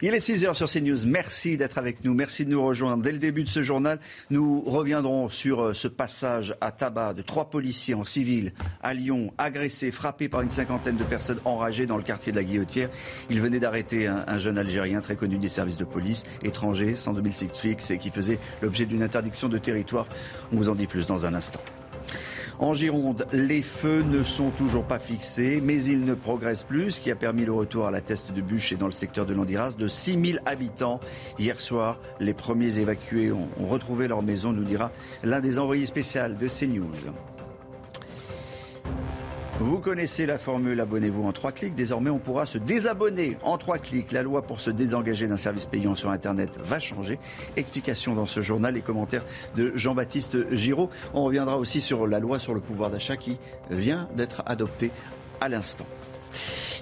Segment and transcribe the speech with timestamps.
[0.00, 1.06] Il est 6 heures sur CNews.
[1.06, 2.14] Merci d'être avec nous.
[2.14, 3.02] Merci de nous rejoindre.
[3.02, 3.98] Dès le début de ce journal,
[4.30, 9.32] nous reviendrons sur euh, ce passage à tabac de trois policiers en civil à Lyon,
[9.38, 12.90] agressés, frappés par une cinquantaine de personnes enragées dans le quartier de la Guillotière.
[13.28, 17.12] Ils venaient d'arrêter un, un, jeune Algérien très connu des services de police, étranger, sans
[17.12, 20.06] domicile fixe et qui faisait l'objet d'une interdiction de territoire.
[20.52, 21.60] On vous en dit plus dans un instant.
[22.60, 27.00] En Gironde, les feux ne sont toujours pas fixés, mais ils ne progressent plus, ce
[27.00, 29.32] qui a permis le retour à la teste de bûche et dans le secteur de
[29.32, 30.98] l'Andiras de 6000 habitants.
[31.38, 34.90] Hier soir, les premiers évacués ont, ont retrouvé leur maison, nous dira
[35.22, 36.90] l'un des envoyés spéciaux de CNews.
[39.60, 41.74] Vous connaissez la formule abonnez-vous en trois clics.
[41.74, 44.12] Désormais, on pourra se désabonner en trois clics.
[44.12, 47.18] La loi pour se désengager d'un service payant sur Internet va changer.
[47.56, 49.24] Explication dans ce journal et commentaires
[49.56, 50.90] de Jean-Baptiste Giraud.
[51.12, 53.36] On reviendra aussi sur la loi sur le pouvoir d'achat qui
[53.68, 54.92] vient d'être adoptée
[55.40, 55.86] à l'instant.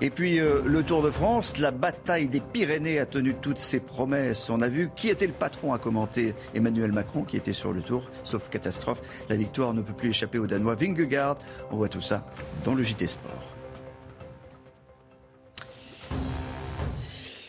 [0.00, 3.80] Et puis euh, le Tour de France, la bataille des Pyrénées a tenu toutes ses
[3.80, 4.50] promesses.
[4.50, 7.82] On a vu qui était le patron à commenter Emmanuel Macron qui était sur le
[7.82, 9.00] Tour, sauf catastrophe.
[9.28, 11.38] La victoire ne peut plus échapper aux Danois Vingegaard.
[11.70, 12.26] On voit tout ça
[12.64, 13.45] dans le JT Sport.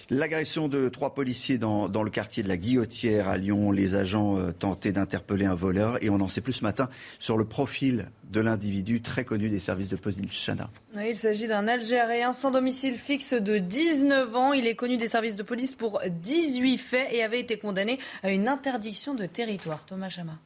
[0.10, 3.72] L'agression de trois policiers dans, dans, le quartier de la Guillotière à Lyon.
[3.72, 7.38] Les agents euh, tentaient d'interpeller un voleur et on en sait plus ce matin sur
[7.38, 10.70] le profil de l'individu très connu des services de police Chana.
[10.96, 14.54] Oui, il s'agit d'un Algérien sans domicile fixe de 19 ans.
[14.54, 18.32] Il est connu des services de police pour 18 faits et avait été condamné à
[18.32, 19.86] une interdiction de territoire.
[19.86, 20.40] Thomas Chama.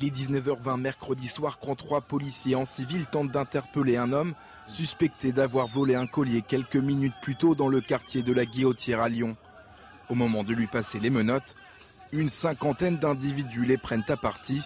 [0.00, 4.34] Il est 19h20 mercredi soir quand trois policiers en civil tentent d'interpeller un homme
[4.68, 9.00] suspecté d'avoir volé un collier quelques minutes plus tôt dans le quartier de la Guillotière
[9.00, 9.36] à Lyon.
[10.08, 11.56] Au moment de lui passer les menottes,
[12.12, 14.62] une cinquantaine d'individus les prennent à partie.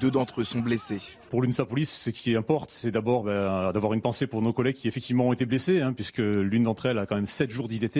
[0.00, 1.00] Deux d'entre eux sont blessés.
[1.30, 4.76] Pour l'UNSA Police, ce qui importe, c'est d'abord ben, d'avoir une pensée pour nos collègues
[4.76, 7.68] qui effectivement ont été blessés, hein, puisque l'une d'entre elles a quand même 7 jours
[7.68, 7.96] d'ITT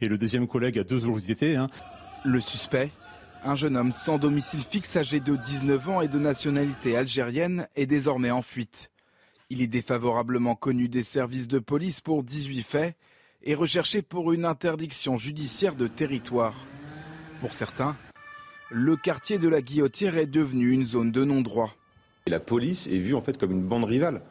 [0.00, 1.56] et le deuxième collègue a 2 jours d'ITT.
[1.56, 1.66] Hein.
[2.24, 2.90] Le suspect,
[3.42, 7.86] un jeune homme sans domicile fixe âgé de 19 ans et de nationalité algérienne, est
[7.86, 8.90] désormais en fuite.
[9.52, 12.96] Il est défavorablement connu des services de police pour 18 faits
[13.42, 16.64] et recherché pour une interdiction judiciaire de territoire.
[17.42, 17.94] Pour certains,
[18.70, 21.76] le quartier de la Guillotière est devenu une zone de non-droit.
[22.28, 24.22] La police est vue en fait comme une bande rivale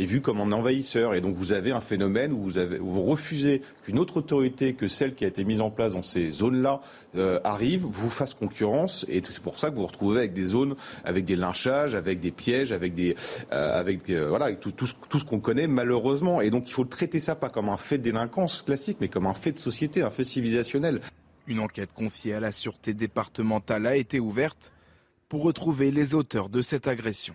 [0.00, 1.14] est vu comme un envahisseur.
[1.14, 5.24] Et donc vous avez un phénomène où vous, refusez qu'une autre autorité que celle qui
[5.24, 6.80] a été mise en place dans ces zones-là
[7.16, 9.04] euh, arrive, vous fasse concurrence.
[9.08, 12.20] Et c'est pour ça que vous vous retrouvez avec des zones, avec des lynchages, avec
[12.20, 13.16] des pièges, avec des,
[13.52, 16.40] euh, avec euh, voilà, avec tout, tout, tout ce qu'on connaît malheureusement.
[16.40, 19.26] Et donc il faut traiter ça pas comme un fait de délinquance classique, mais comme
[19.26, 21.00] un fait de société, un fait civilisationnel.
[21.46, 24.72] Une enquête confiée à la sûreté départementale a été ouverte
[25.28, 27.34] pour retrouver les auteurs de cette agression.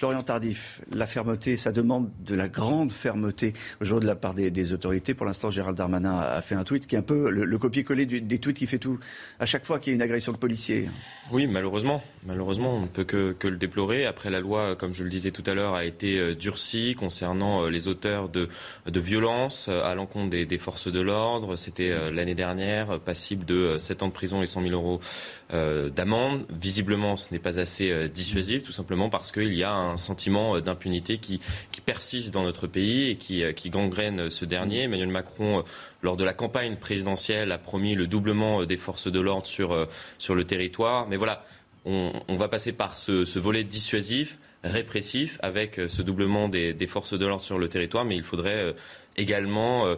[0.00, 3.52] Florian Tardif, la fermeté, ça demande de la grande fermeté
[3.82, 5.12] aujourd'hui de la part des, autorités.
[5.12, 8.06] Pour l'instant, Gérald Darmanin a fait un tweet qui est un peu le, le copier-coller
[8.06, 8.98] des tweets qui fait tout
[9.38, 10.88] à chaque fois qu'il y a une agression de policier.
[11.30, 12.02] Oui, malheureusement.
[12.24, 14.06] Malheureusement, on ne peut que, le déplorer.
[14.06, 17.86] Après, la loi, comme je le disais tout à l'heure, a été durcie concernant les
[17.86, 18.48] auteurs de,
[18.86, 21.56] violences à l'encontre des, des, forces de l'ordre.
[21.56, 26.46] C'était l'année dernière, passible de 7 ans de prison et 100 000 euros euh, d'amende.
[26.50, 31.18] Visiblement, ce n'est pas assez dissuasif, tout simplement parce qu'il y a un sentiment d'impunité
[31.18, 31.40] qui,
[31.84, 34.82] persiste dans notre pays et qui, gangrène ce dernier.
[34.82, 35.64] Emmanuel Macron,
[36.02, 40.44] lors de la campagne présidentielle, a promis le doublement des forces de l'ordre sur, le
[40.44, 41.08] territoire.
[41.08, 41.44] Mais voilà,
[41.84, 47.44] on, va passer par ce, volet dissuasif, répressif, avec ce doublement des, forces de l'ordre
[47.44, 48.74] sur le territoire, mais il faudrait
[49.16, 49.96] également euh,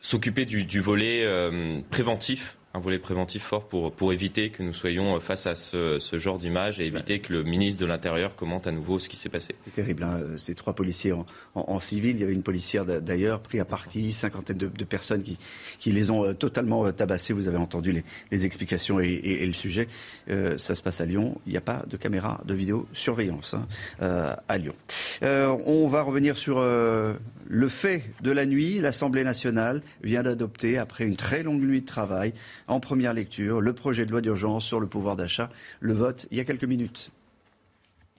[0.00, 5.18] s'occuper du, volet euh, préventif un volet préventif fort pour, pour éviter que nous soyons
[5.20, 8.72] face à ce, ce genre d'image et éviter que le ministre de l'Intérieur commente à
[8.72, 9.54] nouveau ce qui s'est passé.
[9.64, 12.16] C'est terrible, hein ces trois policiers en, en, en, civil.
[12.16, 15.38] Il y avait une policière d'ailleurs pris à partie, cinquantaine de, de, personnes qui,
[15.78, 17.32] qui les ont totalement tabassés.
[17.32, 19.88] Vous avez entendu les, les explications et, et, et, le sujet.
[20.30, 21.40] Euh, ça se passe à Lyon.
[21.46, 23.66] Il n'y a pas de caméra de vidéosurveillance hein,
[24.00, 24.74] euh, à Lyon.
[25.22, 27.14] Euh, on va revenir sur euh,
[27.46, 28.78] le fait de la nuit.
[28.78, 32.32] L'Assemblée nationale vient d'adopter, après une très longue nuit de travail,
[32.72, 35.50] en première lecture le projet de loi d'urgence sur le pouvoir d'achat.
[35.80, 37.10] Le vote il y a quelques minutes.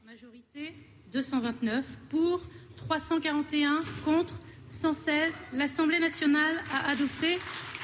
[0.06, 0.76] Majorité
[1.12, 2.42] 229 pour,
[2.78, 4.36] 341 contre
[4.68, 5.34] 116.
[5.54, 7.40] L'Assemblée nationale a adopté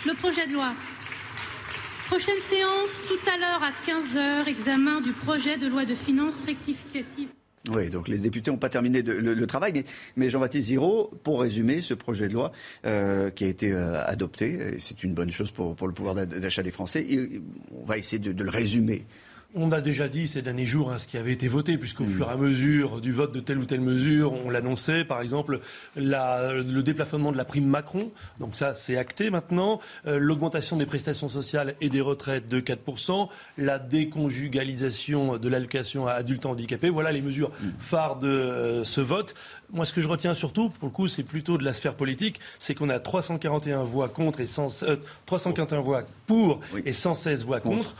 [0.06, 0.74] le projet de loi.
[2.07, 7.30] Prochaine séance tout à l'heure à 15h, examen du projet de loi de finances rectificative.
[7.69, 9.83] Oui, donc les députés n'ont pas terminé le, travail,
[10.15, 12.51] mais, Jean-Baptiste Giraud, pour résumer ce projet de loi
[12.85, 16.71] euh, qui a été euh, adopté, c'est une bonne chose pour, le pouvoir d'achat des
[16.71, 17.06] Français,
[17.71, 19.06] on va essayer de le résumer.
[19.56, 22.13] On a déjà dit ces derniers jours hein, ce qui avait été voté, puisqu'au mm.
[22.13, 25.60] fur et à mesure du vote de telle ou telle mesure, on l'annonçait, par exemple,
[25.96, 31.30] le déplafonnement de la prime Macron, donc ça c'est acté maintenant, euh, l'augmentation des prestations
[31.30, 37.24] sociales et des retraites de 4%, la déconjugalisation de l'allocation à adultes handicapés, voilà les
[37.24, 37.69] mesures mm.
[37.80, 39.34] phares de euh, ce vote.
[39.74, 42.40] Moi ce que je retiens surtout, pour le coup c'est plutôt de la sphère politique,
[42.60, 44.45] c'est qu'on a 341 voix contre et
[45.25, 47.95] 341 euh, voix pour et 116 voix contre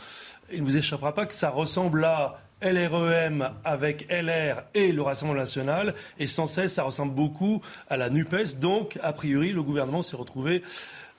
[0.52, 5.40] il ne vous échappera pas que ça ressemble à LREM avec LR et le Rassemblement
[5.40, 5.94] national.
[6.18, 8.58] Et sans cesse, ça ressemble beaucoup à la NUPES.
[8.60, 10.62] Donc, a priori, le gouvernement s'est retrouvé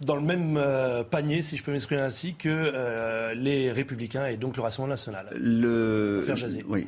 [0.01, 4.38] dans le même euh, panier, si je peux m'exprimer ainsi, que euh, les Républicains et
[4.38, 5.28] donc le Rassemblement national.
[5.36, 6.24] Le...
[6.25, 6.66] Faire jaser.
[6.68, 6.88] Oui.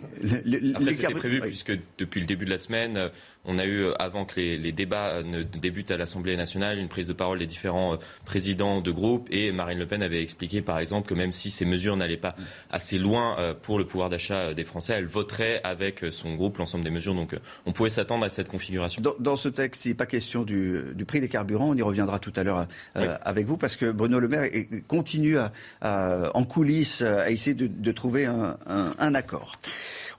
[0.76, 3.10] Après, c'était prévu, puisque depuis le début de la semaine,
[3.46, 7.08] on a eu, euh, avant que les, débats ne débutent à l'Assemblée nationale, une prise
[7.08, 9.28] de parole des différents présidents de groupe.
[9.32, 12.36] Et Marine Le Pen avait expliqué, par exemple, que même si ces mesures n'allaient pas
[12.72, 16.90] assez loin pour le pouvoir d'achat des Français, elle voterait avec son groupe l'ensemble des
[16.90, 17.14] mesures.
[17.14, 17.36] Donc,
[17.66, 19.02] on pouvait s'attendre à cette configuration.
[19.20, 21.70] Dans, ce texte, il n'est pas question du, prix des carburants.
[21.70, 22.68] On y reviendra tout à l'heure.
[22.98, 24.50] Euh, avec vous parce que Bruno Le Maire
[24.88, 25.38] continue
[25.82, 29.58] en coulisses à essayer de, trouver un, accord.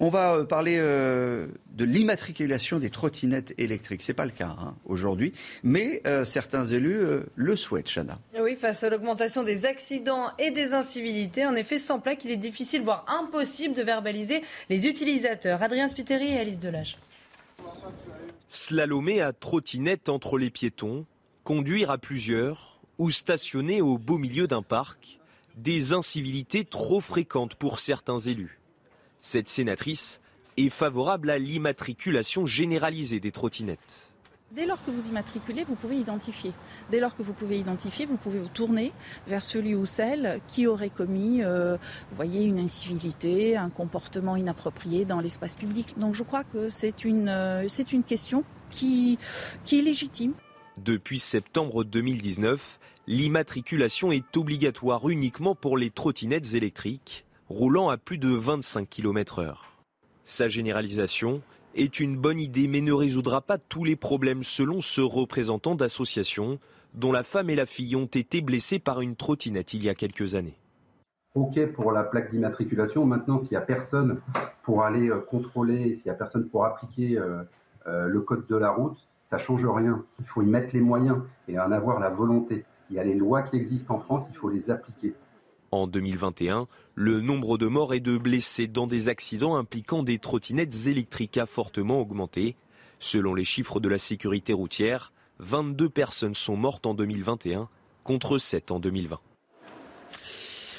[0.00, 4.02] On va euh, parler euh, de l'immatriculation des trottinettes électriques.
[4.02, 5.32] Ce n'est pas le cas hein, aujourd'hui,
[5.62, 7.00] mais certains élus
[7.34, 8.18] le souhaitent, Chana.
[8.40, 12.36] Oui, face à l'augmentation des accidents et des incivilités, en effet, sans plaque, il est
[12.36, 15.62] difficile, voire impossible de verbaliser les utilisateurs.
[15.62, 16.96] Adrien Spiteri et Alice Delage.
[18.48, 21.06] Slalomer à trottinette entre les piétons,
[21.42, 25.18] conduire à plusieurs, ou stationner au beau milieu d'un parc,
[25.56, 28.60] des incivilités trop fréquentes pour certains élus.
[29.26, 30.20] Cette sénatrice
[30.58, 34.12] est favorable à l'immatriculation généralisée des trottinettes.
[34.52, 36.52] Dès lors que vous immatriculez, vous pouvez identifier.
[36.90, 38.92] Dès lors que vous pouvez identifier, vous pouvez vous tourner
[39.26, 41.78] vers celui ou celle qui aurait commis, euh,
[42.10, 45.98] vous voyez, une incivilité, un comportement inapproprié dans l'espace public.
[45.98, 49.18] Donc je crois que c'est une, euh, c'est une question qui,
[49.64, 50.34] qui est légitime.
[50.76, 58.28] Depuis septembre 2019, l'immatriculation est obligatoire uniquement pour les trottinettes électriques roulant à plus de
[58.28, 59.56] 25 km/h.
[60.24, 61.42] Sa généralisation
[61.74, 66.58] est une bonne idée mais ne résoudra pas tous les problèmes selon ce représentant d'association
[66.94, 69.94] dont la femme et la fille ont été blessées par une trottinette il y a
[69.94, 70.56] quelques années.
[71.34, 73.04] OK pour la plaque d'immatriculation.
[73.04, 74.20] Maintenant, s'il n'y a personne
[74.62, 77.42] pour aller euh, contrôler, s'il n'y a personne pour appliquer euh,
[77.88, 80.04] euh, le code de la route, ça change rien.
[80.20, 81.18] Il faut y mettre les moyens
[81.48, 82.64] et en avoir la volonté.
[82.88, 85.14] Il y a les lois qui existent en France, il faut les appliquer.
[85.74, 90.86] En 2021, le nombre de morts et de blessés dans des accidents impliquant des trottinettes
[90.86, 92.54] électriques a fortement augmenté.
[93.00, 97.68] Selon les chiffres de la sécurité routière, 22 personnes sont mortes en 2021
[98.04, 99.18] contre 7 en 2020.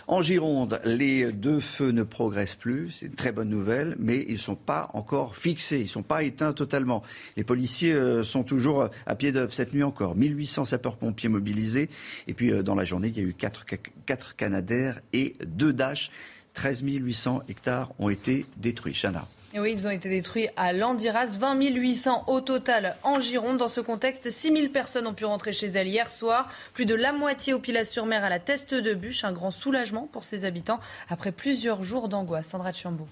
[0.07, 2.91] En Gironde, les deux feux ne progressent plus.
[2.91, 5.79] C'est une très bonne nouvelle, mais ils ne sont pas encore fixés.
[5.79, 7.01] Ils ne sont pas éteints totalement.
[7.37, 10.15] Les policiers euh, sont toujours à pied d'œuvre cette nuit encore.
[10.15, 11.89] 1800 sapeurs-pompiers mobilisés.
[12.27, 13.65] Et puis, euh, dans la journée, il y a eu 4,
[14.05, 16.11] 4 Canadaires et 2 Dash.
[16.53, 18.93] 13 800 hectares ont été détruits.
[19.59, 23.57] Oui, ils ont été détruits à Landiras, 20 800 au total en Gironde.
[23.57, 26.95] Dans ce contexte, 6 000 personnes ont pu rentrer chez elles hier soir, plus de
[26.95, 29.23] la moitié au Pilat-sur-Mer à la Teste de Bûche.
[29.23, 32.47] Un grand soulagement pour ses habitants après plusieurs jours d'angoisse.
[32.47, 33.07] Sandra Chambaud.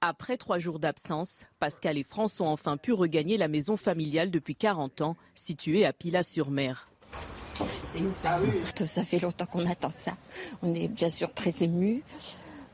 [0.00, 4.56] Après trois jours d'absence, Pascal et France ont enfin pu regagner la maison familiale depuis
[4.56, 6.88] 40 ans, située à Pilat-sur-Mer.
[8.86, 10.12] Ça fait longtemps qu'on attend ça.
[10.62, 12.02] On est bien sûr très émus.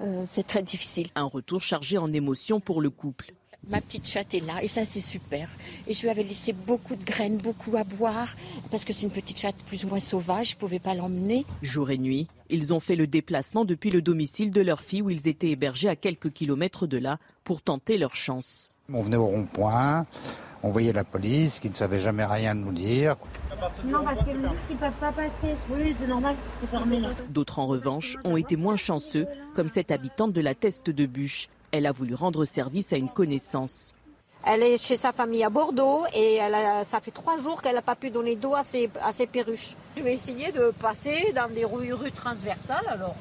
[0.01, 1.09] Euh, c'est très difficile.
[1.15, 3.35] Un retour chargé en émotions pour le couple.
[3.67, 5.51] Ma petite chatte est là et ça c'est super.
[5.89, 8.29] Et je lui avais laissé beaucoup de graines, beaucoup à boire
[8.71, 11.45] parce que c'est une petite chatte plus ou moins sauvage, je ne pouvais pas l'emmener.
[11.63, 15.11] Jour et nuit, ils ont fait le déplacement depuis le domicile de leur fille où
[15.11, 18.71] ils étaient hébergés à quelques kilomètres de là pour tenter leur chance.
[18.91, 20.07] On venait au rond-point,
[20.63, 23.17] on voyait la police qui ne savait jamais rien nous dire.
[23.85, 25.55] Non, parce que ne peuvent pas passer.
[25.71, 30.33] Oui, c'est normal, c'est fermé D'autres, en revanche, ont été moins chanceux, comme cette habitante
[30.33, 31.49] de la Teste de Bûche.
[31.71, 33.95] Elle a voulu rendre service à une connaissance.
[34.45, 37.83] Elle est chez sa famille à Bordeaux et elle ça fait trois jours qu'elle n'a
[37.83, 39.75] pas pu donner d'eau à ses, à ses perruches.
[39.97, 43.17] Je vais essayer de passer dans des rues, rues transversales alors.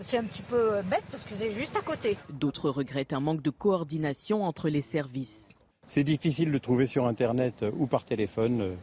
[0.00, 2.16] C'est un petit peu bête parce que c'est juste à côté.
[2.30, 5.54] D'autres regrettent un manque de coordination entre les services.
[5.88, 8.76] C'est difficile de trouver sur Internet ou par téléphone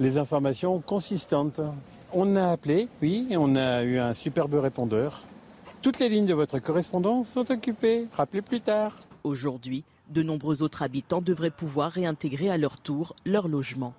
[0.00, 1.60] les informations consistantes.
[2.14, 5.22] On a appelé, oui, et on a eu un superbe répondeur.
[5.82, 8.06] Toutes les lignes de votre correspondance sont occupées.
[8.14, 9.02] Rappelez plus tard.
[9.22, 13.94] Aujourd'hui, de nombreux autres habitants devraient pouvoir réintégrer à leur tour leur logement.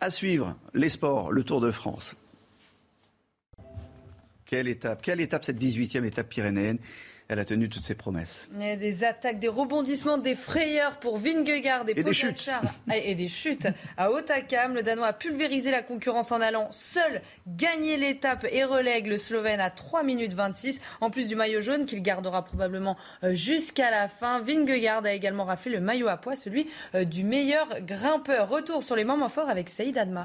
[0.00, 2.14] À suivre, les sports, le Tour de France.
[4.44, 6.78] Quelle étape, quelle étape cette 18e étape pyrénéenne?
[7.28, 8.48] Elle a tenu toutes ses promesses.
[8.52, 12.50] des attaques, des rebondissements, des frayeurs pour Vingegaard et, et des chutes.
[12.94, 13.66] Et des chutes.
[13.96, 19.06] À Otakam, le Danois a pulvérisé la concurrence en allant seul gagner l'étape et relègue
[19.06, 20.80] le Slovène à 3 minutes 26.
[21.00, 25.44] En plus du maillot jaune qu'il gardera probablement euh, jusqu'à la fin, Vingegaard a également
[25.44, 28.48] raflé le maillot à poids, celui euh, du meilleur grimpeur.
[28.50, 30.24] Retour sur les moments forts avec Saïd Adma.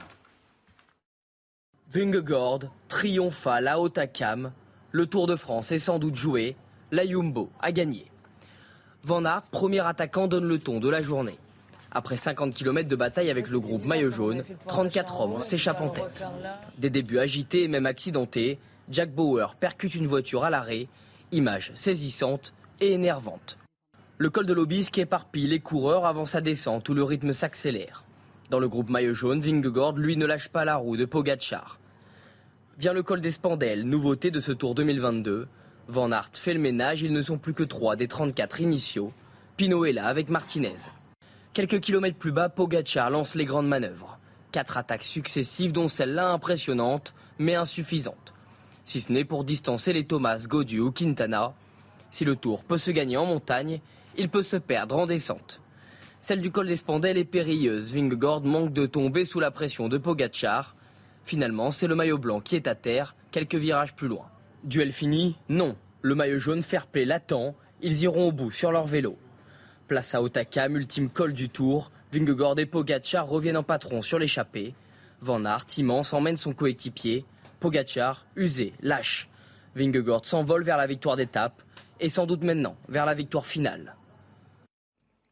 [1.91, 4.51] Vingegaard triomphal à Otakam.
[4.91, 6.55] Le Tour de France est sans doute joué
[6.91, 8.05] la Jumbo a gagné.
[9.03, 11.37] Van Aert, premier attaquant, donne le ton de la journée.
[11.91, 16.23] Après 50 km de bataille avec le groupe Maillot Jaune, 34 hommes s'échappent en tête.
[16.77, 20.87] Des débuts agités et même accidentés, Jack Bauer percute une voiture à l'arrêt,
[21.31, 23.57] image saisissante et énervante.
[24.17, 28.03] Le col de l'Obisque éparpille les coureurs avant sa descente où le rythme s'accélère.
[28.49, 31.79] Dans le groupe Maillot Jaune, Vingegaard, lui, ne lâche pas la roue de Pogacar.
[32.77, 35.47] Vient le col des Spandelles, nouveauté de ce Tour 2022.
[35.89, 39.11] Van Aert fait le ménage, ils ne sont plus que 3 des 34 initiaux.
[39.57, 40.75] Pinot est là avec Martinez.
[41.51, 44.19] Quelques kilomètres plus bas, Pogacar lance les grandes manœuvres.
[44.51, 48.35] Quatre attaques successives, dont celle-là impressionnante, mais insuffisante.
[48.85, 51.55] Si ce n'est pour distancer les Thomas, Gaudu ou Quintana.
[52.11, 53.81] Si le tour peut se gagner en montagne,
[54.15, 55.59] il peut se perdre en descente.
[56.21, 57.93] Celle du col des Spandelles est périlleuse.
[57.93, 60.75] Vingegaard manque de tomber sous la pression de Pogacar.
[61.25, 64.27] Finalement, c'est le maillot blanc qui est à terre, quelques virages plus loin.
[64.63, 65.75] Duel fini Non.
[66.01, 67.55] Le maillot jaune fair play l'attend.
[67.81, 69.17] Ils iront au bout sur leur vélo.
[69.87, 71.91] Place à Otakam, ultime col du tour.
[72.11, 74.73] Vingegaard et Pogacar reviennent en patron sur l'échappée.
[75.21, 77.25] Van Aert, immense, emmène son coéquipier.
[77.59, 79.29] Pogacar, usé, lâche.
[79.75, 81.61] Vingegaard s'envole vers la victoire d'étape
[81.99, 83.95] et sans doute maintenant vers la victoire finale.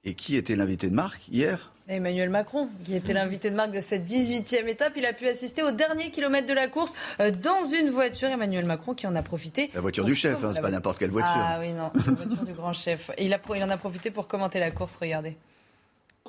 [0.04, 1.74] Et qui était l'invité de Marc hier?
[1.90, 5.64] Emmanuel Macron, qui était l'invité de marque de cette 18e étape, il a pu assister
[5.64, 8.28] au dernier kilomètre de la course euh, dans une voiture.
[8.28, 9.70] Emmanuel Macron qui en a profité.
[9.74, 11.32] La voiture du chef, hein, c'est pas n'importe quelle voiture.
[11.34, 13.10] Ah oui, non, la voiture du grand chef.
[13.18, 15.38] Et il, a, il en a profité pour commenter la course, regardez.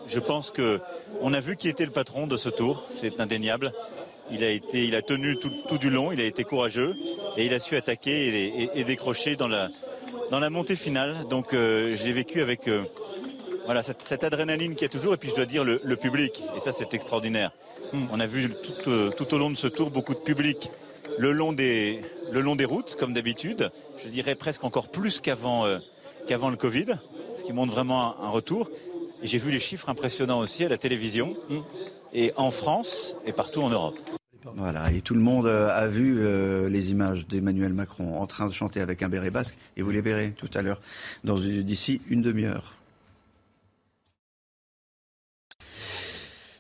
[0.06, 3.72] Je pense qu'on a vu qui était le patron de ce tour, c'est indéniable.
[4.30, 6.94] Il a, été, il a tenu tout, du long, il a été courageux
[7.36, 9.70] et il a su attaquer et, décrocher dans la,
[10.30, 11.26] dans la montée finale.
[11.28, 12.84] Donc euh, j'ai vécu avec euh,
[13.68, 16.58] voilà, cette, adrénaline qu'il y a toujours, et puis je dois dire le, public, et
[16.58, 17.50] ça c'est extraordinaire.
[17.92, 18.06] Hmm.
[18.10, 18.50] On a vu
[18.86, 20.70] euh, tout, au long de ce tour beaucoup de public
[21.18, 22.00] le long des,
[22.32, 25.80] le long des routes, comme d'habitude, je dirais presque encore plus qu'avant euh,
[26.26, 26.86] qu'avant le Covid,
[27.36, 28.70] ce qui montre vraiment un, retour.
[29.22, 31.58] Et j'ai vu les chiffres impressionnants aussi à la télévision, hmm.
[32.14, 33.98] et en France et partout en Europe.
[34.56, 36.18] Voilà, et tout le monde euh, a vu
[36.70, 40.00] les images d'Emmanuel Macron en train de chanter avec un béret basque, et vous les
[40.00, 40.80] verrez tout à l'heure,
[41.22, 42.77] d'ici une demi-heure.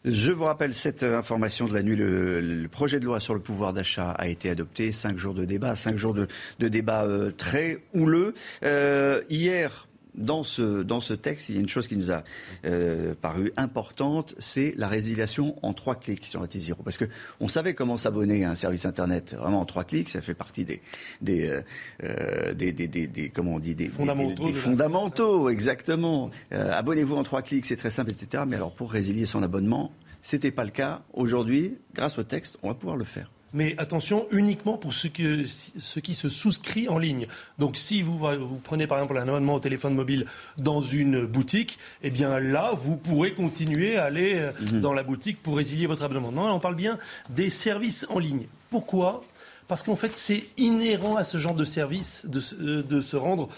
[0.04, 1.96] Je vous rappelle cette information de la nuit.
[1.96, 4.92] Le, projet de loi sur le pouvoir d'achat a été adopté.
[4.92, 8.34] Cinq jours de débat, cinq jours de, débat euh, très houleux.
[8.64, 9.87] Euh, hier,
[10.18, 12.24] dans ce, dans ce texte, il y a une chose qui nous a
[12.64, 16.82] euh, paru importante, c'est la résiliation en trois clics sur t Zero.
[16.82, 20.34] Parce qu'on savait comment s'abonner à un service Internet vraiment en trois clics, ça fait
[20.34, 20.80] partie des,
[21.20, 21.62] des, euh,
[22.04, 24.46] euh des, des, des, comment on dit, des fondamentaux.
[24.46, 26.30] Des, fondamentaux, exactement.
[26.52, 28.44] Euh, abonnez-vous en trois clics, c'est très simple, etc.
[28.46, 31.02] Mais alors pour résilier son abonnement, c'était pas le cas.
[31.12, 35.46] Aujourd'hui, grâce au texte, on va pouvoir le faire mais attention uniquement pour ceux qui,
[35.48, 37.26] se souscrit en ligne.
[37.58, 40.26] Donc si vous, vous, prenez par exemple un abonnement au téléphone mobile
[40.58, 44.80] dans une boutique, eh bien là, vous pourrez continuer à aller euh, mhm.
[44.80, 46.32] dans la boutique pour résilier votre abonnement.
[46.32, 46.98] Non, on parle bien
[47.30, 48.46] des services en ligne.
[48.70, 49.24] Pourquoi?
[49.66, 53.48] Parce qu'en fait, c'est inhérent à ce genre de service de, euh, de se rendre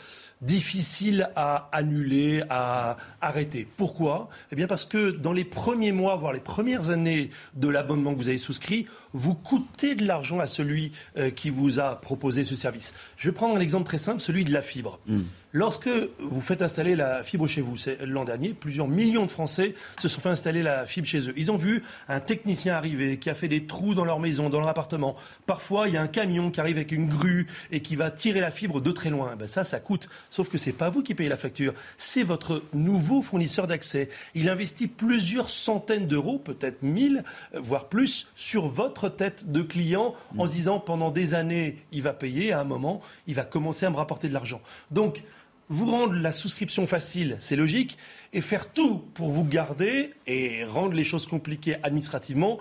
[0.42, 3.68] difficile à annuler, à arrêter.
[3.76, 4.28] Pourquoi?
[4.52, 8.18] Eh bien parce que dans les premiers mois, voire les premières années de l'abonnement que
[8.18, 12.54] vous avez souscrit, vous coûtez de l'argent à celui euh, qui vous a proposé ce
[12.54, 12.94] service.
[13.16, 14.98] Je vais prendre un exemple très simple, celui de la fibre.
[15.06, 15.22] Hmm.
[15.52, 15.88] Lorsque
[16.20, 20.06] vous faites installer la fibre chez vous, c'est l'an dernier, plusieurs millions de Français se
[20.06, 21.32] sont fait installer la fibre chez eux.
[21.36, 24.60] Ils ont vu un technicien arriver qui a fait des trous dans leur maison, dans
[24.60, 25.16] leur appartement.
[25.46, 28.38] Parfois, il y a un camion qui arrive avec une grue et qui va tirer
[28.38, 29.34] la fibre de très loin.
[29.34, 30.08] Ben ça, ça coûte.
[30.30, 34.08] Sauf que c'est pas vous qui payez la facture, c'est votre nouveau fournisseur d'accès.
[34.36, 37.24] Il investit plusieurs centaines d'euros, peut-être mille,
[37.54, 42.12] voire plus, sur votre tête de client en se disant pendant des années, il va
[42.12, 44.60] payer, à un moment, il va commencer à me rapporter de l'argent.
[44.90, 45.24] Donc,
[45.68, 47.96] vous rendre la souscription facile, c'est logique,
[48.32, 52.58] et faire tout pour vous garder et rendre les choses compliquées administrativement,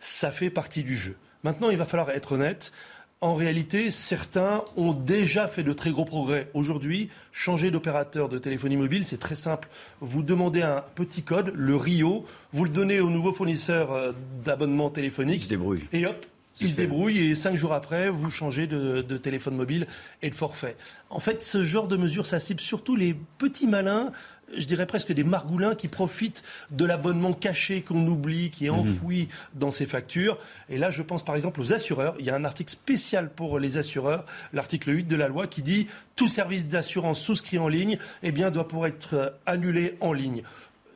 [0.00, 1.16] ça fait partie du jeu.
[1.44, 2.72] Maintenant, il va falloir être honnête.
[3.20, 6.48] En réalité, certains ont déjà fait de très gros progrès.
[6.54, 9.68] Aujourd'hui, changer d'opérateur de téléphonie mobile, c'est très simple.
[10.00, 14.12] Vous demandez un petit code, le RIO, vous le donnez au nouveau fournisseur euh,
[14.44, 15.48] d'abonnement téléphonique.
[15.92, 16.26] Et hop,
[16.60, 19.88] il se débrouille et cinq jours après, vous changez de, téléphone mobile
[20.22, 20.76] et de forfait.
[21.10, 24.12] En fait, ce genre de mesure, ça cible surtout les petits malins
[24.56, 28.78] je dirais presque des margoulins qui profitent de l'abonnement caché qu'on oublie, qui est mhm.
[28.78, 30.38] enfoui dans ces factures.
[30.68, 32.14] Et là, je pense par exemple aux assureurs.
[32.18, 35.62] Il y a un article spécial pour les assureurs, l'article 8 de la loi, qui
[35.62, 35.86] dit
[36.16, 40.42] tout service d'assurance souscrit en ligne eh bien, doit pouvoir être annulé en ligne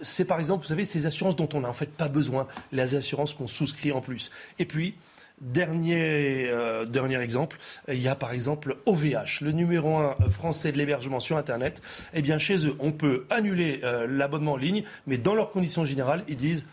[0.05, 2.97] c'est par exemple, vous savez, ces assurances dont on n'a en fait pas besoin, les
[2.97, 4.33] assurances qu'on souscrit en plus.
[4.59, 4.97] Et puis,
[5.43, 7.59] Dernier, euh, dernier exemple,
[7.89, 11.83] il y a par exemple OVH, le numéro un français de l'hébergement sur Internet.
[12.15, 15.85] Eh bien, chez eux, on peut annuler euh, l'abonnement en ligne, mais dans leurs conditions
[15.85, 16.65] générales, ils disent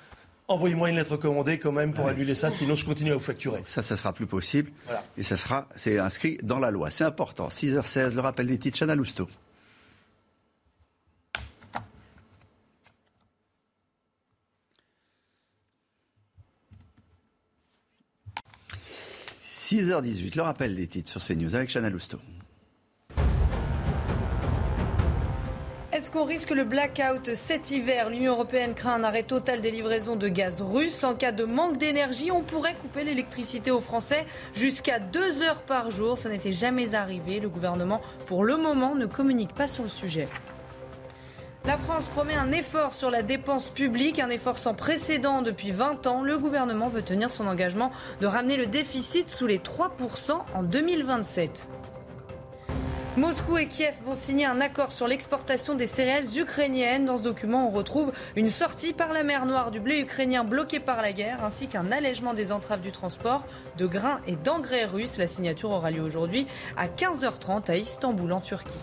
[0.47, 3.61] envoyez-moi une lettre commandée quand même pour annuler ça, sinon je continue à vous facturer.
[3.65, 4.71] Ça, ça sera plus possible.
[5.17, 6.91] Et ça sera, c'est inscrit dans la loi.
[6.91, 7.49] C'est important.
[7.49, 9.27] 6h16, le rappel des titres, Chana Lousteau.
[19.69, 22.17] 6h18, le rappel des titres sur CNews avec Chana Lousteau.
[25.93, 28.09] Est-ce qu'on risque le blackout cet hiver?
[28.09, 31.03] L'Union européenne craint un arrêt total des livraisons de gaz russe.
[31.03, 35.91] En cas de manque d'énergie, on pourrait couper l'électricité aux Français jusqu'à deux heures par
[35.91, 36.17] jour.
[36.17, 37.39] Ça n'était jamais arrivé.
[37.39, 40.27] Le gouvernement, pour le moment, ne communique pas sur le sujet.
[41.69, 46.07] La France promet un effort sur la dépense publique, un effort sans précédent depuis 20
[46.07, 46.23] ans.
[46.23, 51.69] Le gouvernement veut tenir son engagement de ramener le déficit sous les 3% en 2027.
[53.17, 57.05] Moscou et Kiev vont signer un accord sur l'exportation des céréales ukrainiennes.
[57.05, 60.79] Dans ce document, on retrouve une sortie par la mer Noire du blé ukrainien bloqué
[60.79, 63.45] par la guerre, ainsi qu'un allègement des entraves du transport
[63.77, 65.19] de grains et d'engrais russes.
[65.19, 68.73] La signature aura lieu aujourd'hui à 15h30 à Istanbul, en Turquie.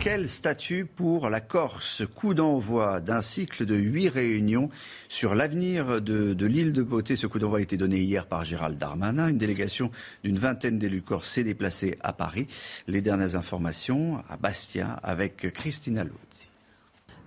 [0.00, 4.70] Quel statut pour la Corse Coup d'envoi d'un cycle de huit réunions
[5.10, 7.16] sur l'avenir de, l'île de Beauté.
[7.16, 9.28] Ce coup d'envoi a été donné hier par Gérald Darmanin.
[9.28, 9.90] Une délégation
[10.24, 12.46] d'une vingtaine d'élus corse s'est déplacée à Paris.
[12.88, 16.49] Les dernières informations à Bastia avec Christina Luzzi.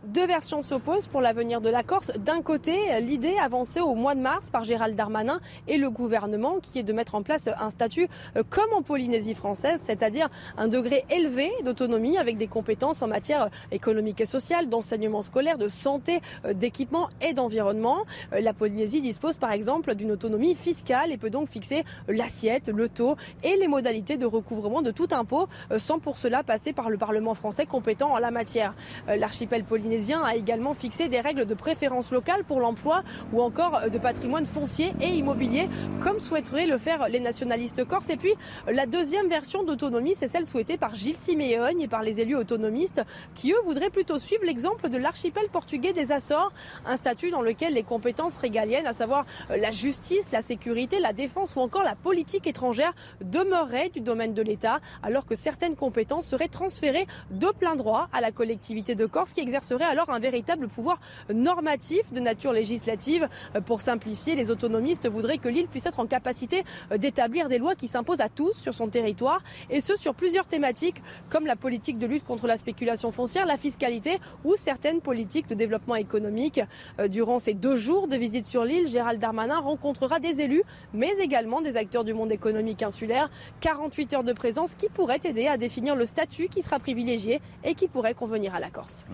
[0.04, 2.12] Deux versions s'opposent pour l'avenir de la Corse.
[2.20, 5.40] D'un côté, l'idée avancée au mois de mars par Gérald Darmanin
[5.70, 9.34] et le gouvernement qui est de mettre en place un statut euh, comme en Polynésie
[9.34, 15.22] française, c'est-à-dire un degré élevé d'autonomie avec des compétences en matière économique et sociale, d'enseignement
[15.22, 18.00] scolaire, de santé, euh, d'équipement et d'environnement.
[18.34, 22.90] Euh, la Polynésie dispose par exemple d'une autonomie fiscale et peut donc fixer l'assiette, le
[22.90, 26.98] taux et les modalités de recouvrement de tout impôt sans pour cela passer par le
[26.98, 28.76] Parlement français compétent en la matière.
[29.08, 29.93] L'archipel polynésien
[30.24, 34.94] a également fixé des règles de préférence locale pour l'emploi ou encore de patrimoine foncier
[35.02, 35.70] et immobilier,
[36.02, 38.10] comme souhaiteraient le faire les nationalistes corses.
[38.10, 38.34] Et puis,
[38.68, 43.02] la deuxième version d'autonomie, c'est celle souhaitée par Gilles Siméogne et par les élus autonomistes,
[43.36, 46.52] qui eux voudraient plutôt suivre l'exemple de l'archipel portugais des Açores,
[46.86, 51.56] un statut dans lequel les compétences régaliennes, à savoir la justice, la sécurité, la défense
[51.56, 56.48] ou encore la politique étrangère, demeureraient du domaine de l'État, alors que certaines compétences seraient
[56.48, 61.00] transférées de plein droit à la collectivité de Corse qui exercerait alors un véritable pouvoir
[61.34, 63.28] normatif de nature législative.
[63.56, 67.58] Euh, pour simplifier, les autonomistes voudraient que l'île puisse être en capacité euh, d'établir des
[67.58, 71.56] lois qui s'imposent à tous sur son territoire, et ce sur plusieurs thématiques comme la
[71.56, 76.62] politique de lutte contre la spéculation foncière, la fiscalité ou certaines politiques de développement économique.
[77.00, 81.12] Euh, durant ces deux jours de visite sur l'île, Gérald Darmanin rencontrera des élus, mais
[81.20, 83.30] également des acteurs du monde économique insulaire.
[83.62, 87.76] 48 heures de présence qui pourraient aider à définir le statut qui sera privilégié et
[87.76, 89.06] qui pourrait convenir à la Corse.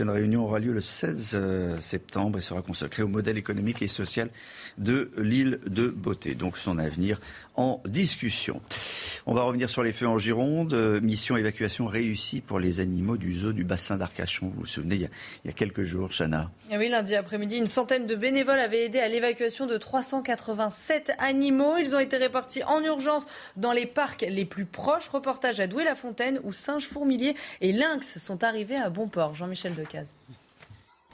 [0.00, 3.88] Prochaine réunion aura lieu le 16 euh, septembre et sera consacrée au modèle économique et
[3.88, 4.30] social
[4.78, 6.34] de l'île de Beauté.
[6.34, 7.18] Donc son avenir
[7.56, 8.62] en discussion.
[9.26, 10.72] On va revenir sur les feux en Gironde.
[10.72, 14.46] Euh, mission évacuation réussie pour les animaux du zoo du bassin d'Arcachon.
[14.46, 15.08] Vous vous souvenez, il
[15.44, 16.50] y a, quelques jours, Chana.
[16.70, 21.76] Eh oui, lundi après-midi, une centaine de bénévoles avaient aidé à l'évacuation de 387 animaux.
[21.76, 25.08] Ils ont été répartis en urgence dans les parcs les plus proches.
[25.08, 29.34] Reportage à Douai-la-Fontaine où singes, fourmiliers et lynx sont arrivés à bon port.
[29.34, 29.74] Jean-Michel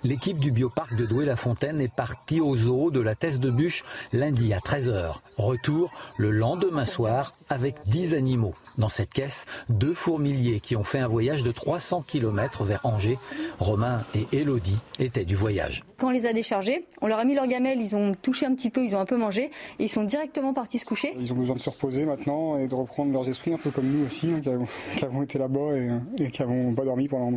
[0.05, 4.53] L'équipe du bioparc de Douai-la-Fontaine est partie au zoo de la Thèse de Bûche lundi
[4.53, 5.17] à 13h.
[5.37, 8.55] Retour le lendemain soir avec 10 animaux.
[8.79, 13.19] Dans cette caisse, deux fourmiliers qui ont fait un voyage de 300 km vers Angers.
[13.59, 15.83] Romain et Elodie étaient du voyage.
[15.99, 18.55] Quand on les a déchargés, on leur a mis leur gamelle, ils ont touché un
[18.55, 21.15] petit peu, ils ont un peu mangé et ils sont directement partis se coucher.
[21.19, 23.87] Ils ont besoin de se reposer maintenant et de reprendre leurs esprits, un peu comme
[23.87, 25.91] nous aussi, hein, qui, avons, été là-bas et,
[26.23, 27.33] et qui n'avons pas dormi pendant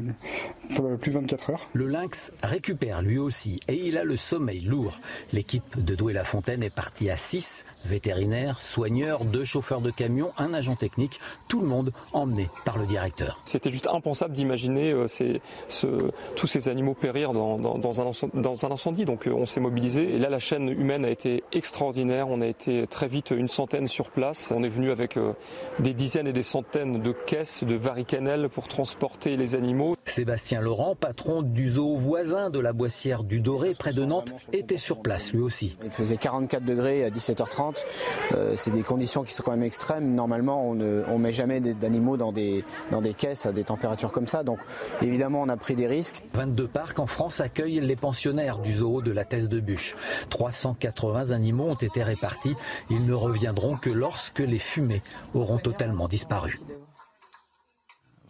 [1.00, 1.70] plus de 24 heures.
[1.74, 5.00] Le lynx récupère lui aussi et il a le sommeil lourd.
[5.32, 10.76] L'équipe de Douai-la-Fontaine est partie à 6, vétérinaires, soigneurs, deux chauffeurs de camion, un agent
[10.76, 13.40] technique, tout le monde emmené par le directeur.
[13.44, 15.08] C'était juste impensable d'imaginer euh,
[16.36, 19.06] tous ces animaux périr dans, un, incendie.
[19.06, 22.30] Donc euh, on s'est mobilisé et là la chaîne humaine a été extraordinaire.
[22.30, 24.52] On a été très vite une centaine sur place.
[24.56, 25.34] On est venu avec euh,
[25.80, 29.96] des dizaines et des centaines de caisses de varicanelles pour transporter les animaux.
[30.06, 34.78] Sébastien Laurent, patron du zoo voisin de la Boissière du Doré près de Nantes, était
[34.78, 35.74] sur place lui aussi.
[35.84, 37.84] Il faisait 44 degrés à 17h30.
[38.56, 40.14] c'est des conditions qui sont quand même extrêmes.
[40.16, 44.12] Normalement, on ne on met jamais d'animaux dans des, dans des caisses à des températures
[44.12, 44.44] comme ça.
[44.44, 44.60] Donc
[45.02, 46.24] évidemment, on a pris des risques.
[46.34, 49.96] 22 parcs en France accueillent les pensionnaires du zoo de la Thèse de Bûche.
[50.30, 52.56] 380 animaux ont été répartis.
[52.90, 55.02] Ils ne reviendront que lorsque les fumées
[55.34, 56.60] auront totalement disparu.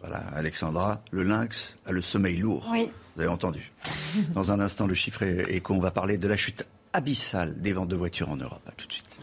[0.00, 2.68] Voilà, Alexandra, le lynx a le sommeil lourd.
[2.72, 2.90] Oui.
[3.16, 3.70] Vous avez entendu.
[4.32, 7.88] Dans un instant, le chiffre est qu'on va parler de la chute abyssale des ventes
[7.88, 8.62] de voitures en Europe.
[8.66, 9.19] A tout de suite.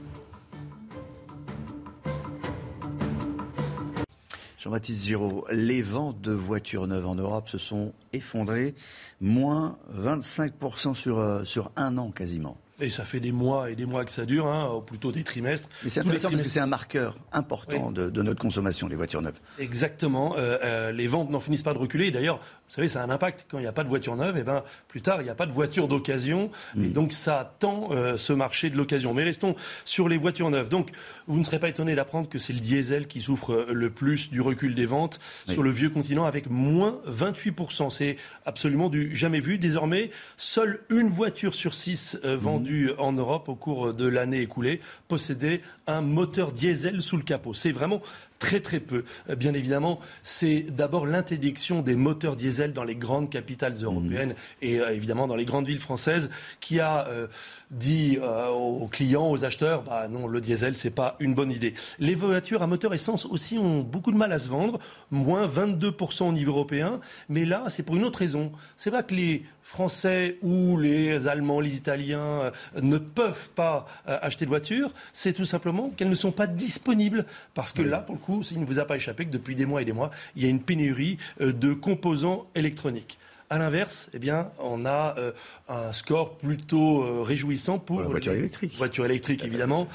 [4.58, 8.74] Jean-Baptiste Giraud, les ventes de voitures neuves en Europe se sont effondrées,
[9.22, 12.58] moins 25% sur, euh, sur un an quasiment.
[12.80, 15.24] Et ça fait des mois et des mois que ça dure, hein, ou plutôt des
[15.24, 15.68] trimestres.
[15.84, 19.40] Mais c'est intéressant parce que c'est un marqueur important de, notre consommation, les voitures neuves.
[19.58, 20.36] Exactement.
[20.38, 22.12] Euh, euh, les ventes n'en finissent pas de reculer.
[22.12, 23.48] D'ailleurs, vous savez, ça a un impact.
[23.50, 25.30] Quand il n'y a pas de voiture neuve, et eh ben, plus tard, il n'y
[25.30, 26.52] a pas de voiture d'occasion.
[26.76, 26.92] Et mm.
[26.92, 29.14] donc, ça tend euh, ce marché de l'occasion.
[29.14, 30.68] Mais restons sur les voitures neuves.
[30.68, 30.92] Donc,
[31.28, 34.42] vous ne serez pas étonné d'apprendre que c'est le diesel qui souffre le plus du
[34.42, 37.90] recul des ventes sur le vieux continent avec moins 28%.
[37.90, 39.58] C'est absolument du jamais vu.
[39.58, 45.62] Désormais, seule une voiture sur six vendue en Europe au cours de l'année écoulée possédait
[45.88, 47.54] un moteur diesel sous le capot.
[47.54, 48.02] C'est vraiment
[48.40, 49.04] très très peu.
[49.30, 54.66] Euh, bien évidemment, c'est d'abord l'interdiction des moteurs diesel dans les grandes capitales européennes mmh.
[54.66, 57.28] et euh, évidemment dans les grandes villes françaises qui a euh,
[57.72, 61.74] dit aux clients, aux acheteurs, bah non, le diesel c'est pas une bonne idée.
[62.00, 64.80] Les voitures à moteur essence aussi ont beaucoup de mal à se vendre,
[65.12, 67.00] moins 22% au niveau européen,
[67.30, 68.52] mais là c'est pour une autre raison.
[68.76, 72.52] C'est pas que les Français ou les Allemands, les Italiens
[72.82, 77.74] ne peuvent pas acheter de voitures, c'est tout simplement qu'elles ne sont pas disponibles parce
[77.74, 79.82] que là pour le coup il ne vous a pas échappé que depuis des mois
[79.82, 83.20] et des mois, il y a une pénurie euh, de composants électroniques.
[83.50, 85.32] À l'inverse, eh bien, on a euh,
[85.70, 88.76] un score plutôt euh, réjouissant pour la voiture électrique.
[88.76, 89.88] Voiture électrique, évidemment.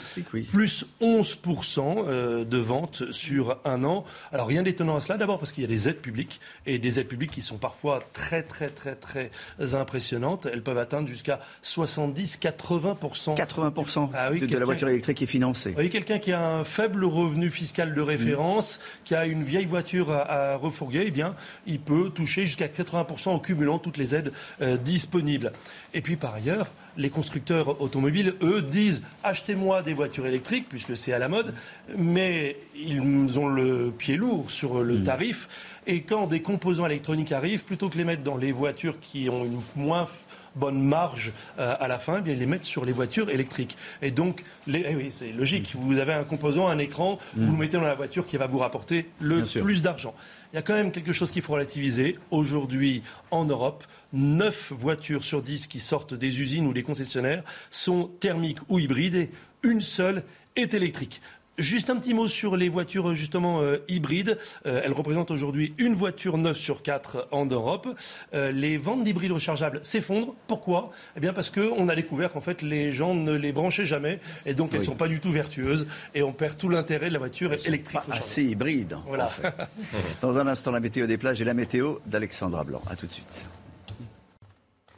[0.51, 4.07] Plus 11% euh, de ventes sur un an.
[4.33, 5.19] Alors, rien d'étonnant à cela.
[5.19, 8.03] D'abord parce qu'il y a des aides publiques et des aides publiques qui sont parfois
[8.15, 9.31] très, très, très, très
[9.75, 10.47] impressionnantes.
[10.51, 13.37] Elles peuvent atteindre jusqu'à 70-80%.
[13.37, 15.71] 80% ah de, la voiture électrique est financée.
[15.71, 19.67] Vous voyez, quelqu'un qui a un faible revenu fiscal de référence, qui a une vieille
[19.67, 21.35] voiture à, refourguer, eh bien,
[21.67, 25.53] il peut toucher jusqu'à 80% cumulant toutes les aides euh, disponibles.
[25.93, 31.13] Et puis par ailleurs, les constructeurs automobiles, eux, disent achetez-moi des voitures électriques, puisque c'est
[31.13, 31.55] à la mode,
[31.97, 35.05] mais ils ont le pied lourd sur le mmh.
[35.05, 35.49] tarif.
[35.87, 39.45] Et quand des composants électroniques arrivent, plutôt que les mettre dans les voitures qui ont
[39.45, 40.07] une moins
[40.55, 43.77] bonne marge euh, à la fin, eh bien, ils les mettent sur les voitures électriques.
[44.01, 45.73] Et donc, les, eh oui, c'est logique.
[45.75, 47.53] Vous avez un composant, un écran, vous mmh.
[47.53, 50.15] le mettez dans la voiture qui va vous rapporter le plus d'argent
[50.53, 52.19] il y a quand même quelque chose qu'il faut relativiser.
[52.31, 58.11] Aujourd'hui, en Europe, 9 voitures sur 10 qui sortent des usines ou des concessionnaires sont
[58.21, 59.31] thermiques ou hybrides et
[59.63, 61.23] une seule est électrique.
[61.59, 64.39] Juste un petit mot sur les voitures justement euh, hybrides.
[64.65, 67.89] Euh, elles représentent aujourd'hui une voiture neuve sur quatre en Europe.
[68.33, 70.35] Euh, les ventes d'hybrides rechargeables s'effondrent.
[70.47, 70.93] Pourquoi?
[71.15, 74.55] Eh bien parce qu'on a découvert qu'en fait les gens ne les branchaient jamais et
[74.55, 77.19] donc elles ne sont pas du tout vertueuses et on perd tout l'intérêt de la
[77.19, 78.01] voiture électrique.
[78.07, 78.97] Pas assez hybride.
[79.07, 79.31] Voilà.
[80.23, 82.81] Dans un instant la météo des plages et la météo d'Alexandra Blanc.
[82.89, 83.45] À tout de suite.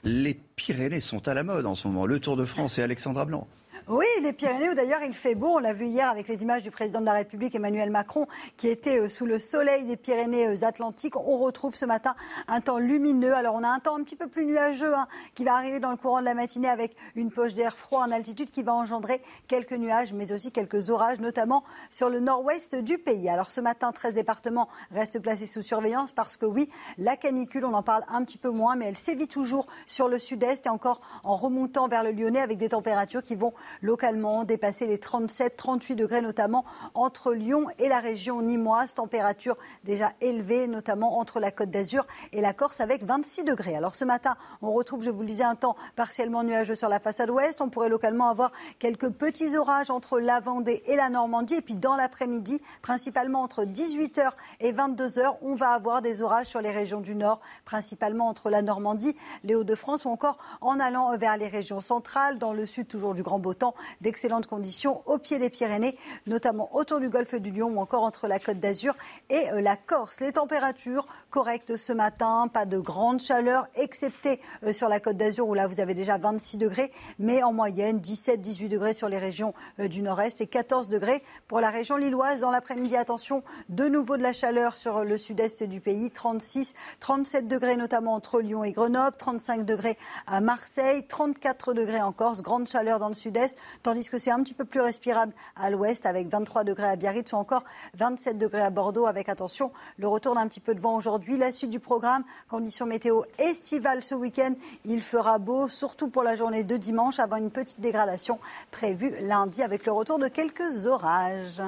[0.04, 2.06] Les Pyrénées sont à la mode en ce moment.
[2.06, 3.48] Le Tour de France et Alexandra Blanc.
[3.86, 5.56] Oui, les Pyrénées, où d'ailleurs il fait beau.
[5.56, 8.68] On l'a vu hier avec les images du président de la République, Emmanuel Macron, qui
[8.68, 11.16] était euh, sous le soleil des Pyrénées-Atlantiques.
[11.16, 12.14] On retrouve ce matin
[12.48, 13.34] un temps lumineux.
[13.34, 15.90] Alors on a un temps un petit peu plus nuageux hein, qui va arriver dans
[15.90, 19.20] le courant de la matinée avec une poche d'air froid en altitude qui va engendrer
[19.48, 23.28] quelques nuages, mais aussi quelques orages, notamment sur le nord-ouest du pays.
[23.28, 27.74] Alors ce matin, 13 départements restent placés sous surveillance parce que oui, la canicule, on
[27.74, 31.02] en parle un petit peu moins, mais elle sévit toujours sur le sud-est et encore
[31.22, 36.20] en remontant vers le Lyonnais avec des températures qui vont localement dépasser les 37-38 degrés,
[36.20, 38.94] notamment entre Lyon et la région nimoise.
[38.94, 43.76] Température déjà élevée, notamment entre la Côte d'Azur et la Corse avec 26 degrés.
[43.76, 47.00] Alors ce matin, on retrouve, je vous le disais, un temps partiellement nuageux sur la
[47.00, 47.60] façade ouest.
[47.60, 51.56] On pourrait localement avoir quelques petits orages entre la Vendée et la Normandie.
[51.56, 56.60] Et puis dans l'après-midi, principalement entre 18h et 22h, on va avoir des orages sur
[56.60, 61.36] les régions du nord, principalement entre la Normandie, les Hauts-de-France ou encore en allant vers
[61.36, 62.38] les régions centrales.
[62.38, 63.54] Dans le sud, toujours du grand beau
[64.00, 65.96] d'excellentes conditions au pied des Pyrénées,
[66.26, 68.94] notamment autour du golfe du Lion ou encore entre la Côte d'Azur
[69.30, 70.20] et euh, la Corse.
[70.20, 75.48] Les températures correctes ce matin, pas de grande chaleur, excepté euh, sur la Côte d'Azur
[75.48, 79.54] où là vous avez déjà 26 degrés, mais en moyenne 17-18 degrés sur les régions
[79.78, 82.40] euh, du nord-est et 14 degrés pour la région lilloise.
[82.40, 87.48] Dans l'après-midi, attention, de nouveau de la chaleur sur le sud-est du pays, 36, 37
[87.48, 89.96] degrés notamment entre Lyon et Grenoble, 35 degrés
[90.26, 94.42] à Marseille, 34 degrés en Corse, grande chaleur dans le sud-est, tandis que c'est un
[94.42, 97.64] petit peu plus respirable à l'ouest avec 23 degrés à Biarritz ou encore
[97.94, 101.38] 27 degrés à Bordeaux avec attention le retour d'un petit peu de vent aujourd'hui.
[101.38, 106.36] La suite du programme, conditions météo estivales ce week-end, il fera beau, surtout pour la
[106.36, 108.38] journée de dimanche, avant une petite dégradation
[108.70, 111.62] prévue lundi avec le retour de quelques orages.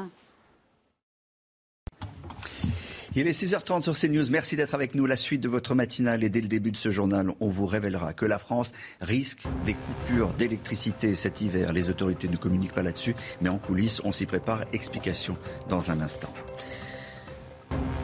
[3.19, 4.31] Il est 6h30 sur CNews.
[4.31, 5.07] Merci d'être avec nous.
[5.07, 8.13] La suite de votre matinale et dès le début de ce journal, on vous révélera
[8.13, 11.73] que la France risque des coupures d'électricité cet hiver.
[11.73, 14.67] Les autorités ne communiquent pas là-dessus, mais en coulisses, on s'y prépare.
[14.75, 15.39] Explication
[15.71, 16.29] dans un instant.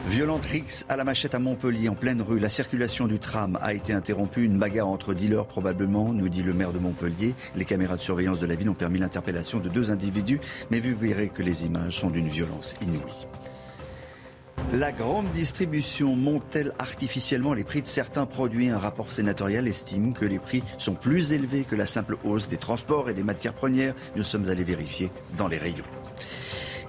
[0.07, 2.39] Violente rix à la machette à Montpellier, en pleine rue.
[2.39, 4.43] La circulation du tram a été interrompue.
[4.43, 7.35] Une bagarre entre dealers, probablement, nous dit le maire de Montpellier.
[7.55, 10.39] Les caméras de surveillance de la ville ont permis l'interpellation de deux individus,
[10.71, 13.27] mais vous verrez que les images sont d'une violence inouïe.
[14.71, 18.69] La grande distribution monte-t-elle artificiellement les prix de certains produits?
[18.69, 22.57] Un rapport sénatorial estime que les prix sont plus élevés que la simple hausse des
[22.57, 23.93] transports et des matières premières.
[24.15, 25.83] Nous sommes allés vérifier dans les rayons.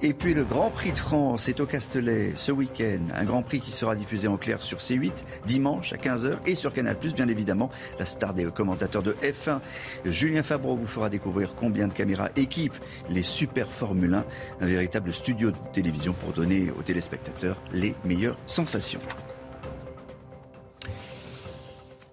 [0.07, 3.01] Et puis le Grand Prix de France est au Castellet ce week-end.
[3.15, 6.75] Un Grand Prix qui sera diffusé en clair sur C8 dimanche à 15h et sur
[6.75, 7.71] Canal+, bien évidemment.
[7.99, 9.61] La star des commentateurs de F1,
[10.05, 12.77] Julien Fabreau, vous fera découvrir combien de caméras équipent
[13.09, 14.25] les Super Formule 1.
[14.61, 19.01] Un véritable studio de télévision pour donner aux téléspectateurs les meilleures sensations.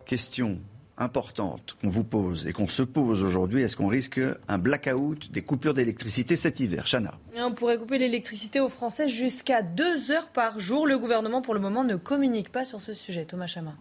[0.06, 0.62] Question
[1.02, 5.42] importante qu'on vous pose et qu'on se pose aujourd'hui, est-ce qu'on risque un blackout, des
[5.42, 6.86] coupures d'électricité cet hiver?
[6.86, 10.88] Chana On pourrait couper l'électricité aux Français jusqu'à deux heures par jour.
[10.88, 13.26] Le gouvernement, pour le moment, ne communique pas sur ce sujet.
[13.26, 13.76] Thomas Chama.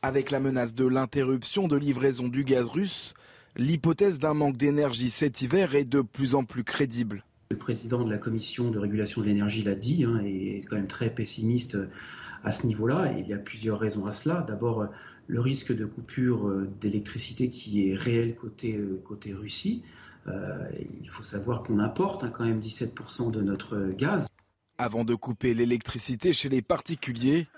[0.00, 3.14] Avec la menace de l'interruption de livraison du gaz russe,
[3.56, 7.24] l'hypothèse d'un manque d'énergie cet hiver est de plus en plus crédible.
[7.50, 10.76] Le président de la commission de régulation de l'énergie l'a dit, hein, et est quand
[10.76, 11.76] même très pessimiste
[12.44, 13.12] à ce niveau-là.
[13.16, 14.44] il y a plusieurs raisons à cela.
[14.48, 14.88] D'abord,
[15.26, 19.82] le risque de coupure euh, d'électricité qui est réel côté, euh, côté Russie.
[20.26, 20.68] Euh,
[21.00, 24.28] il faut savoir qu'on importe hein, quand même 17% de notre gaz.
[24.78, 27.48] Avant de couper l'électricité chez les particuliers,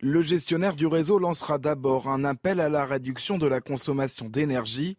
[0.00, 4.96] le gestionnaire du réseau lancera d'abord un appel à la réduction de la consommation d'énergie,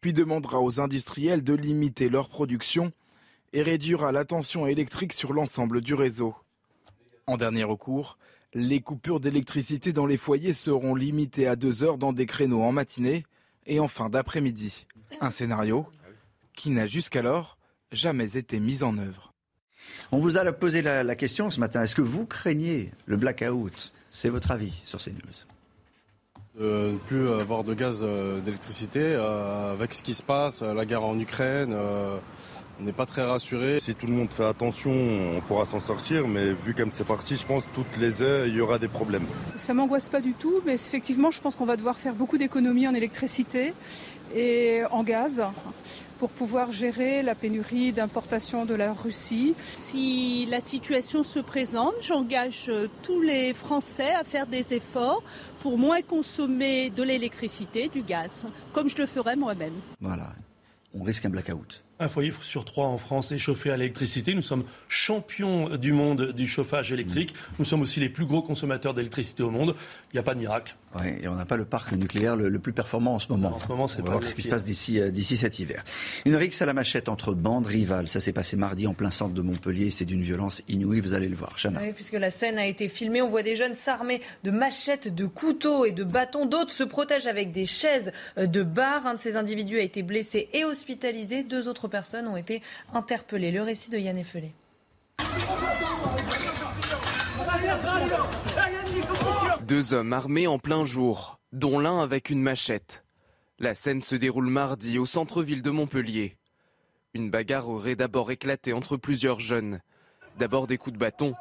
[0.00, 2.92] puis demandera aux industriels de limiter leur production
[3.52, 6.34] et réduira la tension électrique sur l'ensemble du réseau.
[7.26, 8.18] En dernier recours,
[8.54, 12.72] les coupures d'électricité dans les foyers seront limitées à deux heures dans des créneaux en
[12.72, 13.24] matinée
[13.66, 14.86] et en fin d'après-midi.
[15.20, 15.86] Un scénario
[16.54, 17.56] qui n'a jusqu'alors
[17.92, 19.32] jamais été mis en œuvre.
[20.10, 21.82] On vous a posé la, question ce matin.
[21.82, 23.92] Est-ce que vous craignez le blackout?
[24.10, 25.46] C'est votre avis sur ces news
[26.58, 30.84] de ne plus avoir de gaz euh, d'électricité euh, avec ce qui se passe, la
[30.84, 32.18] guerre en Ukraine, euh,
[32.82, 33.78] on n'est pas très rassuré.
[33.80, 37.36] Si tout le monde fait attention, on pourra s'en sortir, mais vu comme c'est parti,
[37.36, 39.24] je pense que toutes les heures, il y aura des problèmes.
[39.56, 42.88] Ça m'angoisse pas du tout, mais effectivement, je pense qu'on va devoir faire beaucoup d'économies
[42.88, 43.72] en électricité
[44.34, 45.44] et en gaz
[46.18, 49.54] pour pouvoir gérer la pénurie d'importation de la Russie.
[49.72, 52.68] Si la situation se présente, j'engage
[53.04, 55.22] tous les Français à faire des efforts
[55.60, 59.74] pour moins consommer de l'électricité, du gaz, comme je le ferais moi-même.
[60.00, 60.32] Voilà,
[60.94, 61.84] on risque un blackout.
[62.02, 64.34] Un foyer sur trois en France est chauffé à l'électricité.
[64.34, 67.32] Nous sommes champions du monde du chauffage électrique.
[67.60, 69.76] Nous sommes aussi les plus gros consommateurs d'électricité au monde.
[70.10, 70.74] Il n'y a pas de miracle.
[70.94, 73.54] Oui, et on n'a pas le parc nucléaire le, plus performant en ce moment.
[73.54, 75.58] En ce moment, c'est on va voir ce qui se passe d'ici euh, d'ici cet
[75.58, 75.84] hiver.
[76.26, 78.08] Une rixe à la machette entre bandes rivales.
[78.08, 79.90] Ça s'est passé mardi en plein centre de Montpellier.
[79.90, 81.00] C'est d'une violence inouïe.
[81.00, 81.56] Vous allez le voir.
[81.56, 81.80] Chana.
[81.80, 85.26] Oui, puisque la scène a été filmée, on voit des jeunes s'armer de machettes, de
[85.26, 86.46] couteaux et de bâtons.
[86.46, 89.06] D'autres se protègent avec des chaises euh, de bar.
[89.06, 91.42] Un de ces individus a été blessé et hospitalisé.
[91.42, 93.50] Deux autres personnes ont été interpellées.
[93.50, 94.52] Le récit de Yann Effelé.
[99.72, 103.06] Deux hommes armés en plein jour, dont l'un avec une machette.
[103.58, 106.36] La scène se déroule mardi au centre-ville de Montpellier.
[107.14, 109.80] Une bagarre aurait d'abord éclaté entre plusieurs jeunes.
[110.38, 111.32] D'abord des coups de bâton,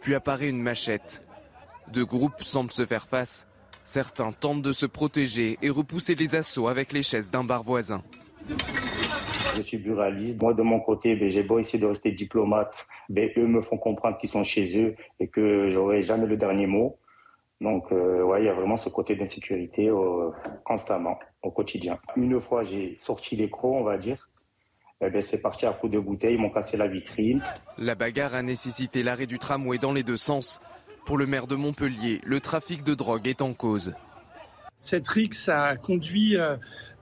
[0.00, 1.24] puis apparaît une machette.
[1.92, 3.46] Deux groupes semblent se faire face.
[3.84, 8.02] Certains tentent de se protéger et repousser les assauts avec les chaises d'un bar voisin.
[9.56, 10.42] Je suis buraliste.
[10.42, 12.84] Moi, de mon côté, ben, j'ai beau essayer de rester diplomate.
[13.10, 16.66] Ben, eux me font comprendre qu'ils sont chez eux et que j'aurai jamais le dernier
[16.66, 16.98] mot.
[17.60, 20.30] Donc, euh, ouais, il y a vraiment ce côté d'insécurité euh,
[20.64, 21.98] constamment, au quotidien.
[22.16, 24.28] Une fois, j'ai sorti l'écro, on va dire.
[25.00, 27.42] Eh ben, c'est parti à coup de bouteille, ils m'ont cassé la vitrine.
[27.76, 30.60] La bagarre a nécessité l'arrêt du tramway dans les deux sens.
[31.04, 33.94] Pour le maire de Montpellier, le trafic de drogue est en cause.
[34.78, 36.56] Cette rixe a conduit euh,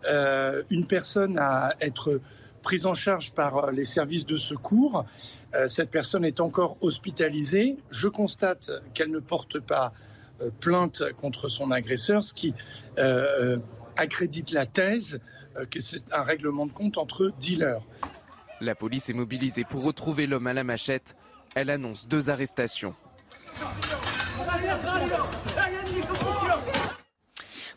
[0.06, 2.20] euh, une personne à être
[2.62, 5.04] prise en charge par les services de secours.
[5.54, 7.76] Euh, cette personne est encore hospitalisée.
[7.90, 10.13] Je constate qu'elle ne porte pas euh,
[10.60, 12.54] plainte contre son agresseur, ce qui
[12.98, 13.58] euh, euh,
[13.96, 15.20] accrédite la thèse
[15.56, 17.82] euh, que c'est un règlement de compte entre dealers.
[18.60, 21.16] La police est mobilisée pour retrouver l'homme à la machette.
[21.54, 22.94] Elle annonce deux arrestations.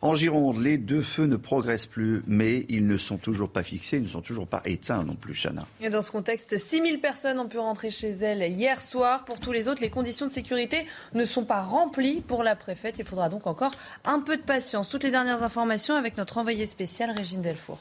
[0.01, 3.97] En Gironde, les deux feux ne progressent plus, mais ils ne sont toujours pas fixés,
[3.97, 5.65] ils ne sont toujours pas éteints non plus, Chana.
[5.91, 9.25] Dans ce contexte, 6000 personnes ont pu rentrer chez elles hier soir.
[9.25, 12.99] Pour tous les autres, les conditions de sécurité ne sont pas remplies pour la préfète.
[12.99, 13.71] Il faudra donc encore
[14.05, 14.89] un peu de patience.
[14.89, 17.79] Toutes les dernières informations avec notre envoyé spécial, Régine Delfour.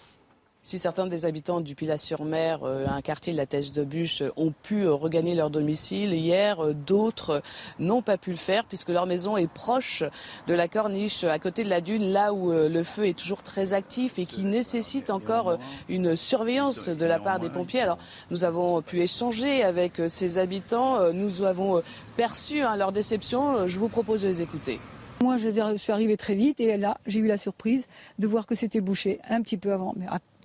[0.67, 4.33] Si certains des habitants du Pilat-sur-Mer, euh, un quartier de la Tèche de Bûche, euh,
[4.37, 7.41] ont pu euh, regagner leur domicile hier, d'autres
[7.79, 10.03] n'ont pas pu le faire puisque leur maison est proche
[10.49, 13.75] de la corniche, à côté de la dune, là où le feu est toujours très
[13.75, 15.57] actif et qui nécessite encore
[15.89, 17.83] une surveillance de la part des pompiers.
[17.83, 17.99] Alors,
[18.33, 21.81] nous avons pu échanger avec ces habitants, nous avons
[22.17, 23.69] perçu hein, leur déception.
[23.69, 24.81] Je vous propose de les écouter.
[25.23, 27.87] Moi, je suis arrivée très vite et là, j'ai eu la surprise
[28.19, 29.95] de voir que c'était bouché un petit peu avant,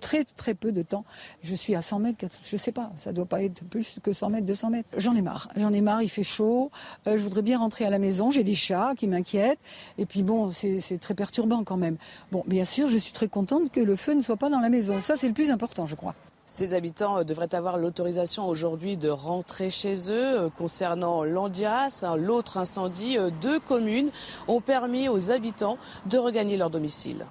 [0.02, 1.04] très très peu de temps.
[1.42, 4.28] Je suis à 100 mètres, je sais pas, ça doit pas être plus que 100
[4.30, 4.88] mètres, 200 mètres.
[4.98, 6.70] J'en ai marre, j'en ai marre, il fait chaud,
[7.06, 9.60] euh, je voudrais bien rentrer à la maison, j'ai des chats qui m'inquiètent,
[9.96, 11.96] et puis bon, c'est très perturbant quand même.
[12.32, 14.68] Bon, bien sûr, je suis très contente que le feu ne soit pas dans la
[14.68, 16.14] maison, ça c'est le plus important, je crois.
[16.44, 20.40] Ces habitants euh, devraient avoir l'autorisation aujourd'hui de rentrer chez eux.
[20.40, 24.10] Euh, Concernant l'Andiras, hein, l'autre incendie, deux communes
[24.48, 27.24] ont permis aux habitants de regagner leur domicile.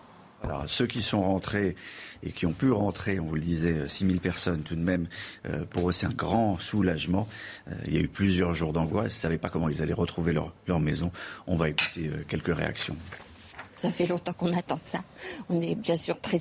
[0.44, 1.76] Alors, ceux qui sont rentrés
[2.24, 5.08] et qui ont pu rentrer, on vous le disait, 6000 personnes tout de même,
[5.46, 7.28] euh, pour eux c'est un grand soulagement.
[7.68, 9.94] Euh, il y a eu plusieurs jours d'angoisse, ils ne savaient pas comment ils allaient
[9.94, 11.12] retrouver leur, maison.
[11.48, 12.96] On va écouter euh, quelques réactions.
[13.76, 15.00] Ça fait longtemps qu'on attend ça.
[15.50, 16.38] On est bien sûr très.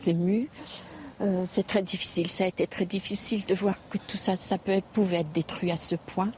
[1.20, 2.30] Euh, c'est très difficile.
[2.30, 5.70] Ça a été très difficile de voir que tout ça, ça peut pouvait être détruit
[5.70, 6.30] à ce point.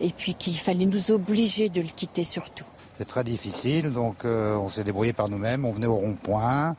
[0.00, 2.67] Et puis qu'il fallait nous obliger de le quitter surtout.
[2.98, 5.64] C'est très difficile, donc euh, on s'est débrouillé par nous-mêmes.
[5.64, 6.74] On venait au rond-point,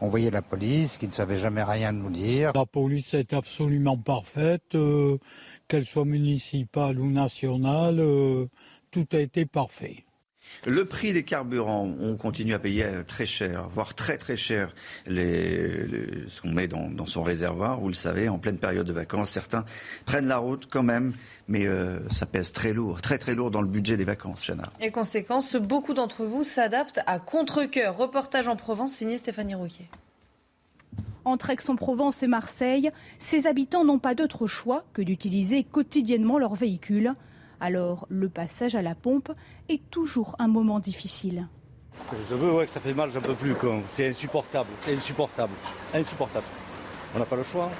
[0.00, 2.52] on voyait la police qui ne savait jamais rien nous dire.
[2.54, 5.18] La police est absolument parfaite, euh,
[5.66, 8.46] qu'elle soit municipale ou nationale, euh,
[8.92, 10.05] tout a été parfait.
[10.64, 14.74] Le prix des carburants, on continue à payer euh, très cher, voire très très cher
[15.06, 17.78] les, les- ce qu'on met dans, dans son réservoir.
[17.80, 19.64] Vous le savez, en pleine période de vacances, certains
[20.06, 21.12] prennent la route quand même,
[21.48, 24.72] mais euh, ça pèse très lourd, très très lourd dans le budget des vacances, Chana.
[24.80, 27.96] Et conséquence, beaucoup d'entre vous s'adaptent à contre-cœur.
[27.96, 29.86] Reportage en Provence signé Stéphanie Rouquier.
[31.24, 37.12] Entre Aix-en-Provence et Marseille, ces habitants n'ont pas d'autre choix que d'utiliser quotidiennement leur véhicule.
[37.60, 39.30] Alors, le passage à la pompe
[39.68, 41.48] est toujours un moment difficile.
[42.28, 43.54] Je veux, ouais, que ça fait mal, j'en peux plus.
[43.86, 45.52] C'est insupportable, c'est insupportable,
[45.94, 46.44] insupportable.
[47.14, 47.70] On n'a pas le choix.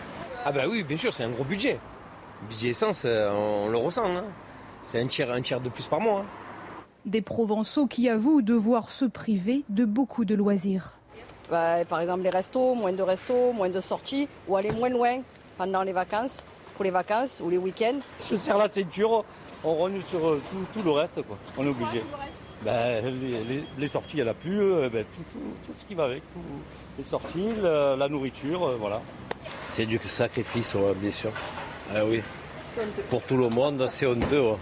[0.45, 1.79] Ah bah oui, bien sûr, c'est un gros budget.
[2.49, 4.07] Budget essence, euh, on, le ressent.
[4.07, 4.25] hein.
[4.83, 6.21] C'est un tiers, un tiers de plus par mois.
[6.21, 6.25] hein.
[7.05, 10.95] Des Provençaux qui avouent devoir se priver de beaucoup de loisirs.
[11.51, 15.21] Bah, par exemple, les restos, moins de restos, moins de sorties, ou aller moins loin
[15.59, 17.99] pendant les vacances, pour les vacances ou les week-ends.
[18.29, 19.25] Je serre la ceinture,
[19.66, 21.20] on renoue sur euh, tout, tout le reste.
[21.22, 21.37] Quoi.
[21.59, 22.02] On est obligé.
[22.62, 24.61] Ben, les, les- les sorties, il n'y en a plus.
[24.61, 26.22] euh, ben, tout, tout- tout ce qui va avec.
[26.33, 26.38] tout-
[26.98, 29.02] les sorties, la, la nourriture, euh, voilà.
[29.68, 31.31] C'est du sacrifice, ouais, bien sûr.
[31.94, 32.22] Ah oui.
[33.11, 34.40] Pour tout le monde, c'est honteux.
[34.40, 34.57] ouais.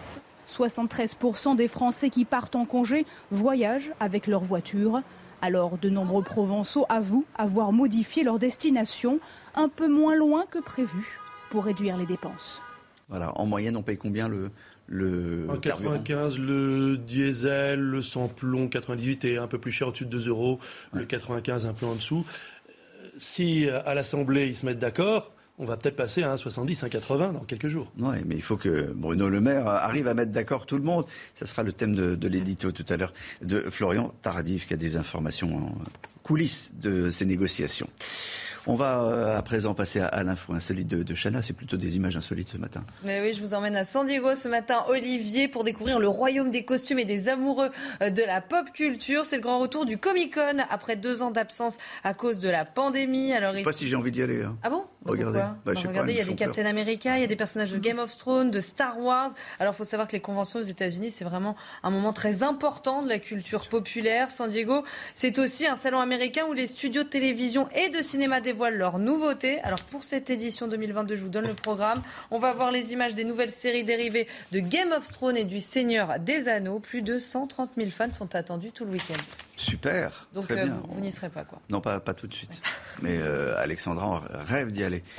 [0.48, 5.00] 73% des Français qui partent en congé voyagent avec leur voiture.
[5.42, 9.20] Alors, de nombreux Provençaux avouent avoir modifié leur destination
[9.54, 11.18] un peu moins loin que prévu
[11.50, 12.62] pour réduire les dépenses.
[13.08, 14.50] Voilà, en moyenne, on paye combien le,
[14.86, 20.04] le En carburant 95, le diesel, le sans-plomb 98 est un peu plus cher au-dessus
[20.04, 20.58] de 2 euros,
[20.92, 22.24] le 95 un peu en dessous.
[22.68, 22.72] Euh,
[23.16, 26.82] Si euh, à l'Assemblée ils se mettent d'accord, on va peut-être passer à un 70,
[26.82, 27.90] un 80 dans quelques jours.
[27.98, 31.06] Oui, mais il faut que Bruno Le Maire arrive à mettre d'accord tout le monde.
[31.34, 34.76] Ça sera le thème de, de l'édito tout à l'heure de Florian Tardif qui a
[34.76, 35.72] des informations
[36.24, 37.88] coulisses de ces négociations.
[38.66, 41.42] On va euh, à présent passer à, l'info insolite de, de Chana.
[41.42, 42.82] C'est plutôt des images insolites ce matin.
[43.04, 46.50] Mais oui, je vous emmène à San Diego ce matin, Olivier, pour découvrir le royaume
[46.50, 47.70] des costumes et des amoureux
[48.02, 49.26] euh, de la pop culture.
[49.26, 52.64] C'est le grand retour du Comic Con après deux ans d'absence à cause de la
[52.64, 53.34] pandémie.
[53.34, 54.42] Alors, je sais pas si j'ai envie d'y aller.
[54.42, 54.56] Hein.
[54.62, 54.84] Ah bon?
[55.04, 55.38] Regardez.
[55.38, 57.78] Bah, bah, regardez, il y a des Captain America, il y a des personnages de
[57.78, 59.30] Game of Thrones, de Star Wars.
[59.58, 63.02] Alors, il faut savoir que les conventions aux États-Unis, c'est vraiment un moment très important
[63.02, 64.30] de la culture populaire.
[64.30, 64.84] San Diego,
[65.14, 68.98] c'est aussi un salon américain où les studios de télévision et de cinéma dévoilent leurs
[69.00, 72.02] nouveaux alors pour cette édition 2022, je vous donne le programme.
[72.30, 75.60] On va voir les images des nouvelles séries dérivées de Game of Thrones et du
[75.60, 76.78] Seigneur des Anneaux.
[76.78, 79.20] Plus de 130 000 fans sont attendus tout le week-end.
[79.56, 80.28] Super.
[80.34, 80.82] Donc très euh, bien.
[80.88, 82.62] vous, n'y serez pas quoi Non, pas, pas tout de suite.
[83.02, 85.02] Mais euh, Alexandra rêve d'y aller.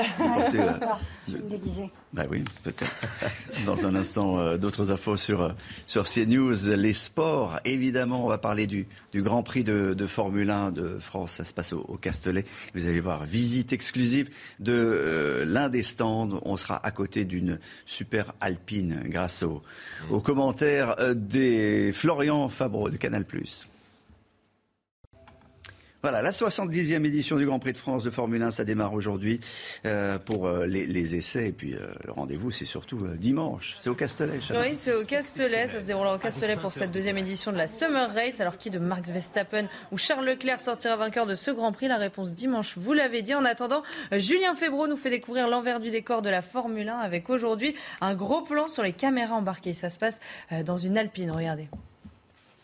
[1.28, 1.92] je me déguisais.
[2.16, 2.96] Bah oui, peut-être.
[3.66, 5.54] Dans un instant, euh, d'autres infos sur,
[5.86, 6.56] sur CNews.
[6.78, 11.34] Les sports, évidemment, on va parler du, du Grand Prix de, Formule 1 de France.
[11.34, 12.46] Ça se passe au, au Castellet.
[12.74, 14.30] Vous allez voir, visite exclusive
[14.62, 16.40] de l'un des stands.
[16.46, 19.62] On sera à côté d'une super alpine grâce aux
[20.10, 23.26] au commentaires des Florian Fabreau de Canal+.
[26.06, 29.40] Voilà, la 70e édition du Grand Prix de France de Formule 1, ça démarre aujourd'hui
[29.88, 31.48] euh, pour euh, les, essais.
[31.48, 33.76] Et puis euh, le rendez-vous, c'est surtout dimanche.
[33.80, 34.38] C'est au Castellet.
[34.52, 35.66] Oui, c'est au Castellet.
[35.66, 38.40] Ça se déroulera au Castellet pour cette deuxième édition de la Summer Race.
[38.40, 41.88] Alors qui de Max Verstappen ou Charles Leclerc sortira vainqueur de ce Grand Prix?
[41.88, 43.34] La réponse dimanche, vous l'avez dit.
[43.34, 43.82] En attendant,
[44.12, 48.14] Julien Febro nous fait découvrir l'envers du décor de la Formule 1 avec aujourd'hui un
[48.14, 49.74] gros plan sur les caméras embarquées.
[49.74, 50.20] Ça se passe
[50.66, 51.32] dans une Alpine.
[51.32, 51.68] Regardez.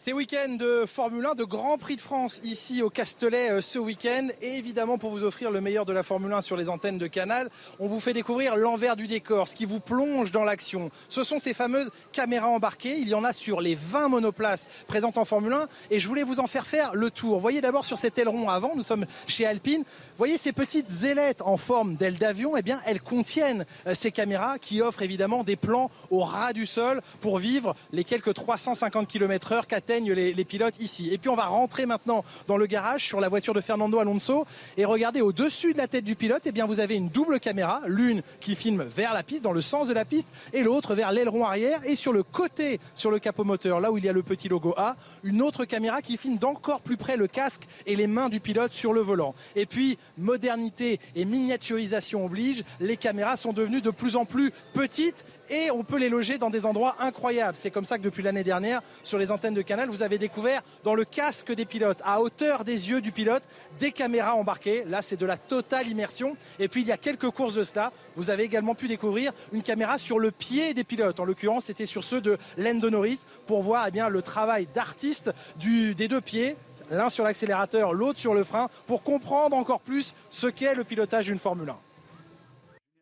[0.04, 3.78] C'est week-end de Formule 1, de Grand Prix de France ici au Castellet euh, ce
[3.78, 4.30] week-end.
[4.41, 7.06] Et évidemment, pour vous offrir le meilleur de la Formule 1 sur les antennes de
[7.06, 10.89] Canal, on vous fait découvrir l'envers du décor, ce qui vous plonge dans l'action.
[11.08, 12.97] Ce sont ces fameuses caméras embarquées.
[12.97, 15.68] Il y en a sur les 20 monoplaces présentes en Formule 1.
[15.91, 17.39] Et je voulais vous en faire faire le tour.
[17.39, 19.84] Voyez d'abord sur cet aileron avant, nous sommes chez Alpine.
[20.18, 22.58] Voyez ces petites ailettes en forme d'aile d'avion.
[22.58, 26.66] Eh bien, elles contiennent euh, ces caméras qui offrent évidemment des plans au ras du
[26.66, 29.68] sol pour vivre les quelques 350 km/h
[30.00, 31.10] les, pilotes ici.
[31.12, 34.46] Et puis on va rentrer maintenant dans le garage sur la voiture de Fernando Alonso
[34.78, 37.39] et regardez au-dessus de la tête du pilote, et eh bien vous avez une double
[37.39, 40.96] caméra, l'une qui filme vers la piste, dans le sens de la piste, et l'autre
[40.96, 44.10] vers l'aileron arrière et sur le côté, sur le capot moteur, là où il y
[44.10, 47.64] a le petit logo A, une autre caméra qui filme d'encore plus près le casque
[47.86, 49.36] et les mains du pilote sur le volant.
[49.56, 55.26] Et puis modernité et miniaturisation oblige, les caméras sont devenues de plus en plus petites
[55.52, 57.58] et on peut les loger dans des endroits incroyables.
[57.58, 60.62] C'est comme ça que depuis l'année dernière, sur les antennes de Canal, vous avez découvert
[60.84, 63.43] dans le casque des pilotes, à hauteur des yeux du pilote,
[63.80, 64.84] des caméras embarquées.
[64.88, 66.38] Là, c'est de la totale immersion.
[66.58, 67.91] Et puis, il y a quelques courses de cela.
[68.16, 71.20] Vous avez également pu découvrir une caméra sur le pied des pilotes.
[71.20, 75.32] En l'occurrence, c'était sur ceux de Lando Norris pour voir eh bien, le travail d'artiste
[75.58, 76.56] des deux pieds
[76.89, 81.28] l'un sur l'accélérateur, l'autre sur le frein, pour comprendre encore plus ce qu'est le pilotage
[81.28, 81.91] d'une Formule 1.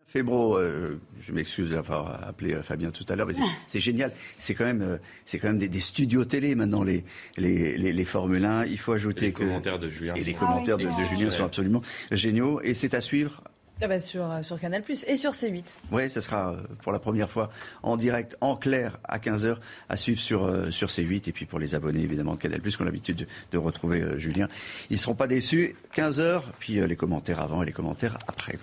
[0.09, 3.35] Fébro, euh, je m'excuse d'avoir appelé euh, Fabien tout à l'heure, mais
[3.67, 4.11] c'est génial.
[4.39, 7.03] C'est quand même, euh, c'est quand même des, studios télé maintenant les
[7.37, 8.65] les, les, Formule 1.
[8.65, 12.59] Il faut ajouter les commentaires de Julien et les commentaires de, Julien sont absolument géniaux
[12.61, 13.43] et c'est à suivre.
[13.81, 15.77] Ah bah sur, sur Canal et sur C8.
[15.91, 17.49] Oui, ça sera pour la première fois
[17.81, 19.57] en direct, en clair, à 15h,
[19.87, 21.29] à suivre sur, sur C8.
[21.29, 24.49] Et puis pour les abonnés, évidemment, de Canal, qui ont l'habitude de, de, retrouver Julien.
[24.89, 25.75] Ils ne seront pas déçus.
[25.95, 28.57] 15h, puis les commentaires avant et les commentaires après.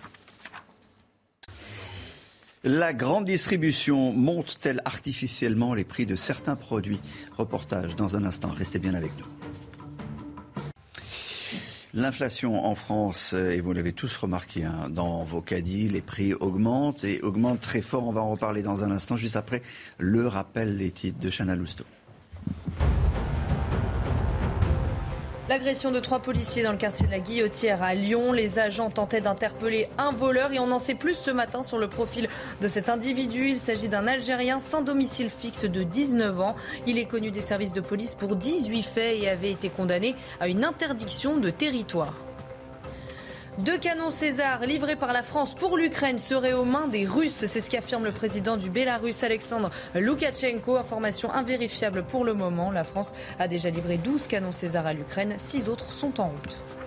[2.69, 6.99] La grande distribution monte-t-elle artificiellement les prix de certains produits?
[7.39, 8.49] Reportage dans un instant.
[8.49, 9.27] Restez bien avec nous.
[11.95, 17.05] L'inflation en France, et vous l'avez tous remarqué hein, dans vos caddies, les prix augmentent
[17.05, 18.09] et augmentent très fort.
[18.09, 19.63] On va en reparler dans un instant, juste après
[19.99, 21.85] le rappel des titres de Chana Lousteau.
[25.49, 28.33] L'agression de trois policiers dans le quartier de la Guillotière à Lyon.
[28.33, 31.87] Les agents tentaient d'interpeller un voleur et on en sait plus ce matin sur le
[31.87, 32.29] profil
[32.61, 33.51] de cet individu.
[33.51, 36.57] Il s'agit d'un Algérien sans domicile fixe de 19 ans.
[36.89, 40.49] Il est connu des services de police pour 18 faits et avait été condamné à
[40.49, 42.15] une interdiction de territoire.
[43.59, 47.47] Deux canons César livrés par la France pour l'Ukraine seraient aux mains des Russes.
[47.47, 50.77] C'est ce qu'affirme le président du Bélarus, Alexandre Loukachenko.
[50.77, 52.71] Information invérifiable pour le moment.
[52.71, 55.37] La France a déjà livré 12 canons César à l'Ukraine.
[55.39, 56.86] Six autres sont en route.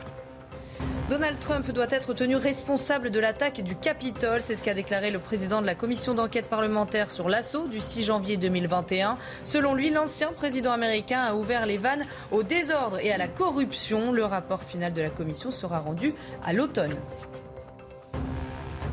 [1.10, 4.42] Donald Trump doit être tenu responsable de l'attaque du Capitole.
[4.42, 8.04] C'est ce qu'a déclaré le président de la commission d'enquête parlementaire sur l'assaut du 6
[8.04, 9.18] janvier 2021.
[9.44, 14.12] Selon lui, l'ancien président américain a ouvert les vannes au désordre et à la corruption.
[14.12, 16.14] Le rapport final de la commission sera rendu
[16.46, 16.96] à l'automne.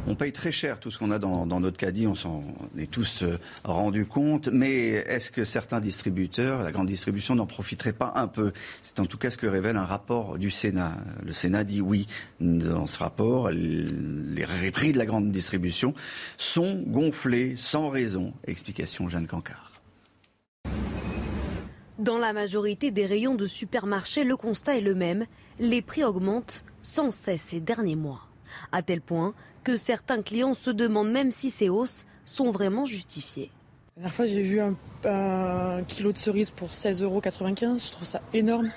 [0.08, 2.44] On paye très cher tout ce qu'on a dans, notre caddie, on s'en
[2.78, 4.46] est tous euh, rendus compte.
[4.46, 8.52] Mais est-ce que certains distributeurs, la grande distribution, n'en profiteraient pas un peu?
[8.82, 10.98] C'est en tout cas ce que révèle un rapport du Sénat.
[11.24, 12.06] Le Sénat dit oui.
[12.38, 15.92] Dans ce rapport, les prix de la grande distribution
[16.38, 18.32] sont gonflés sans raison.
[18.46, 19.82] Explication Jeanne Cancard.
[21.98, 25.26] Dans la majorité des rayons de supermarchés, le constat est le même.
[25.58, 28.20] Les prix augmentent sans cesse ces derniers mois.
[28.70, 29.34] À tel point
[29.66, 33.50] que certains clients se demandent même si ces hausses sont vraiment justifiées.
[33.96, 37.20] La dernière fois, j'ai vu un, kilo de cerises pour 16,95 euros.
[37.24, 38.70] Je trouve ça énorme.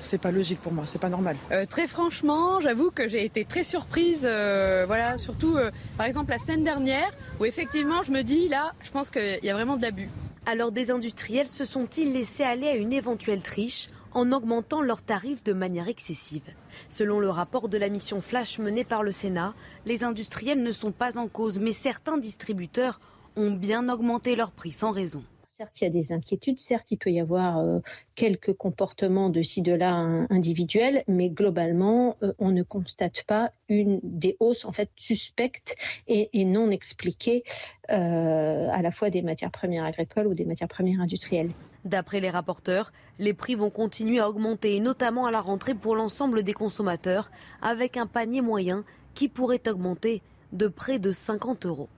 [0.00, 1.36] C'est pas logique pour moi, c'est pas normal.
[1.52, 4.22] Euh, très franchement, j'avoue que j'ai été très surprise.
[4.24, 8.72] Euh, voilà, surtout euh, par exemple la semaine dernière, où effectivement je me dis là,
[8.82, 10.08] je pense qu'il y a vraiment de l'abus.
[10.44, 15.44] Alors des industriels se sont-ils laissés aller à une éventuelle triche en augmentant leurs tarifs
[15.44, 16.42] de manière excessive?
[16.90, 19.54] Selon le rapport de la mission Flash menée par le Sénat,
[19.86, 23.00] les industriels ne sont pas en cause, mais certains distributeurs
[23.36, 25.24] ont bien augmenté leurs prix sans raison.
[25.58, 27.80] Certes, il y a des inquiétudes, certes, il peut y avoir euh,
[28.14, 29.92] quelques comportements de ci, de là
[30.30, 35.76] individuels, mais globalement, euh, on ne constate pas une des hausses en fait suspectes
[36.08, 37.44] et, non expliquées
[37.90, 41.50] euh, à la fois des matières premières agricoles ou des matières premières industrielles.
[41.84, 46.44] D'après les rapporteurs, les prix vont continuer à augmenter, notamment à la rentrée pour l'ensemble
[46.44, 47.30] des consommateurs,
[47.60, 50.22] avec un panier moyen qui pourrait augmenter
[50.52, 51.90] de près de 50 euros.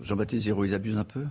[0.00, 1.26] Jean-Baptiste Giraud, ils abusent un peu?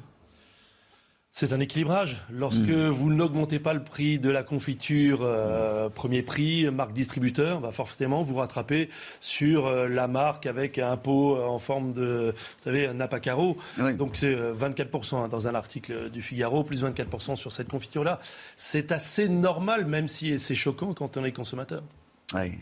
[1.33, 2.17] C'est un équilibrage.
[2.29, 2.89] Lorsque hmm.
[2.89, 8.21] vous n'augmentez pas le prix de la confiture euh, premier prix, marque distributeur, bah forcément
[8.23, 8.89] vous rattrapez
[9.21, 13.55] sur euh, la marque avec un pot en forme de, vous savez, un Napacaro.
[13.97, 18.19] Donc c'est 24% euh, hein, dans un article du Figaro, plus 24% sur cette confiture-là.
[18.57, 21.81] C'est assez normal, même si c'est choquant quand on est consommateur.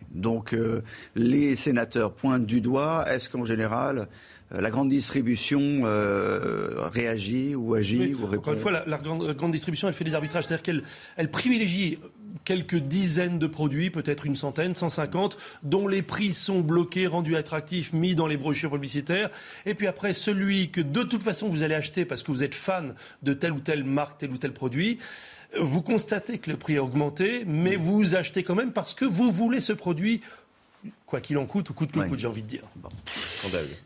[0.09, 0.55] Donc
[1.15, 3.05] les sénateurs pointent du doigt.
[3.07, 4.05] Est-ce qu'en général euh,
[4.52, 9.93] la grande distribution euh, réagit ou agit ou Encore une fois, la, grande, distribution, elle
[9.93, 10.84] fait des arbitrages, c'est-à-dire qu'elle
[11.18, 12.00] elle privilégie
[12.45, 17.93] quelques dizaines de produits, peut-être une centaine, 150, dont les prix sont bloqués, rendus attractifs,
[17.93, 19.30] mis dans les brochures publicitaires.
[19.68, 22.56] Et puis après, celui que de toute façon vous allez acheter parce que vous êtes
[22.56, 24.97] fan de telle ou telle marque, tel ou tel produit,
[25.60, 29.32] vous constatez que le prix a augmenté, mais vous achetez quand même parce que vous
[29.32, 30.22] voulez ce produit,
[31.06, 32.64] quoi qu'il en coûte, ou coûte que coûte, j'ai envie de dire.
[33.06, 33.28] Scandale.
[33.28, 33.78] Scandaleux,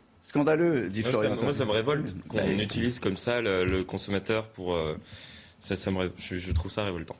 [0.90, 1.36] dit Florian.
[1.42, 4.74] moi, ça me révolte qu'on bah, utilise comme ça le, consommateur pour.
[4.74, 4.96] Euh,
[5.60, 7.16] ça, ça me, je, trouve ça révoltant.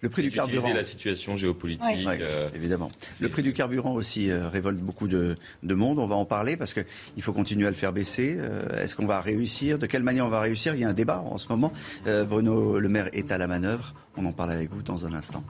[0.00, 0.72] Le prix du carburant.
[0.72, 2.06] la situation géopolitique.
[2.06, 2.90] Euh, évidemment.
[3.20, 5.98] Le prix du carburant aussi euh, révolte beaucoup de, monde.
[5.98, 8.38] On va en parler parce qu'il faut continuer à le faire baisser.
[8.76, 9.78] Est-ce qu'on va réussir?
[9.78, 10.74] De quelle manière on va réussir?
[10.74, 11.72] Il y a un débat en ce moment.
[12.04, 13.94] Bruno Le Maire est à la manœuvre.
[14.16, 15.44] On en parle avec vous dans un instant.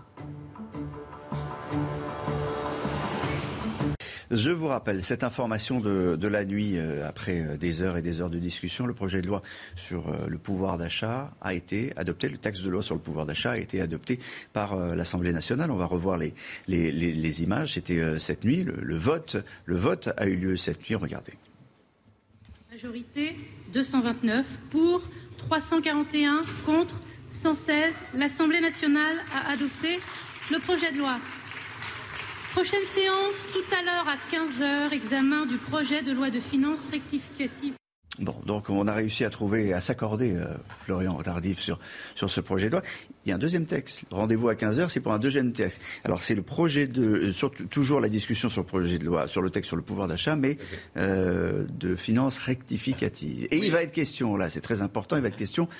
[4.34, 8.22] Je vous rappelle cette information de, la nuit, euh, après euh, des heures et des
[8.22, 9.42] heures de discussion, le projet de loi
[9.76, 13.26] sur euh, le pouvoir d'achat a été adopté, le texte de loi sur le pouvoir
[13.26, 14.18] d'achat a été adopté
[14.54, 15.70] par l'Assemblée nationale.
[15.70, 17.74] On va revoir les, images.
[17.74, 20.94] C'était cette nuit, le, vote, le vote a eu lieu cette nuit.
[20.94, 21.34] Regardez.
[22.70, 23.36] Majorité
[23.74, 25.02] 229 pour,
[25.36, 27.92] 341 contre, 116.
[28.14, 30.00] L'Assemblée nationale a adopté
[30.50, 31.18] le projet de loi.
[32.52, 37.72] Prochaine séance tout à l'heure à 15h, examen du projet de loi de finances rectificative.
[38.18, 40.44] Bon, donc on a réussi à trouver, à s'accorder, euh,
[40.84, 41.78] Florian Tardif, sur,
[42.14, 42.82] sur ce projet de loi.
[43.24, 44.04] Il y a un deuxième texte.
[44.10, 45.80] Rendez-vous à 15h, c'est pour un deuxième texte.
[46.04, 49.28] Alors c'est le projet de, euh, sur, toujours la discussion sur le projet de loi,
[49.28, 50.58] sur le texte sur le pouvoir d'achat, mais
[50.98, 53.48] euh, de finances rectificatives.
[53.50, 55.70] Et il va être question, là, c'est très important, il va être question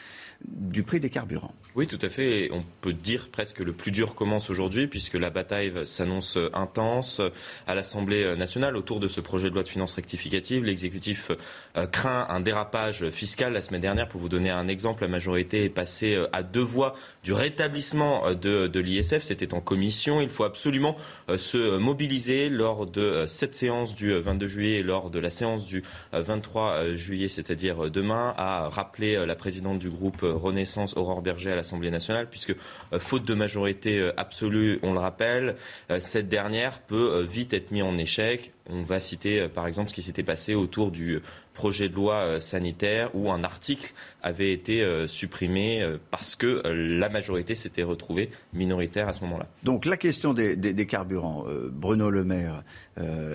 [0.48, 1.54] du prix des carburants.
[1.74, 2.50] Oui, tout à fait.
[2.52, 7.20] on peut dire presque le plus dur commence aujourd'hui, puisque la bataille s'annonce intense
[7.66, 10.64] à l'Assemblée nationale autour de ce projet de loi de finances rectificative.
[10.64, 11.30] L'exécutif
[11.76, 13.52] euh, craint un dérapage fiscal.
[13.52, 16.60] La semaine dernière, pour vous donner un exemple, la majorité est passée euh, à deux
[16.60, 19.22] voix du rétablissement euh, de, de l'ISF.
[19.22, 20.20] C'était en commission.
[20.20, 20.96] Il faut absolument
[21.36, 25.82] se mobiliser lors de cette séance du 22 juillet et lors de la séance du
[26.12, 31.90] 23 juillet, c'est-à-dire demain, à rappeler la présidente du groupe Renaissance Aurore Berger à l'Assemblée
[31.90, 32.50] nationale, puisque
[32.92, 35.56] euh, faute de majorité euh, absolue, on le rappelle,
[35.90, 38.52] euh, cette dernière peut vite être mise en échec.
[38.68, 41.20] On va citer par exemple ce qui s'était passé autour du
[41.54, 43.92] projet de loi sanitaire où un article
[44.22, 49.46] avait été supprimé parce que la majorité s'était retrouvée minoritaire à ce moment-là.
[49.62, 52.62] Donc la question des, carburants, Bruno Le Maire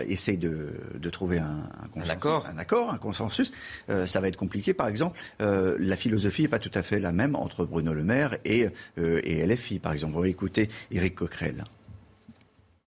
[0.07, 0.71] essaye de,
[1.11, 1.69] trouver un,
[2.09, 2.47] accord.
[2.47, 3.51] un accord, un consensus.
[3.87, 4.73] ça va être compliqué.
[4.73, 8.37] Par exemple, la philosophie n'est pas tout à fait la même entre Bruno Le Maire
[8.45, 8.67] et,
[8.97, 10.13] et LFI, par exemple.
[10.15, 11.65] On va écouter Éric Coquerel.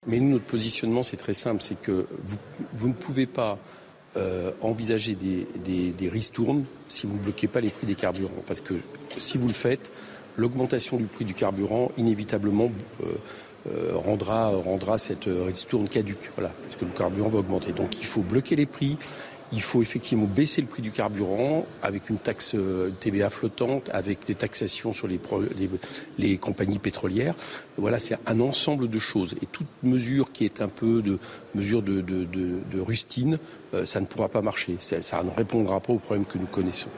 [0.07, 2.07] Mais nous, notre positionnement, c'est très simple, c'est que
[2.72, 3.59] vous, ne pouvez pas
[4.16, 8.42] euh, envisager des, des, des ristournes si vous ne bloquez pas les prix des carburants.
[8.46, 8.72] Parce que
[9.18, 9.92] si vous le faites,
[10.38, 12.70] l'augmentation du prix du carburant, inévitablement,
[13.03, 13.07] euh,
[13.66, 16.30] euh, rendra, rendra cette ristourne caduque.
[16.34, 17.72] Voilà, parce que le carburant va augmenter.
[17.72, 18.96] Donc il faut bloquer les prix.
[19.53, 22.55] Il faut effectivement baisser le prix du carburant avec une taxe
[23.01, 27.34] TVA flottante, avec des taxations sur les, compagnies pétrolières.
[27.76, 29.34] Voilà, c'est un ensemble de choses.
[29.42, 31.18] Et toute mesure qui est un peu de
[31.55, 33.38] mesure de, rustine,
[33.74, 34.76] euh, ça ne pourra pas marcher.
[34.80, 36.90] Ça ne répondra pas aux problèmes que nous connaissons.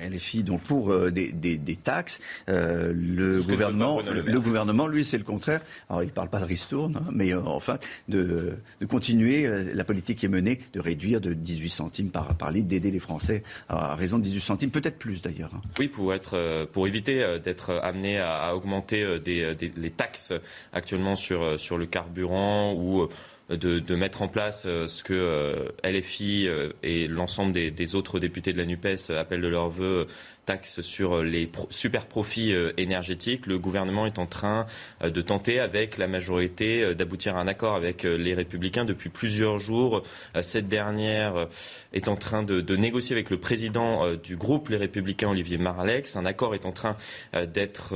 [0.00, 5.04] LFI, donc pour euh, des, des, des, taxes, euh, le gouvernement, le, le, gouvernement, lui,
[5.04, 5.60] c'est le contraire.
[5.88, 7.78] Alors, il ne parle pas de ristourne, hein, mais euh, enfin,
[8.08, 12.34] de, de, continuer euh, la politique qui est menée, de réduire de 18 centimes par,
[12.36, 15.50] par litre, d'aider les Français à raison de 18 centimes, peut-être plus d'ailleurs.
[15.54, 15.62] Hein.
[15.78, 20.32] Oui, pour être, pour éviter d'être amené à, à augmenter des, des, les taxes
[20.72, 23.08] actuellement sur sur le carburant ou
[23.56, 28.18] de, mettre en place euh, ce que euh, LFI euh, et l'ensemble des, des, autres
[28.18, 30.06] députés de la NUPES appellent de leur vœu
[30.44, 33.46] taxe sur les pro super profits énergétiques.
[33.46, 34.66] Le gouvernement est en train
[35.02, 40.02] de tenter, avec la majorité, d'aboutir à un accord avec les Républicains depuis plusieurs jours.
[40.42, 41.48] Cette dernière
[41.92, 46.16] est en train de, négocier avec le président du groupe Les Républicains, Olivier Marlex.
[46.16, 46.96] Un accord est en train
[47.32, 47.94] d'être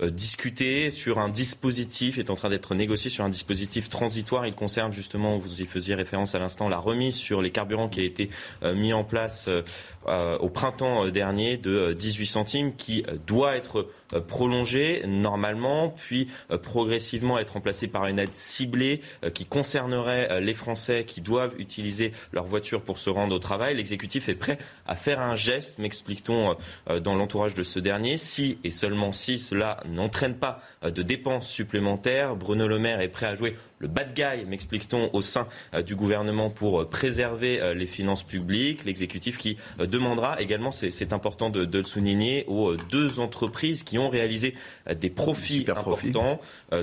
[0.00, 4.46] euh, discuté sur un dispositif, est en train d'être négocié sur un dispositif transitoire.
[4.46, 8.00] Il concerne justement, vous y faisiez référence à l'instant, la remise sur les carburants qui
[8.00, 8.30] a été
[8.62, 13.88] euh, mis en place euh, au printemps dernier de 18 centimes qui doit être
[14.26, 16.28] prolongé normalement, puis
[16.62, 19.00] progressivement être remplacé par une aide ciblée
[19.34, 23.76] qui concernerait les Français qui doivent utiliser leur voiture pour se rendre au travail.
[23.76, 26.56] L'exécutif est prêt à faire un geste, m'explique-t-on
[27.00, 31.48] dans l'entourage de ce dernier, si et seulement si cela n'entraîne pas euh, de dépenses
[31.48, 32.36] supplémentaires.
[32.36, 35.94] Bruno Le Maire est prêt à jouer le bad guy, m'explique-t-on, au sein euh, du
[35.94, 38.84] gouvernement pour euh, préserver les finances publiques.
[38.84, 44.08] L'exécutif qui demandera également, c'est important de, de, le souligner, aux deux entreprises qui ont
[44.08, 44.54] réalisé
[44.94, 46.40] des profits importants,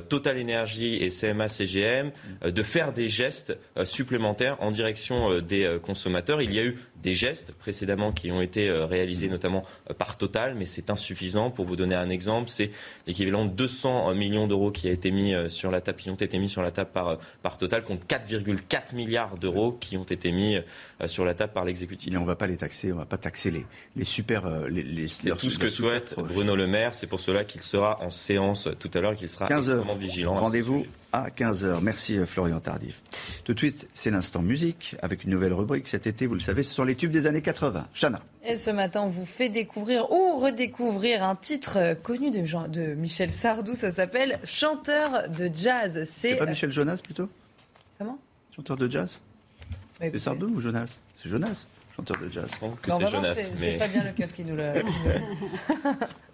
[0.10, 2.12] Total Energy et CMA CGM,
[2.46, 6.42] de faire des gestes supplémentaires en direction des consommateurs.
[6.42, 9.64] Il y a eu des gestes précédemment qui ont été réalisés notamment
[9.98, 11.52] par Total, mais c'est insuffisant.
[11.52, 12.72] Pour vous donner un exemple, c'est
[13.08, 16.16] l'équivalent de 200 millions d'euros qui a été mis euh, sur la table, qui ont
[16.16, 20.04] été mis sur la table par, euh, par Total, contre 4,4 milliards d'euros qui ont
[20.04, 22.12] été mis euh, sur la table par l'exécutif.
[22.12, 24.68] Mais on ne va pas les taxer, on ne va pas taxer les, les super...
[24.70, 28.02] Les, les, c'est tout ce que souhaite Bruno Le Maire, c'est pour cela qu'il sera
[28.02, 30.34] en séance tout à l'heure, qu'il sera 15 extrêmement vigilant.
[30.34, 31.80] Rendez-vous à 15h.
[31.84, 33.04] Merci Florian Tardif.
[33.44, 36.64] Tout de suite, c'est l'instant musique avec une nouvelle rubrique cet été, vous le savez,
[36.64, 37.90] ce sont les tubes des années 80.
[37.94, 38.22] Chana.
[38.44, 42.96] Et ce matin, on vous fait découvrir ou redécouvrir un titre connu de, Jean, de
[42.96, 46.10] Michel Sardou, ça s'appelle Chanteur de jazz.
[46.12, 47.30] C'est pas Michel Jonas plutôt?
[48.00, 48.18] Comment?
[48.56, 49.20] Chanteur de jazz?
[50.00, 50.98] Bah, C'est Sardou ou Jonas?
[51.22, 52.50] C'est Jonas, chanteur de jazz.
[52.60, 53.36] Je que c'est Jonas.
[53.36, 53.78] C'est mais...
[53.78, 54.74] Fabien Lecoeur qui nous le...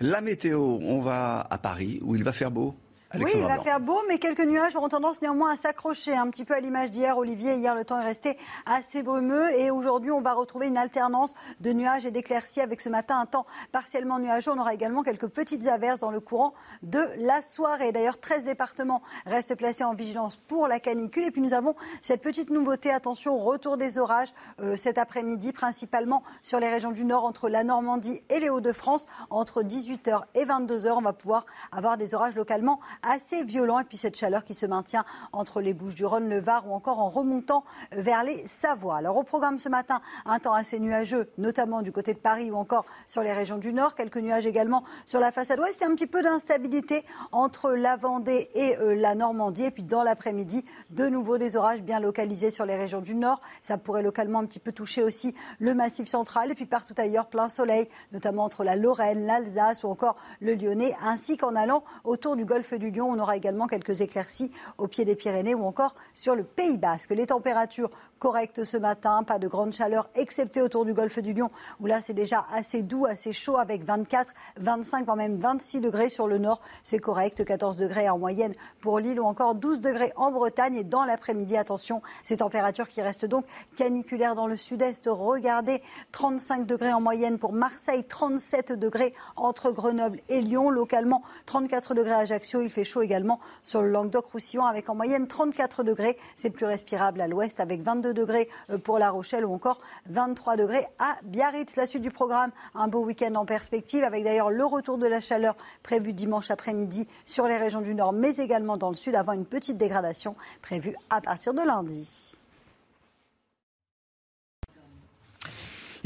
[0.00, 2.74] La météo, on va à Paris où il va faire beau.
[3.14, 6.16] Oui, il va faire beau, mais quelques nuages auront tendance néanmoins à s'accrocher.
[6.16, 7.54] Un petit peu à l'image d'hier, Olivier.
[7.54, 8.36] Hier, le temps est resté
[8.66, 9.48] assez brumeux.
[9.60, 13.26] Et aujourd'hui, on va retrouver une alternance de nuages et d'éclaircies avec ce matin un
[13.26, 14.50] temps partiellement nuageux.
[14.50, 16.52] On aura également quelques petites averses dans le courant
[16.82, 17.92] de la soirée.
[17.92, 21.24] D'ailleurs, 13 départements restent placés en vigilance pour la canicule.
[21.24, 22.90] Et puis, nous avons cette petite nouveauté.
[22.90, 27.62] Attention, retour des orages euh, cet après-midi, principalement sur les régions du nord, entre la
[27.62, 29.06] Normandie et les Hauts-de-France.
[29.30, 33.80] Entre 18h et 22h, on va pouvoir avoir des orages localement assez violent.
[33.80, 37.08] Et puis cette chaleur qui se maintient entre les Bouches-du-Rhône, le Var ou encore en
[37.08, 38.96] remontant vers les Savoies.
[38.96, 42.56] Alors au programme ce matin, un temps assez nuageux, notamment du côté de Paris ou
[42.56, 43.94] encore sur les régions du Nord.
[43.94, 45.78] Quelques nuages également sur la façade ouest.
[45.78, 49.64] C'est un petit peu d'instabilité entre la Vendée et euh, la Normandie.
[49.64, 53.40] Et puis dans l'après-midi, de nouveau des orages bien localisés sur les régions du Nord.
[53.62, 56.50] Ça pourrait localement un petit peu toucher aussi le massif central.
[56.50, 60.94] Et puis partout ailleurs, plein soleil, notamment entre la Lorraine, l'Alsace ou encore le Lyonnais,
[61.02, 63.10] ainsi qu'en allant autour du golfe du Lyon.
[63.10, 67.10] On aura également quelques éclaircies au pied des Pyrénées ou encore sur le Pays Basque.
[67.10, 71.48] Les températures correctes ce matin, pas de grande chaleur, excepté autour du golfe du Lyon,
[71.80, 76.08] où là c'est déjà assez doux, assez chaud, avec 24, 25, voire même 26 degrés
[76.08, 76.60] sur le nord.
[76.82, 80.76] C'est correct, 14 degrés en moyenne pour Lille ou encore 12 degrés en Bretagne.
[80.76, 83.44] Et dans l'après-midi, attention, ces températures qui restent donc
[83.76, 85.08] caniculaires dans le sud-est.
[85.10, 90.70] Regardez, 35 degrés en moyenne pour Marseille, 37 degrés entre Grenoble et Lyon.
[90.70, 92.60] Localement, 34 degrés à Ajaccio.
[92.60, 96.18] Il fait chaud également sur le Languedoc-Roussillon avec en moyenne 34 degrés.
[96.34, 99.80] C'est plus respirable à l'ouest avec 22 degrés euh, pour La Rochelle ou encore
[100.10, 101.76] 23 degrés à Biarritz.
[101.76, 105.20] La suite du programme, un beau week-end en perspective avec d'ailleurs le retour de la
[105.20, 109.32] chaleur prévu dimanche après-midi sur les régions du Nord mais également dans le Sud avant
[109.32, 112.38] une petite dégradation prévue à partir de lundi.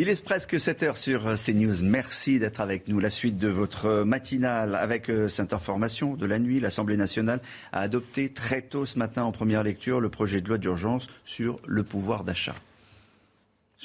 [0.02, 1.82] Il est presque 7 heures sur euh, CNews.
[1.82, 3.00] Merci d'être avec nous.
[3.00, 6.58] La suite de votre matinale avec euh, cette information de la nuit.
[6.58, 10.56] L'Assemblée nationale a adopté très tôt ce matin en première lecture le projet de loi
[10.56, 12.54] d'urgence sur le pouvoir d'achat.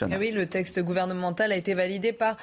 [0.02, 2.38] Oui, le texte gouvernemental a été validé par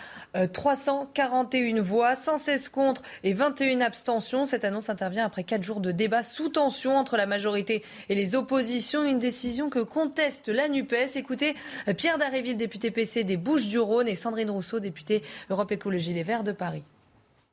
[0.52, 4.46] 341 euh, voix, 116 contre et 21 abstentions.
[4.46, 8.34] Cette annonce intervient après quatre jours de débat sous tension entre la majorité et les
[8.34, 9.04] oppositions.
[9.04, 11.16] Une décision que conteste la NUPES.
[11.16, 11.54] Écoutez,
[11.98, 16.52] Pierre Daréville, député PC des Bouches-du-Rhône, et Sandrine Rousseau, députée Europe Écologie Les Verts de
[16.52, 16.84] Paris.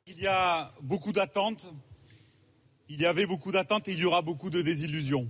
[0.06, 1.72] Il y a beaucoup d'attentes.
[2.88, 5.28] Il y avait beaucoup d'attentes et il y aura beaucoup de désillusions.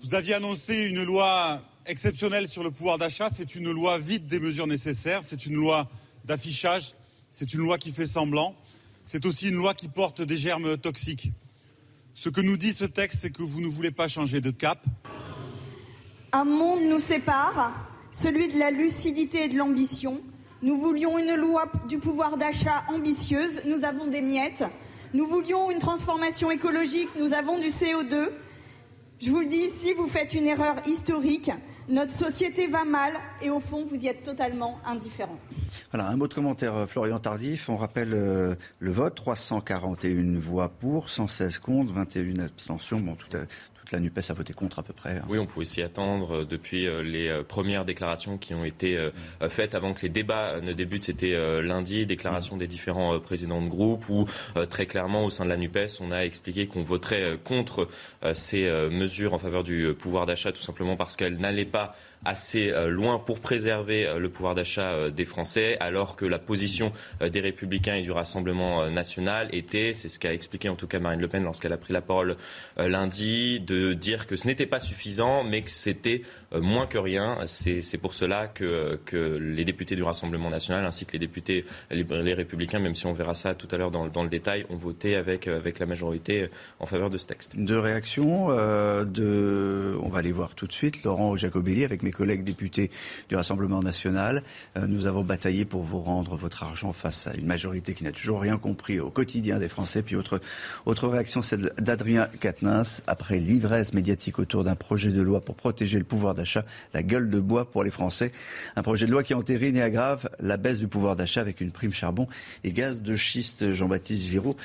[0.00, 3.30] Vous aviez annoncé une loi exceptionnelle sur le pouvoir d'achat.
[3.34, 5.22] C'est une loi vide des mesures nécessaires.
[5.24, 5.88] C'est une loi
[6.24, 6.94] d'affichage.
[7.30, 8.54] C'est une loi qui fait semblant.
[9.04, 11.32] C'est aussi une loi qui porte des germes toxiques.
[12.14, 14.84] Ce que nous dit ce texte, c'est que vous ne voulez pas changer de cap.
[16.32, 17.72] Un monde nous sépare,
[18.12, 20.20] celui de la lucidité et de l'ambition.
[20.60, 24.64] Nous voulions une loi du pouvoir d'achat ambitieuse, nous avons des miettes.
[25.14, 28.28] Nous voulions une transformation écologique, nous avons du CO2.
[29.20, 31.50] Je vous le dis ici, vous faites une erreur historique.
[31.88, 35.38] Notre société va mal et au fond, vous y êtes totalement indifférent.
[35.90, 37.70] Voilà, un mot de commentaire, euh, Florian Tardif.
[37.70, 43.00] On rappelle euh, le vote 341 voix pour, 116 contre, 21 abstentions.
[43.00, 43.34] Bon, tout,
[43.92, 45.18] la NUPES a voté contre à peu près.
[45.18, 45.24] Hein.
[45.28, 48.98] Oui, on pouvait s'y attendre euh, depuis euh, les euh, premières déclarations qui ont été
[49.48, 51.04] faites avant que les débats ne débutent.
[51.04, 54.26] C'était lundi, déclaration des différents présidents de groupe où
[54.68, 57.88] très clairement au sein de la NUPES, on a expliqué qu'on voterait contre
[58.34, 61.94] ces mesures en faveur du pouvoir d'achat tout simplement parce qu'elles n'allaient pas
[62.24, 66.38] assez euh, loin pour préserver euh, le pouvoir d'achat euh, des Français, alors que la
[66.38, 70.98] position des Républicains et du Rassemblement national était, c'est ce qu'a expliqué en tout cas
[70.98, 72.36] Marine Le Pen lorsqu'elle a pris la parole
[72.76, 76.22] lundi, de dire que ce n'était pas suffisant, mais que c'était
[76.52, 77.38] moins que rien.
[77.46, 82.34] C'est pour cela que, que, les députés du Rassemblement national, ainsi que les députés les,
[82.34, 85.16] Républicains, même si on verra ça tout à l'heure dans, dans, le détail, ont voté
[85.16, 86.48] avec, avec la majorité
[86.80, 87.56] en faveur de ce texte.
[87.56, 88.48] Deux réactions.
[88.48, 89.96] de...
[90.02, 91.02] On va aller voir tout de suite.
[91.04, 92.90] Laurent Jacobelli avec mes collègues députés
[93.28, 94.42] du Rassemblement national.
[94.76, 98.12] Euh, nous avons bataillé pour vous rendre votre argent face à une majorité qui n'a
[98.12, 100.02] toujours rien compris au quotidien des Français.
[100.02, 100.40] Puis autre,
[100.86, 103.02] autre réaction, celle d'Adrien Quatennens.
[103.06, 106.64] Après l'ivresse médiatique autour d'un projet de loi pour protéger le pouvoir d'achat,
[106.94, 108.32] la gueule de bois pour les Français.
[108.76, 111.70] Un projet de loi qui entérine et aggrave la baisse du pouvoir d'achat avec une
[111.70, 112.26] prime charbon
[112.64, 113.72] et gaz de schiste.
[113.72, 114.56] Jean-Baptiste Giraud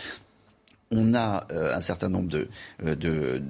[0.93, 2.47] on a euh, un certain nombre de,
[2.85, 3.41] euh, de,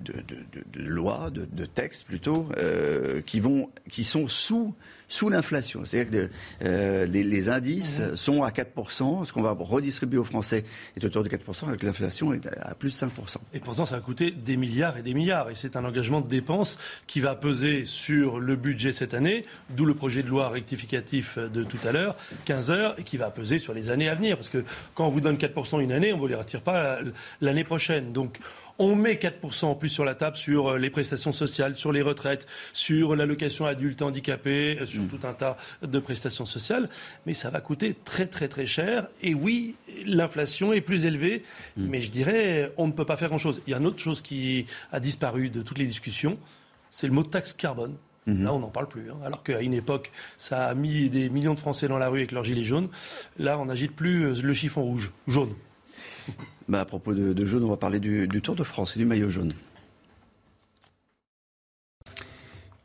[0.00, 4.74] de, lois, de, textes plutôt, euh, qui, vont, qui sont sous,
[5.08, 5.84] sous l'inflation.
[5.84, 6.30] C'est-à-dire que
[6.64, 8.16] euh, les, indices mmh.
[8.16, 10.64] sont à 4%, ce qu'on va redistribuer aux Français
[10.96, 13.08] est autour de 4%, avec l'inflation est à plus de 5%.
[13.54, 15.50] Et pourtant, ça va coûter des milliards et des milliards.
[15.50, 19.84] Et c'est un engagement de dépenses qui va peser sur le budget cette année, d'où
[19.84, 23.58] le projet de loi rectificatif de tout à l'heure, 15 heures, et qui va peser
[23.58, 24.36] sur les années à venir.
[24.36, 26.98] Parce que quand on vous donne 4% une année, on ne vous les retire pas
[27.40, 28.12] l'année prochaine.
[28.12, 28.38] Donc,
[28.78, 32.02] on met 4% en plus sur la table sur euh, les prestations sociales, sur les
[32.02, 35.08] retraites, sur l'allocation adulte handicapé, euh, sur mm.
[35.08, 36.88] tout un tas de prestations sociales.
[37.26, 39.08] Mais ça va coûter très très très cher.
[39.22, 41.42] Et oui, l'inflation est plus élevée.
[41.76, 41.86] Mm.
[41.88, 43.62] Mais je dirais, on ne peut pas faire grand-chose.
[43.66, 46.38] Il y a une autre chose qui a disparu de toutes les discussions.
[46.90, 47.96] C'est le mot taxe carbone.
[48.26, 48.42] Mm-hmm.
[48.42, 49.10] Là, on n'en parle plus.
[49.10, 49.16] Hein.
[49.24, 52.32] Alors qu'à une époque, ça a mis des millions de Français dans la rue avec
[52.32, 52.88] leurs gilets jaunes.
[53.38, 55.54] Là, on n'agite plus euh, le chiffon rouge, jaune.
[56.68, 59.30] Bah, à propos de, jaune, on va parler du, Tour de France et du maillot
[59.30, 59.52] jaune.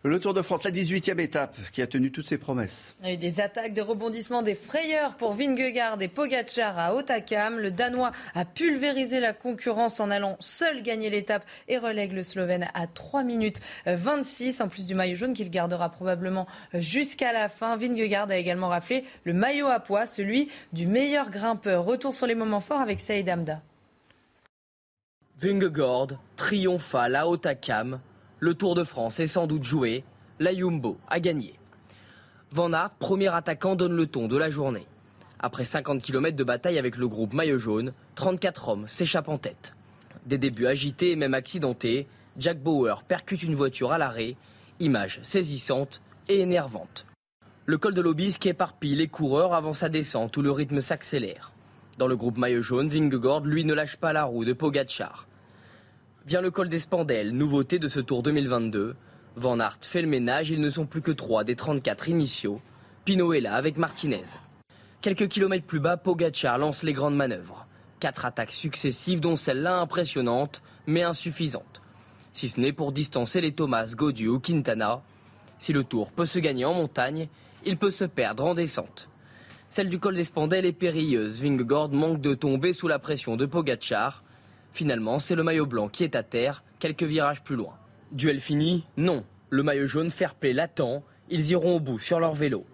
[0.03, 2.95] Le Tour de France, la 18e étape, qui a tenu toutes ses promesses.
[3.01, 6.95] Il y a eu des attaques, des rebondissements, des frayeurs pour Vingegaard et Pogacar à
[6.95, 7.59] Otakam.
[7.59, 12.67] Le Danois a pulvérisé la concurrence en allant seul gagner l'étape et relègue le Slovène
[12.73, 17.77] à 3 minutes 26, en plus du maillot jaune qu'il gardera probablement jusqu'à la fin.
[17.77, 21.83] Vingegaard a également raflé le maillot à poids, celui du meilleur grimpeur.
[21.85, 23.61] Retour sur les moments forts avec Saïd Amda.
[25.41, 27.99] Vingegaard triomphal à Otakam
[28.39, 30.03] le Tour de France est sans doute joué.
[30.39, 31.55] La Jumbo a gagné.
[32.51, 34.85] Van Aert, premier attaquant, donne le ton de la journée.
[35.39, 39.73] Après 50 km de bataille avec le groupe Maillot Jaune, 34 hommes s'échappent en tête.
[40.27, 42.05] Des débuts agités et même accidentés,
[42.37, 44.35] Jack Bauer percute une voiture à l'arrêt,
[44.79, 47.07] image saisissante et énervante.
[47.65, 51.51] Le col de l'Obisque éparpille les coureurs avant sa descente où le rythme s'accélère.
[51.97, 55.27] Dans le groupe Maillot Jaune, Vingegaard, lui, ne lâche pas la roue de Pogacar.
[56.27, 58.95] Vient le col des Spandelles, nouveauté de ce Tour 2022.
[59.37, 62.61] Van Aert fait le ménage, ils ne sont plus que trois des 34 initiaux.
[63.05, 64.37] Pinot est là avec Martinez.
[65.01, 67.65] Quelques kilomètres plus bas, Pogacar lance les grandes manœuvres.
[67.99, 71.81] Quatre attaques successives, dont celle-là impressionnante, mais insuffisante.
[72.33, 75.01] Si ce n'est pour distancer les Thomas, Gaudu ou Quintana.
[75.57, 77.29] Si le Tour peut se gagner en montagne,
[77.65, 79.09] il peut se perdre en descente.
[79.69, 81.41] Celle du col d'Espandel est périlleuse.
[81.41, 84.23] Vingegaard manque de tomber sous la pression de Pogachar.
[84.73, 87.73] Finalement, c'est le maillot blanc qui est à terre, quelques virages plus loin.
[88.11, 89.25] Duel fini Non.
[89.49, 91.03] Le maillot jaune fair play l'attend.
[91.29, 92.65] Ils iront au bout sur leur vélo.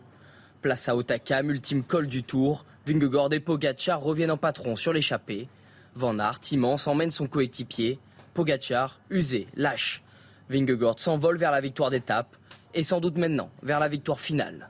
[0.62, 2.66] Place à Otakam, ultime col du tour.
[2.86, 5.48] Vingegaard et Pogacar reviennent en patron sur l'échappée.
[5.96, 8.00] Van Aert, immense, emmène son coéquipier.
[8.34, 10.04] Pogacar, usé, lâche.
[10.50, 12.36] Vingegaard s'envole vers la victoire d'étape
[12.74, 14.70] et sans doute maintenant vers la victoire finale.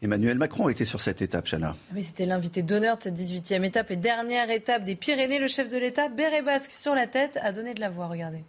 [0.00, 1.74] Emmanuel Macron était sur cette étape, Chana.
[1.92, 5.40] Oui, c'était l'invité d'honneur de cette 18e étape et dernière étape des Pyrénées.
[5.40, 8.06] Le chef de l'État, béret basque sur la tête, a donné de la voix.
[8.06, 8.44] Regardez.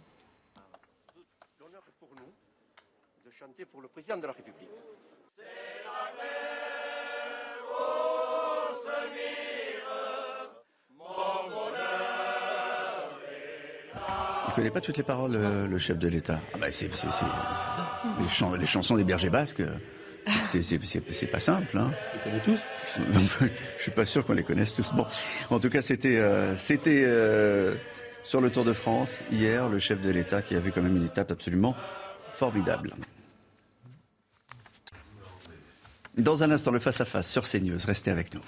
[1.60, 2.32] L'honneur pour nous
[3.26, 4.68] de chanter pour le président de la République.
[14.46, 16.40] Il ne connaît pas toutes les paroles, euh, le chef de l'État.
[16.54, 16.90] Ah bah c'est,
[18.58, 19.76] les chansons des bergers basques, euh,
[20.52, 21.78] c'est, pas simple.
[21.78, 21.92] Hein.
[22.14, 22.60] Les connaît tous
[23.76, 24.92] Je suis pas sûr qu'on les connaisse tous.
[24.92, 25.06] Bon,
[25.50, 27.74] en tout cas, c'était, euh, c'était euh,
[28.24, 30.96] sur le Tour de France hier, le chef de l'État qui a vu quand même
[30.96, 31.74] une étape absolument
[32.32, 32.94] formidable.
[36.16, 37.78] Dans un instant, le face-à-face sur CNews.
[37.86, 38.42] Restez avec nous.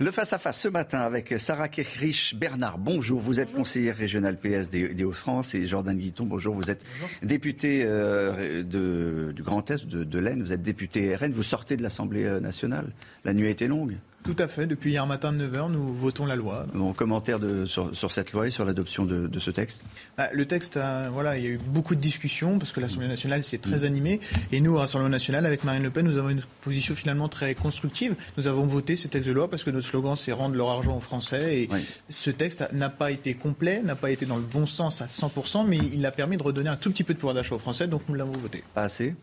[0.00, 2.78] Le face-à-face ce matin avec Sarah Kerrich Bernard.
[2.78, 6.24] Bonjour, vous êtes conseillère régionale PS des, des Hauts-de-France et Jordan Guiton.
[6.24, 6.84] Bonjour, vous êtes
[7.24, 10.40] député euh, de- du Grand Est, de, de l'Aisne.
[10.42, 11.32] Vous êtes député RN.
[11.32, 12.92] Vous sortez de l'Assemblée euh, nationale.
[13.24, 13.96] La nuit a été longue.
[14.28, 14.66] Tout à fait.
[14.66, 16.66] Depuis hier matin de 9h, nous votons la loi.
[16.74, 19.82] Mon commentaire de, sur, sur cette loi et sur l'adoption de, de ce texte.
[20.18, 23.08] Ah, Le texte, a- voilà, il y a eu beaucoup de discussions parce que l'Assemblée
[23.08, 24.20] nationale s'est très animée.
[24.52, 27.54] Et nous, au Rassemblement national, avec Marine Le Pen, nous avons une position finalement très
[27.54, 28.14] constructive.
[28.36, 30.96] Nous avons voté ce texte de loi parce que notre slogan, c'est rendre leur argent
[30.96, 31.62] aux Français.
[31.62, 31.68] Et
[32.10, 35.66] ce texte n'a pas été complet, n'a pas été dans le bon sens à 100%,
[35.66, 37.86] mais il a permis de redonner un tout petit peu de pouvoir d'achat aux Français.
[37.88, 38.62] Donc nous l'avons voté.
[38.74, 39.14] Pas assez?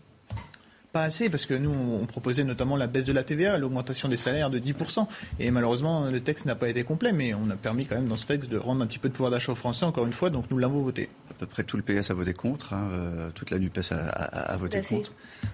[0.96, 4.16] Pas assez, parce que nous, on proposait notamment la baisse de la TVA, l'augmentation des
[4.16, 5.06] salaires de 10%.
[5.42, 8.16] Et malheureusement, le texte n'a pas été complet, mais on a permis quand même dans
[8.16, 10.30] ce texte de rendre un petit peu de pouvoir d'achat aux Français, encore une fois,
[10.30, 11.10] donc nous l'avons voté.
[11.30, 12.72] À peu près tout le PS a voté contre.
[12.74, 15.12] hein, euh, toute la NUPES a, a- a voté contre.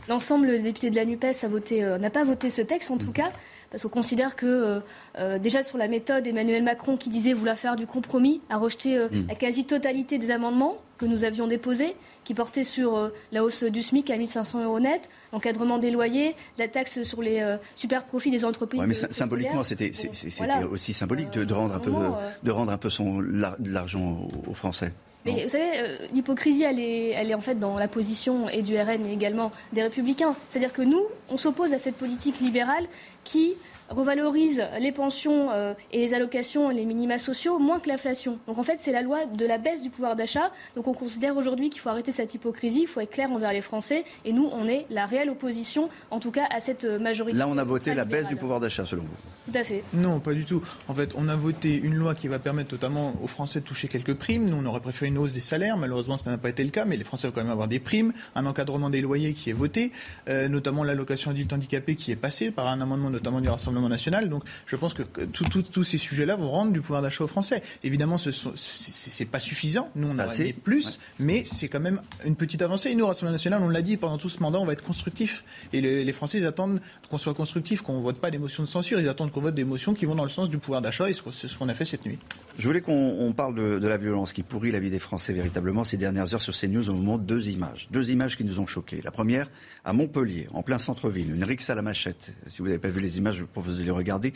[0.09, 2.97] L'ensemble des députés de la NUPES a voté, euh, n'a pas voté ce texte en
[2.97, 3.31] tout cas,
[3.71, 4.79] parce qu'on considère que euh,
[5.17, 8.95] euh, déjà sur la méthode, Emmanuel Macron qui disait vouloir faire du compromis, a rejeté
[8.95, 9.25] euh, Mm.
[9.29, 13.81] la quasi-totalité des amendements que nous avions déposés, qui portaient sur euh, la hausse du
[13.81, 18.29] SMIC à 1500 euros net, l'encadrement des loyers, la taxe sur les euh, super profits
[18.31, 18.79] des entreprises.
[18.79, 19.91] Ouais, mais euh, sy- symboliquement, c'était
[20.37, 20.65] Voilà.
[20.67, 24.27] aussi symbolique de, de rendre un peu, moment, de rendre un peu son, de l'argent
[24.47, 24.91] aux, Français.
[25.25, 28.63] Mais vous savez, euh, l'hypocrisie, elle est, elle est en fait dans la position et
[28.63, 30.35] du RN et également des Républicains.
[30.49, 32.85] C'est-à-dire que nous, on s'oppose à cette politique libérale
[33.23, 33.53] qui
[33.91, 38.39] revalorise les pensions euh, et les allocations et les minima sociaux moins que l'inflation.
[38.47, 40.51] Donc en fait, c'est la loi de la baisse du pouvoir d'achat.
[40.75, 43.61] Donc on considère aujourd'hui qu'il faut arrêter cette hypocrisie, il faut être clair envers les
[43.61, 44.03] Français.
[44.25, 47.37] Et nous, on est la réelle opposition, en tout cas, à cette euh, majorité.
[47.37, 49.51] Là, on a voté la baisse du pouvoir d'achat, selon vous.
[49.51, 49.83] Tout à fait.
[49.93, 50.61] Non, pas du tout.
[50.87, 53.87] En fait, on a voté une loi qui va permettre notamment aux Français de toucher
[53.87, 54.49] quelques primes.
[54.49, 55.77] Nous, on aurait préféré une hausse des salaires.
[55.77, 57.79] Malheureusement, ça n'a pas été le cas, mais les Français vont quand même avoir des
[57.79, 58.13] primes.
[58.35, 59.91] Un encadrement des loyers qui est voté,
[60.29, 64.29] euh, notamment l'allocation adulte handicapé qui est passé par un amendement notamment du Rassemblement national.
[64.29, 67.61] Donc, je pense que tous ces sujets-là vont rendre du pouvoir d'achat aux Français.
[67.83, 69.89] Évidemment, ce c'est pas suffisant.
[69.95, 70.41] Nous, on a Assez.
[70.43, 72.89] aimé plus, mais c'est quand même une petite avancée.
[72.91, 74.83] Et nous, au Rassemblement national, on l'a dit pendant tout ce mandat, on va être
[74.83, 75.43] constructif.
[75.73, 78.67] Et le- les Français, ils attendent qu'on soit constructif, qu'on vote pas des motions de
[78.67, 78.99] censure.
[78.99, 81.09] Ils attendent qu'on vote des motions qui vont dans le sens du pouvoir d'achat.
[81.09, 82.17] Et c'est ce qu'on a fait cette nuit.
[82.57, 85.33] Je voulais qu'on on parle de, de la violence qui pourrit la vie des Français
[85.33, 87.87] véritablement ces dernières heures sur CNews au moment de deux images.
[87.91, 88.99] Deux images qui nous ont choqués.
[89.03, 89.49] La première,
[89.85, 92.33] à Montpellier, en plein centre-ville, une rixe à la machette.
[92.47, 94.33] Si vous n'avez pas vu les images, je vous propose de les regarder.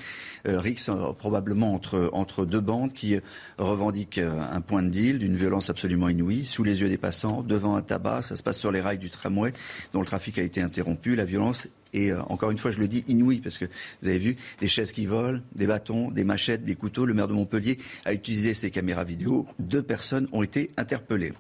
[0.48, 3.20] Euh, rixe euh, probablement entre, deux bandes qui euh,
[3.58, 7.76] revendiquent un point de deal d'une violence absolument inouïe, sous les yeux des passants, devant
[7.76, 8.22] un tabac.
[8.24, 9.54] Ça se passe sur les rails du tramway
[9.94, 11.16] dont le trafic a été interrompu.
[11.16, 13.66] La violence euh, encore une fois, je le dis inouï, parce que
[14.02, 17.06] vous avez vu des chaises qui volent, des bâtons, des machettes, des couteaux.
[17.06, 19.48] Le maire de Montpellier a utilisé ses caméras vidéo.
[19.60, 21.34] Deux personnes ont été interpellées.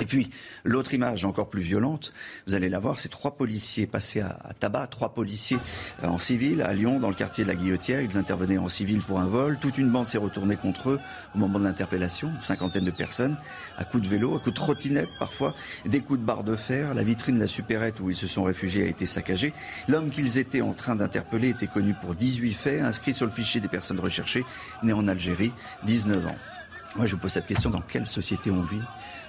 [0.00, 0.30] Et puis,
[0.64, 2.12] l'autre image encore plus violente,
[2.46, 5.58] vous allez la voir, c'est trois policiers passés à, tabac, trois policiers
[6.04, 8.00] euh, en civil à Lyon, dans le quartier de la Guillotière.
[8.00, 9.58] Ils intervenaient en civil pour un vol.
[9.60, 11.00] Toute une bande s'est retournée contre eux
[11.34, 12.28] au moment de l'interpellation.
[12.28, 13.36] Une cinquantaine de personnes,
[13.76, 16.94] à coups de vélo, à coups de trottinette parfois, des coups de barre de fer.
[16.94, 19.52] La vitrine de la supérette où ils se sont réfugiés a été saccagée.
[19.88, 23.60] L'homme qu'ils étaient en train d'interpeller était connu pour 18 faits, inscrit sur le fichier
[23.60, 24.44] des personnes recherchées,
[24.84, 25.52] né en Algérie,
[25.84, 26.36] 19 ans.
[26.96, 28.80] Moi, je vous pose cette question, dans quelle société on vit?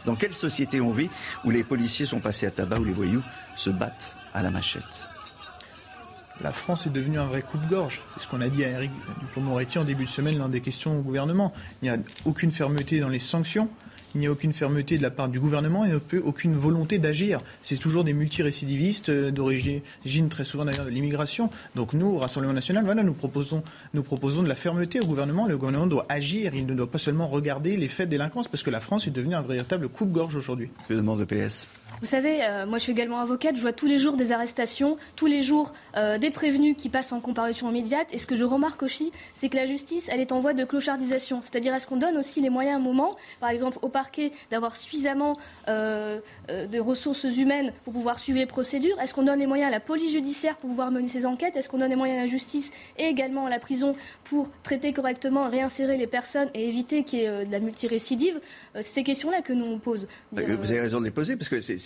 [0.06, 1.10] Dans quelle société on vit
[1.44, 3.24] où les policiers sont passés à tabac, où les voyous
[3.56, 5.10] se battent à la machette?
[6.42, 8.02] La France est devenue un vrai coup de gorge.
[8.14, 10.98] C'est ce qu'on a dit à Eric Dupond-Moretti en début de semaine lors des questions
[10.98, 11.54] au gouvernement.
[11.82, 13.70] Il n'y a aucune fermeté dans les sanctions.
[14.16, 15.94] Il n'y a aucune fermeté de la part du gouvernement et
[16.24, 17.40] aucune volonté d'agir.
[17.62, 19.82] C'est toujours des multirécidivistes euh, d'origine
[20.30, 21.50] très souvent d'ailleurs de l'immigration.
[21.76, 25.48] Donc nous, au Rassemblement national, voilà, nous proposons, nous proposons de la fermeté au gouvernement.
[25.48, 28.64] Le gouvernement doit agir, il ne doit pas seulement regarder les faits de délinquance, parce
[28.64, 30.70] que la France est devenue un véritable coupe-gorge aujourd'hui.
[30.88, 31.68] Que demande le PS
[32.02, 34.98] vous savez, euh, moi je suis également avocate, je vois tous les jours des arrestations,
[35.16, 38.08] tous les jours euh, des prévenus qui passent en comparution immédiate.
[38.12, 40.64] Et ce que je remarque aussi, c'est que la justice, elle est en voie de
[40.64, 41.42] clochardisation.
[41.42, 44.76] C'est-à-dire, est-ce qu'on donne aussi les moyens à un moment, par exemple au parquet, d'avoir
[44.76, 45.38] suffisamment
[45.68, 49.00] euh, de ressources humaines pour pouvoir suivre les procédures?
[49.02, 51.58] Est-ce qu'on donne les moyens à la police judiciaire pour pouvoir mener ses enquêtes?
[51.58, 54.94] Est-ce qu'on donne les moyens à la justice et également à la prison pour traiter
[54.94, 58.40] correctement, réinsérer les personnes et éviter qu'il y ait de la multirécidive?
[58.76, 60.08] C'est ces questions-là que nous on pose.
[60.32, 61.78] Vous avez raison de les poser parce que c'est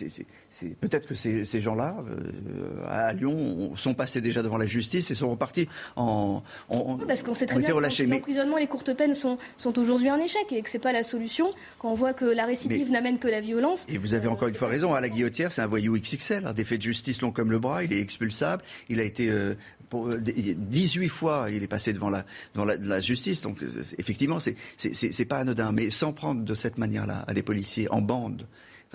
[0.81, 5.29] peut-être que ces, gens-là, euh, à Lyon, sont passés déjà devant la justice et sont
[5.29, 6.41] repartis en.
[6.69, 10.09] en parce qu'on sait très bien que l'emprisonnement et les courtes peines sont, sont aujourd'hui
[10.09, 12.91] un échec et que ce n'est pas la solution quand on voit que la récidive
[12.91, 13.85] n'amène que la violence.
[13.89, 16.53] Et vous avez encore une fois raison, à la guillotière, c'est un voyou XXL, un
[16.53, 19.29] défait de justice long comme le bras, il est expulsable, il a été.
[19.29, 19.55] Euh,
[19.89, 22.25] pour 18 euh, fois, il est passé devant la,
[22.55, 23.41] devant la, justice.
[23.41, 23.59] Donc,
[23.99, 25.71] effectivement, c'est pas anodin.
[25.71, 28.47] Mais sans prendre de cette manière-là à des policiers en bande,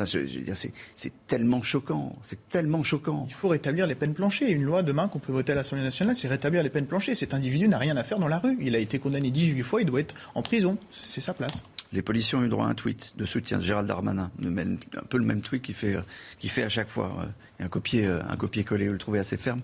[0.06, 3.26] c'est tellement choquant, c'est tellement choquant.
[3.28, 4.50] Il faut rétablir les peines planchées.
[4.50, 7.14] Une loi demain qu'on peut voter à l'Assemblée nationale, c'est rétablir les peines planchées.
[7.14, 8.56] Cet individu n'a rien à faire dans la rue.
[8.60, 10.78] Il a été condamné 18 fois, il doit être en prison.
[10.90, 11.64] C'est sa place.
[11.92, 15.18] Les policiers ont eu droit à un tweet de soutien de Gérald Darmanin, un peu
[15.18, 15.96] le même tweet qu'il fait,
[16.38, 17.26] fait à chaque fois.
[17.58, 19.62] Il y a un copier, un copier-coller, vous le trouvez assez ferme.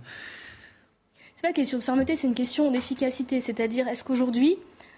[1.37, 3.43] C'est pas une question de fermeté, c'est une question d'efficacité.
[3.43, 4.57] C'est-à-dire, est-ce qu'aujourd'hui,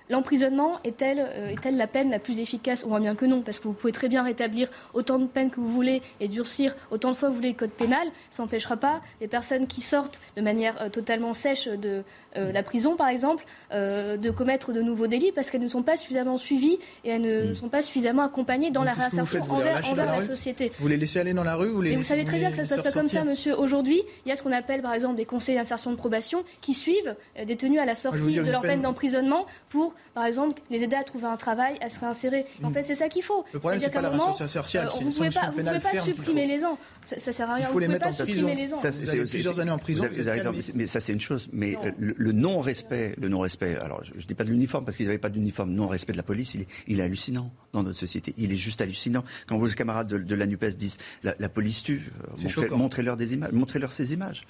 [0.08, 3.58] L'emprisonnement est-elle euh, est la peine la plus efficace On voit bien que non, parce
[3.58, 7.10] que vous pouvez très bien rétablir autant de peines que vous voulez et durcir autant
[7.10, 8.06] de fois que vous voulez le code pénal.
[8.30, 12.04] Ça n'empêchera pas les personnes qui sortent de manière euh, totalement sèche de
[12.36, 15.96] euh, la prison, par exemple, de commettre de nouveaux délits parce qu'elles ne sont pas
[15.96, 17.54] suffisamment suivies et elles ne mm.
[17.54, 20.70] sont pas suffisamment accompagnées dans la réinsertion envers, la, société.
[20.78, 22.62] Vous les laissez aller dans la rue vous les vous savez très bien que ça
[22.62, 23.58] ne se passe pas comme ça, monsieur.
[23.58, 26.74] Aujourd'hui, il y a ce qu'on appelle, par exemple, des conseils d'insertion de probation qui
[26.74, 30.96] suivent des détenus à la sortie de leur peine d'emprisonnement pour par exemple, les aider
[30.96, 32.46] à trouver un travail, à se réinsérer.
[32.62, 33.44] En fait, c'est ça qu'il faut.
[33.52, 36.46] Le problème, c'est pas la réinsertion sociale, c'est une sanction Vous ne pouvez pas supprimer
[36.46, 36.78] les gens.
[37.02, 37.66] Ça, ne sert à rien.
[37.68, 38.78] Il faut les mettre en prison.
[38.78, 40.06] Ça, c'est plusieurs années en prison.
[40.74, 41.48] Mais ça, c'est une chose.
[41.52, 43.76] Mais le non-respect, le non-respect.
[43.76, 45.72] Alors, je ne dis pas de l'uniforme parce qu'ils n'avaient pas d'uniforme.
[45.72, 48.34] Non-respect de la police, il est allucinant dans notre société.
[48.38, 49.24] Il est juste hallucinant.
[49.46, 52.10] Quand vos camarades de la Nupes disent la police tue,
[52.70, 54.46] montrez-leur des images, montrez-leur ces images.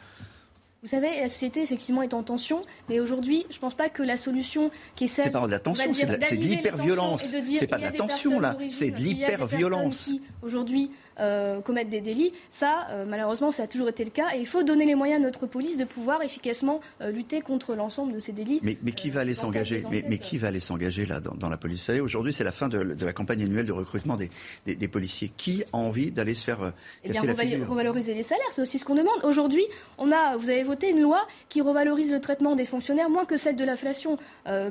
[0.86, 4.04] Vous savez, la société effectivement est en tension, mais aujourd'hui, je ne pense pas que
[4.04, 5.24] la solution qui est celle.
[5.24, 7.34] C'est pas de la tension, c'est de l'hyperviolence.
[7.56, 10.12] C'est pas de la tension là, c'est de l'hyperviolence.
[10.42, 12.32] Aujourd'hui, euh, commettre des délits.
[12.50, 14.34] Ça, euh, malheureusement, ça a toujours été le cas.
[14.36, 17.74] Et il faut donner les moyens à notre police de pouvoir efficacement euh, lutter contre
[17.74, 18.60] l'ensemble de ces délits.
[18.62, 21.84] Mais, qui va aller s'engager mais, qui va aller s'engager là dans, la police Vous
[21.86, 24.30] savez, aujourd'hui, c'est la fin de, la campagne annuelle de recrutement des,
[24.66, 25.32] des, policiers.
[25.36, 26.72] Qui a envie d'aller se faire
[27.02, 27.22] eh bien,
[27.66, 29.24] revaloriser les salaires, c'est aussi ce qu'on demande.
[29.24, 29.64] Aujourd'hui,
[29.96, 33.36] on a, vous avez voté une loi qui revalorise le traitement des fonctionnaires moins que
[33.36, 34.16] celle de l'inflation.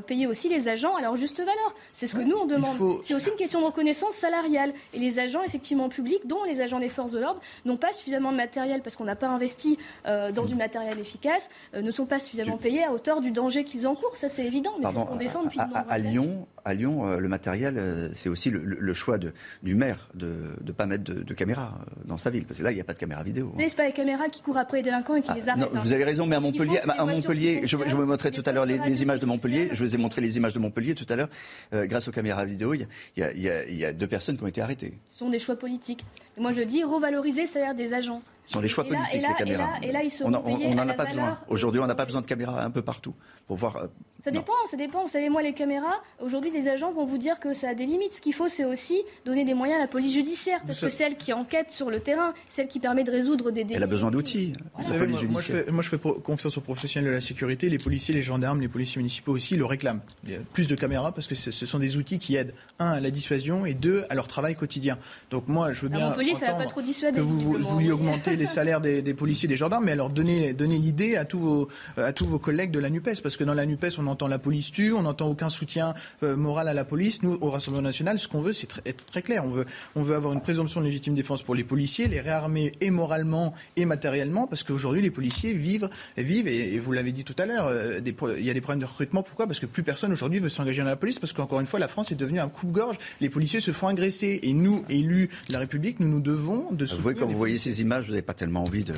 [0.08, 1.76] payer aussi les agents à leur juste valeur.
[1.94, 2.76] C'est ce que nous on demande.
[3.04, 4.74] C'est aussi une question de reconnaissance salariale.
[4.94, 8.38] Et les agents effectivement publics les agents des forces de l'ordre n'ont pas suffisamment de
[8.38, 12.20] matériel parce qu'on n'a pas investi euh, dans du matériel efficace, euh, ne sont pas
[12.20, 14.16] suffisamment payés à hauteur du danger qu'ils encourent.
[14.16, 17.20] Ça, c'est évident, mais c'est ce qu'on défend depuis à, à, Lyon, à Lyon, euh,
[17.20, 21.80] le matériel, c'est aussi le, choix de, du maire de ne pas mettre de, caméras
[22.06, 23.54] dans sa ville, parce que là, il n'y a pas de caméra vidéo.
[23.56, 23.68] Hein.
[23.68, 25.74] Ce pas les caméras qui courent après les délinquants et qui ah, les arrêtent.
[25.74, 28.66] Non, vous avez raison, mais à Montpellier, à Montpellier, je, vous montrais tout à l'heure
[28.66, 29.70] les, images de Montpellier.
[29.74, 31.30] Je vous ai montré les images de Montpellier tout à l'heure.
[31.72, 32.88] grâce aux caméras vidéo, il
[33.18, 34.94] y, y, a deux personnes qui ont été arrêtées.
[35.14, 36.06] Ce sont des choix politiques.
[36.38, 38.22] moi, je dis revaloriser le salaire des agents.
[38.48, 39.70] Ce sont les choix politiques, les caméras.
[39.82, 41.40] Et là, ils on n'en a pas besoin.
[41.48, 43.14] Aujourd'hui, on n'a pas besoin de caméras un peu partout
[43.48, 43.76] pour voir.
[43.78, 43.88] Euh,
[44.26, 45.04] ça dépend, ça dépend.
[45.04, 47.86] Vous savez, moi, les caméras, aujourd'hui, les agents vont vous dire que ça a des
[47.86, 48.14] limites.
[48.14, 51.16] Ce qu'il faut, c'est aussi donner des moyens à la police judiciaire, parce que celle
[51.16, 53.76] qui enquête sur le terrain, celle qui permet de résoudre des délits.
[53.76, 54.54] Elle a besoin d'outils.
[54.74, 57.70] moi, je fais, moi, je fais confiance aux professionnels de la sécurité.
[57.70, 60.02] Les policiers, les gendarmes, les policiers municipaux aussi le réclament.
[60.24, 62.94] Il y a plus de caméras parce que ce sont des outils qui aident, un,
[62.94, 64.98] à la dissuasion et deux, à leur travail quotidien.
[65.30, 66.16] Donc moi, je veux bien.
[66.34, 67.20] ça va pas trop dissuader.
[67.20, 71.16] Que vous, vouliez augmenter les salaires des policiers, des gendarmes, mais alors donner, donner l'idée
[71.16, 73.98] à tous vos, à tous vos collègues de la NUPES, parce que dans la NUPES,
[73.98, 77.24] on entend la police tue, on n'entend aucun soutien euh, moral à la police.
[77.24, 79.46] Nous, au Rassemblement national, ce qu'on veut, c'est être très clair.
[79.46, 79.66] On veut,
[79.96, 83.54] on veut avoir une présomption de légitime défense pour les policiers, les réarmer et moralement
[83.76, 87.68] et matériellement, parce qu'aujourd'hui, les policiers vivent, vivent et, vous l'avez dit tout à l'heure,
[87.68, 88.00] euh,
[88.38, 89.24] il y a des problèmes de recrutement.
[89.24, 89.48] Pourquoi?
[89.48, 91.88] Parce que plus personne aujourd'hui veut s'engager dans la police, parce qu'encore une fois, la
[91.88, 92.98] France est devenue un coupe-gorge.
[93.22, 94.40] Les policiers se font agresser.
[94.44, 96.98] Et nous, élus de la République, nous nous devons de soutenir.
[96.98, 98.94] Vous voyez, quand vous voyez ces images, vous n'avez pas tellement envie de,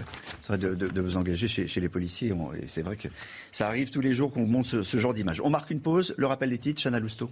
[0.56, 2.34] de, vous engager chez, les policiers.
[2.68, 3.08] C'est vrai que
[3.52, 5.42] ça arrive tous les jours qu'on monte ce, ce genre d'image.
[5.42, 6.14] On marque une pause.
[6.18, 7.30] Le rappel des titres, Chana Lousteau.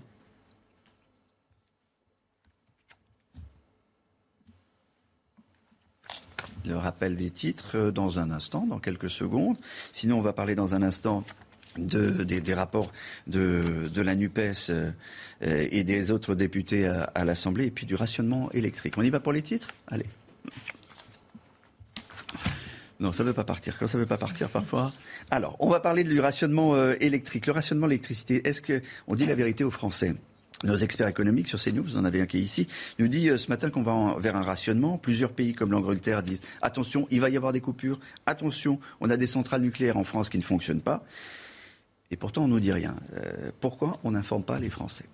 [6.68, 9.58] le rappel des titres euh, dans un instant, dans quelques secondes.
[9.93, 11.24] Sinon, on va parler dans un instant.
[11.78, 12.89] Des, rapports
[13.28, 14.91] de, la NUPES euh,
[15.41, 18.98] et des autres députés à l'Assemblée, et puis du rationnement électrique.
[18.98, 19.74] On y va pour les titres?
[19.89, 20.06] Allez.
[23.00, 23.78] Non, ça ne veut pas partir.
[23.78, 24.93] Quand ça ne veut pas partir, parfois.
[25.30, 27.46] Alors, on va parler du rationnement euh, électrique.
[27.46, 30.16] Le rationnement d'électricité, est-ce qu'on dit la vérité aux Français?
[30.64, 32.68] Nos experts économiques sur CNews, vous en avez un qui est ici,
[32.98, 34.98] nous dit euh, ce matin qu'on va vers un rationnement.
[34.98, 39.18] Plusieurs pays comme l'Angleterre disent attention, il va y avoir des coupures, attention, on a
[39.18, 41.04] des centrales nucléaires en France qui ne fonctionnent pas.
[42.12, 42.96] Et pourtant, on ne nous dit rien.
[43.18, 45.06] Euh, pourquoi on n'informe pas les Français?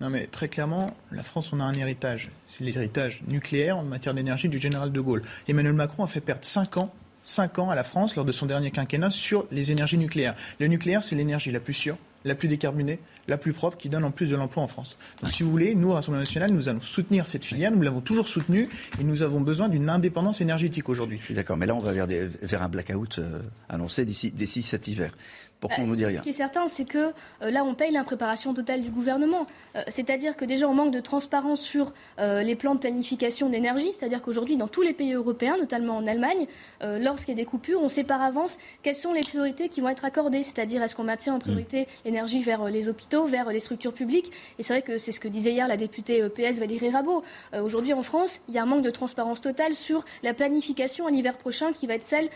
[0.00, 2.30] Non mais très clairement, la France, on a un héritage.
[2.46, 5.22] C'est l'héritage nucléaire en matière d'énergie du général de Gaulle.
[5.48, 6.92] Emmanuel Macron a fait perdre 5 ans
[7.28, 10.34] 5 ans à la France lors de son dernier quinquennat sur les énergies nucléaires.
[10.60, 14.04] Le nucléaire, c'est l'énergie la plus sûre, la plus décarbonée, la plus propre, qui donne
[14.04, 14.96] en plus de l'emploi en France.
[15.22, 17.70] Donc, si vous voulez, nous, Rassemblement national, nous allons soutenir cette filière.
[17.70, 18.68] Nous l'avons toujours soutenue
[18.98, 21.20] et nous avons besoin d'une indépendance énergétique aujourd'hui.
[21.30, 25.12] D'accord, mais là, on va vers, vers un blackout euh, annoncé d'ici cet hiver.
[25.60, 27.90] Pourquoi on nous dit rien Ce qui est certain, c'est que euh, là, on paye
[27.90, 29.46] l'impréparation totale du gouvernement.
[29.74, 33.90] Euh, c'est-à-dire que déjà, on manque de transparence sur euh, les plans de planification d'énergie.
[33.92, 36.46] C'est-à-dire qu'aujourd'hui, dans tous les pays européens, notamment en Allemagne,
[36.80, 39.88] lorsqu'il y a des coupures, on sait par avance quelles sont les priorités qui vont
[39.88, 40.42] être accordées.
[40.42, 41.86] C'est-à-dire, est-ce qu'on maintient en priorité mm.
[42.04, 44.30] l'énergie vers les hôpitaux, vers les structures publiques?
[44.58, 47.24] Et c'est vrai que c'est ce que disait hier la députée PS Valérie Rabault.
[47.54, 51.10] aujourd'hui, en France, il y a un manque de transparence totale sur la planification à
[51.10, 52.30] l'hiver prochain qui va être celle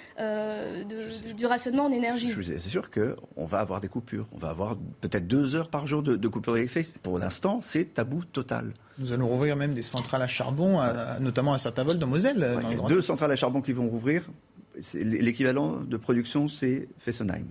[1.37, 2.33] du rationnement en énergie.
[2.43, 4.27] C'est sûr que on va avoir des coupures.
[4.33, 6.95] On va avoir peut-être deux heures par jour de, de coupures électriques.
[7.03, 8.75] Pour l'instant, c'est tabou total.
[8.99, 10.81] Nous allons rouvrir même des centrales à charbon,
[11.21, 12.59] notamment à Saint-Avold, dans Moselle.
[12.89, 14.29] deux centrales à charbon qui vont rouvrir.
[14.95, 17.47] L'équivalent de production, c'est Fessenheim.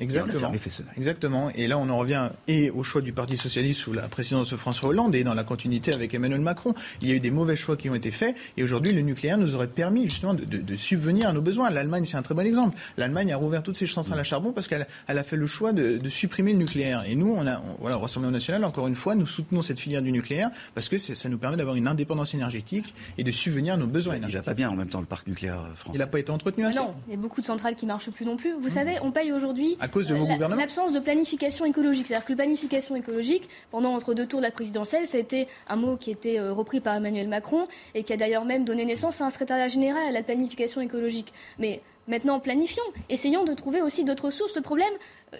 [0.00, 0.52] Exactement.
[0.96, 1.50] Exactement.
[1.54, 4.56] Et là, on en revient et au choix du Parti socialiste sous la présidence de
[4.56, 6.74] François Hollande et dans la continuité avec Emmanuel Macron.
[7.02, 9.38] Il y a eu des mauvais choix qui ont été faits et aujourd'hui, le nucléaire
[9.38, 11.70] nous aurait permis justement de, de, de subvenir à nos besoins.
[11.70, 12.76] L'Allemagne, c'est un très bon exemple.
[12.96, 15.72] L'Allemagne a rouvert toutes ses centrales à charbon parce qu'elle elle a fait le choix
[15.72, 17.04] de, de, supprimer le nucléaire.
[17.08, 20.02] Et nous, on a, voilà, au Rassemblement national, encore une fois, nous soutenons cette filière
[20.02, 23.76] du nucléaire parce que ça nous permet d'avoir une indépendance énergétique et de subvenir à
[23.76, 25.96] nos besoins Il va pas bien en même temps le parc nucléaire français.
[25.96, 26.78] Il n'a pas été entretenu assez.
[26.78, 28.52] Non, il y a beaucoup de centrales qui marchent plus non plus.
[28.52, 28.70] Vous mmh.
[28.70, 32.06] savez, on paye aujourd'hui à cause de vos gouvernements L'absence de planification écologique.
[32.06, 35.48] C'est-à-dire que la planification écologique, pendant entre deux tours de la présidentielle, ça a été
[35.66, 38.64] un mot qui a été euh, repris par Emmanuel Macron et qui a d'ailleurs même
[38.64, 41.32] donné naissance à un secrétariat général à la planification écologique.
[41.58, 44.56] Mais Maintenant, planifions, essayons de trouver aussi d'autres sources.
[44.56, 44.92] Le problème,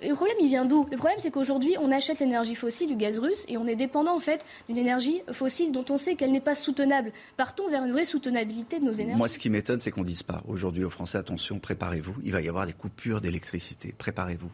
[0.02, 0.86] le problème, il vient d'où?
[0.90, 4.14] Le problème, c'est qu'aujourd'hui, on achète l'énergie fossile, du gaz russe, et on est dépendant
[4.14, 7.12] en fait d'une énergie fossile dont on sait qu'elle n'est pas soutenable.
[7.36, 9.18] Partons vers une vraie soutenabilité de nos énergies.
[9.18, 12.32] Moi, ce qui m'étonne, c'est qu'on ne dise pas aujourd'hui aux Français attention, préparez-vous, il
[12.32, 13.94] va y avoir des coupures d'électricité.
[13.96, 14.50] Préparez-vous.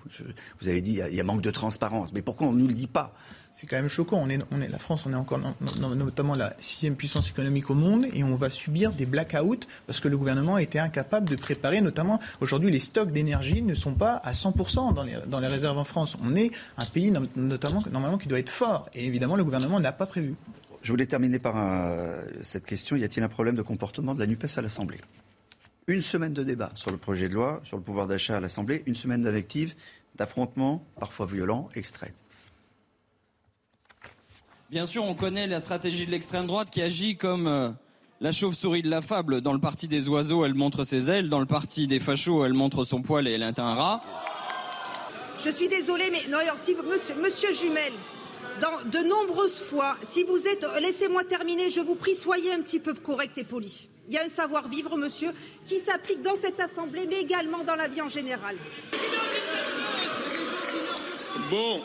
[0.60, 2.74] vous avez dit, il y, a manque de transparence, mais pourquoi on ne nous le
[2.74, 3.14] dit pas?
[3.50, 4.18] C'est quand même choquant.
[4.20, 5.38] On est, on est, la France, on est encore
[5.78, 10.08] notamment la sixième puissance économique au monde et on va subir des blackouts parce que
[10.08, 14.14] le gouvernement a été incapable de préparer, notamment aujourd'hui, les stocks d'énergie ne sont pas
[14.24, 16.16] à 100% dans les, dans les réserves en France.
[16.22, 19.92] On est un pays notamment normalement qui doit être fort et évidemment le gouvernement n'a
[19.92, 20.34] pas prévu.
[20.82, 21.54] Je voulais terminer par
[22.42, 22.94] cette question.
[22.96, 25.00] Y a-t-il un problème de comportement de la NUPES à l'Assemblée?
[25.86, 28.82] Une semaine de débat sur le projet de loi, sur le pouvoir d'achat à l'Assemblée,
[28.86, 29.74] une semaine d'invectives,
[30.16, 32.12] d'affrontements, parfois violents, extrêmes.
[34.70, 37.70] Bien sûr, on connaît la stratégie de l'extrême droite qui agit comme euh,
[38.20, 39.40] la chauve-souris de la fable.
[39.40, 41.28] Dans le parti des oiseaux, elle montre ses ailes.
[41.28, 44.00] Dans le parti des fachos, elle montre son poil et elle est un rat.
[45.44, 47.92] Je suis désolée, mais non, alors, si monsieur, monsieur Jumel,
[48.62, 52.78] dans de nombreuses fois, si vous êtes, laissez-moi terminer, je vous prie, soyez un petit
[52.78, 53.90] peu correct et poli.
[54.08, 55.32] Il y a un savoir-vivre, monsieur,
[55.68, 58.56] qui s'applique dans cette assemblée, mais également dans la vie en général.
[61.50, 61.82] Bon,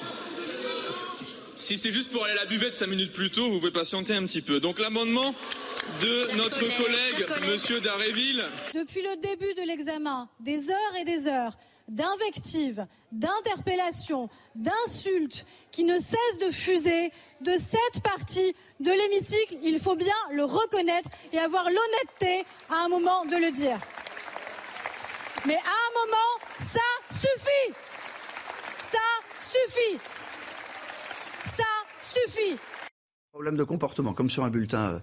[1.57, 4.14] si c'est juste pour aller à la buvette cinq minutes plus tôt, vous pouvez patienter
[4.16, 4.62] un petit peu.
[4.62, 5.36] Donc l'amendement
[6.01, 8.46] de notre collègue, Monsieur Daréville.
[8.74, 11.58] Depuis le début de l'examen, des heures et des heures
[11.89, 17.11] d'invectives, d'interpellations, d'insultes qui ne cessent de fuser
[17.41, 19.57] de cette partie de l'hémicycle.
[19.63, 23.78] Il faut bien le reconnaître et avoir l'honnêteté à un moment de le dire.
[25.45, 26.17] Mais à un moment,
[26.57, 26.79] ça
[27.09, 27.74] suffit.
[28.78, 28.97] Ça
[29.39, 29.99] suffit.
[31.43, 31.63] Ça
[31.99, 32.57] suffit.
[33.32, 35.01] Problème de comportement, comme sur un bulletin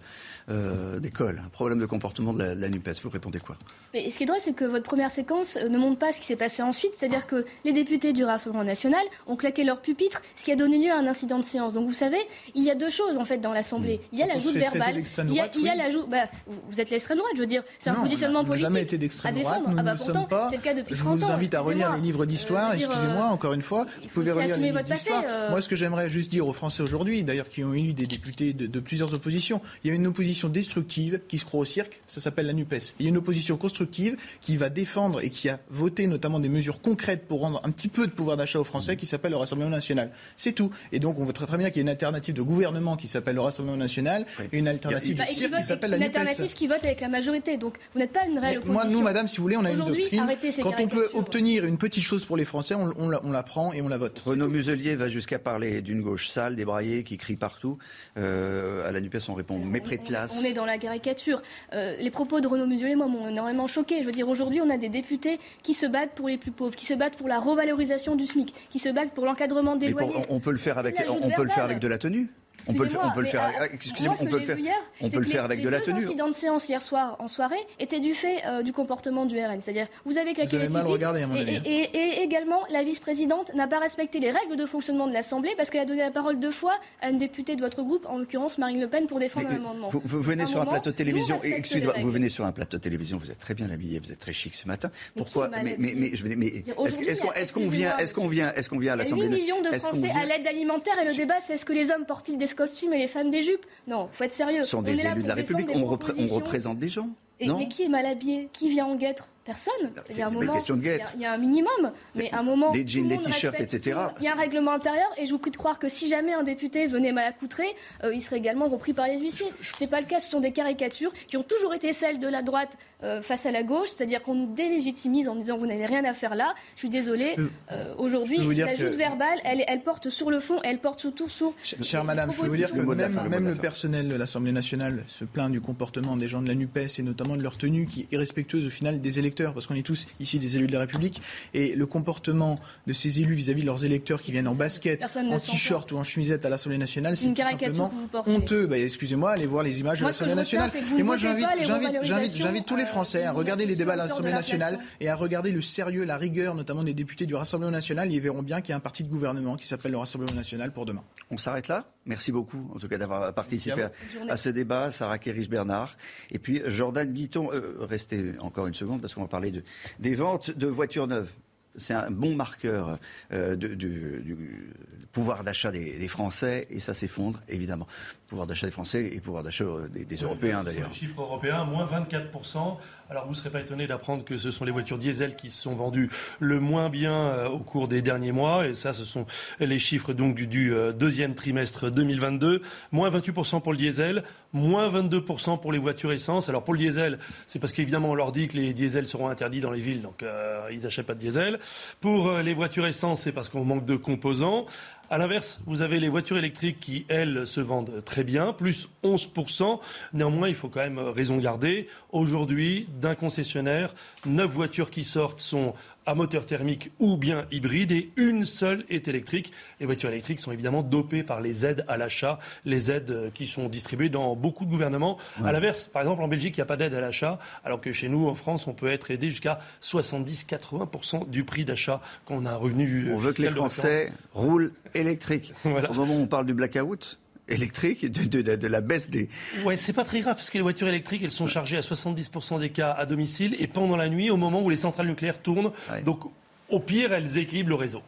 [0.49, 3.03] euh, d'école, un problème de comportement de la, NUPES.
[3.03, 3.57] Vous répondez quoi?
[3.95, 6.21] Mais ce qui est drôle, c'est que votre première séquence euh, ne montre pas ce
[6.21, 10.23] qui s'est passé ensuite, c'est-à-dire que les députés du Rassemblement national ont claqué leur pupitre,
[10.35, 11.73] ce qui a donné lieu à un incident de séance.
[11.73, 12.19] Donc vous savez,
[12.55, 14.01] il y a deux choses en fait dans l'Assemblée.
[14.13, 16.07] Il y a l'ajout verbal, il y a, il y a l'ajout.
[16.07, 18.69] Bah, vous êtes l'extrême droite, je veux dire, c'est un positionnement politique.
[18.69, 19.63] jamais été d'extrême droite.
[19.67, 21.17] ah bah pourtant, le cas depuis 30 ans.
[21.21, 22.71] Je vous invite à relire les livres d'histoire.
[22.71, 25.25] Euh, Excusez-moi, encore une fois, vous pouvez relire les livres d'histoire.
[25.51, 28.27] Moi, ce que j'aimerais juste dire aux Français aujourd'hui, d'ailleurs, qui ont élu des députés
[28.27, 29.61] députés de, de, plusieurs oppositions.
[29.85, 32.95] Il y a une opposition destructive qui se croit au cirque, ça s'appelle la NUPES.
[32.99, 36.49] Il y a une opposition constructive qui va défendre et qui a voté notamment des
[36.49, 39.37] mesures concrètes pour rendre un petit peu de pouvoir d'achat aux Français qui s'appelle le
[39.39, 40.11] Rassemblement national.
[40.37, 40.71] C'est tout.
[40.93, 43.09] Et donc on voit très très bien qu'il y a une alternative de gouvernement qui
[43.09, 44.47] s'appelle le Rassemblement national oui.
[44.53, 46.17] et une alternative bah, de cirque qui, qui s'appelle la Une NUPES.
[46.17, 47.57] alternative qui vote avec la majorité.
[47.57, 48.73] Donc vous n'êtes pas une réelle opposition.
[48.73, 50.27] Moi, nous, madame, si vous voulez, on a une doctrine.
[50.51, 53.31] ces Quand on peut obtenir une petite chose pour les Français, on, on, la, on
[53.31, 54.23] la prend et on la vote.
[54.25, 57.79] Renaud Muselier va jusqu'à parler d'une gauche sale, débraillée, qui crie partout.
[58.17, 60.26] Euh, à la NUPES, on répond mépris de classe.
[60.39, 61.43] On est dans la caricature.
[61.73, 64.01] Euh, les propos de Renaud Muselier, moi, m'ont énormément choqué.
[64.01, 66.77] Je veux dire, aujourd'hui, on a des députés qui se battent pour les plus pauvres,
[66.77, 69.93] qui se battent pour la revalorisation du SMIC, qui se battent pour l'encadrement des Mais
[69.93, 70.13] loyers.
[70.13, 72.29] Pour, on peut le faire avec, on peut le faire avec de la tenue.
[72.69, 74.75] On peut le faire, on peut le faire, euh, excusez-moi, on peut le faire, hier,
[75.01, 75.99] on peut le faire avec les de la deux tenue.
[76.05, 79.61] incidents de séance hier soir en soirée étaient du fait euh, du comportement du RN.
[79.61, 81.61] C'est-à-dire, vous avez claqué les mal regardé, à mon avis.
[81.65, 85.55] Et, et, et, également, la vice-présidente n'a pas respecté les règles de fonctionnement de l'Assemblée
[85.57, 88.19] parce qu'elle a donné la parole deux fois à une députée de votre groupe, en
[88.19, 89.89] l'occurrence Marine Le Pen, pour défendre Mais, un amendement.
[89.91, 92.79] Vous, vous venez un sur un plateau de télévision, excusez-moi, vous venez sur un plateau
[92.79, 94.91] de télévision, vous êtes très bien habillé, vous êtes très chic ce matin.
[95.17, 99.03] Pourquoi Mais, mais, mais, est-ce qu'on vient, est-ce qu'on vient, est-ce qu'on vient à Il
[99.03, 99.29] y a l'Assemblée?
[99.29, 102.05] 8 millions de Français à l'aide alimentaire et le débat, c'est est-ce que les hommes
[102.07, 102.37] portent-ils?
[102.37, 104.65] des costumes et les femmes des jupes Non, faut être sérieux.
[104.65, 106.37] Ce sont On des élus de la République, on, repré- on propositions.
[106.37, 107.09] représente des gens.
[107.41, 108.49] Et- mais qui est mal habillé?
[108.53, 109.29] Qui vient en guêtre?
[109.45, 109.73] Personne.
[110.09, 111.13] c'est Il y a un une belle moment, question de il y a- guêtre.
[111.15, 112.73] il y, a un minimum, mais un moment.
[112.73, 113.97] Des jeans, des t-shirts, etc.
[114.19, 116.33] Il y a un règlement intérieur et je vous prie de croire que si jamais
[116.35, 117.63] un député venait mal accoutré,
[118.03, 119.47] euh, il serait également repris par les huissiers.
[119.61, 120.19] C'est pas le cas.
[120.19, 123.53] Ce sont des caricatures qui ont toujours été celles de la droite euh, face à
[123.53, 126.53] la gauche, c'est-à-dire qu'on nous délégitimise en disant vous n'avez rien à faire là.
[126.75, 127.35] Je suis désolée.
[127.37, 130.99] peux- Euh, Aujourd'hui, la que- joute verbale, elle, elle porte sur le fond, elle porte
[130.99, 131.53] surtout sur.
[131.63, 135.05] Ch- Chère madame, je peux vous dire que même, le même personnel de l'Assemblée nationale
[135.07, 138.03] se plaint du comportement des gens de la NUPES et notamment de leur tenue qui
[138.03, 140.81] est irrespectueuse au final des électeurs, parce qu'on est tous ici des élus de la
[140.81, 141.21] République.
[141.55, 145.33] Et le comportement de ces élus vis-à-vis de leurs électeurs qui viennent en basket, Personne
[145.33, 147.93] en t-shirt ou en chemisette à l'Assemblée nationale, c'est simplement
[148.27, 148.67] honteux.
[148.67, 150.71] Bah, excusez-moi, allez voir les images Moi, de l'Assemblée nationale.
[150.99, 155.09] Et moi, j'invite, tous les euh, Français à regarder les débats à l'Assemblée nationale et
[155.09, 158.13] à regarder le sérieux, la rigueur, notamment des députés du Rassemblement national.
[158.13, 160.73] Ils verront bien qu'il y a un parti de gouvernement qui s'appelle le Rassemblement national
[160.73, 161.03] pour demain.
[161.31, 161.87] On s'arrête là?
[162.07, 163.89] Merci beaucoup, en tout cas, d'avoir participé
[164.29, 164.91] à, ce débat.
[164.91, 165.97] Sarah Kérich-Bernard.
[166.31, 169.63] Et puis, Jordan Guiton, euh, restez encore une seconde parce qu'on va parler de,
[169.99, 171.33] des ventes de voitures neuves.
[171.79, 172.99] C'est un bon marqueur
[173.33, 174.73] euh, de- du, du
[175.13, 177.87] pouvoir d'achat des, des Français et ça s'effondre, évidemment.
[178.29, 180.89] Pouvoir d'achat des Français et pouvoir d'achat euh, des, des Européens, d'ailleurs.
[180.89, 182.79] Les chiffres européens, moins 24%.
[183.09, 185.63] Alors vous ne serez pas étonné d'apprendre que ce sont les voitures diesel qui se
[185.63, 186.11] sont vendues
[186.41, 188.67] le moins bien euh, au cours des derniers mois.
[188.67, 189.27] Et ça, ce sont
[189.61, 192.63] les chiffres donc du, euh, deuxième trimestre 2022.
[192.91, 196.49] Moins 28% pour le diesel, moins 22% pour les voitures essence.
[196.49, 199.61] Alors pour le diesel, c'est parce qu'évidemment on leur dit que les diesels seront interdits
[199.61, 201.61] dans les villes, donc euh, ils n'achètent pas de diesel.
[202.01, 204.67] Pour les voitures essence, c'est parce qu'on manque de composants.
[205.09, 209.79] À l'inverse, vous avez les voitures électriques qui, elles, se vendent très bien, plus 11%.
[210.13, 211.87] Néanmoins, il faut quand même raison garder.
[212.11, 213.95] Aujourd'hui, d'un concessionnaire,
[214.27, 215.75] 9 voitures qui sortent sont
[216.07, 219.53] à moteur thermique ou bien hybride et une seule est électrique.
[219.81, 223.47] Les voitures électriques sont évidemment dopées par les aides à l'achat, les aides euh, qui
[223.47, 225.19] sont distribuées dans beaucoup de gouvernements.
[225.45, 227.93] À l'inverse, par exemple, en Belgique, il n'y a pas d'aide à l'achat, alors que
[227.93, 232.47] chez nous, en France, on peut être aidé jusqu'à 70-80% du prix d'achat quand on
[232.47, 233.09] a un revenu.
[233.09, 235.53] euh, On veut que les Français roulent électrique.
[235.65, 235.91] Voilà.
[235.91, 237.19] Au moment où on parle du blackout
[237.49, 239.29] électrique, de, de- de- de la baisse des,
[239.65, 242.59] Ouais, c'est pas très grave parce que les voitures électriques, elles sont chargées à 70%
[242.61, 245.71] des cas à domicile et pendant la nuit, au moment où les centrales nucléaires tournent.
[246.05, 246.21] Donc,
[246.69, 248.03] au pire, elles équilibrent le réseau.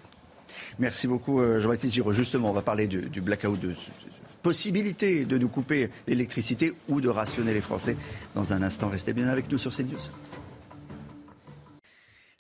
[0.79, 2.13] Merci beaucoup, euh, Jean-Baptiste Giraud.
[2.13, 3.75] Justement, on va parler du, du blackout, de, de
[4.43, 7.97] possibilité de nous couper l'électricité ou de rationner les Français.
[8.35, 9.99] Dans un instant, restez bien avec nous sur CNews.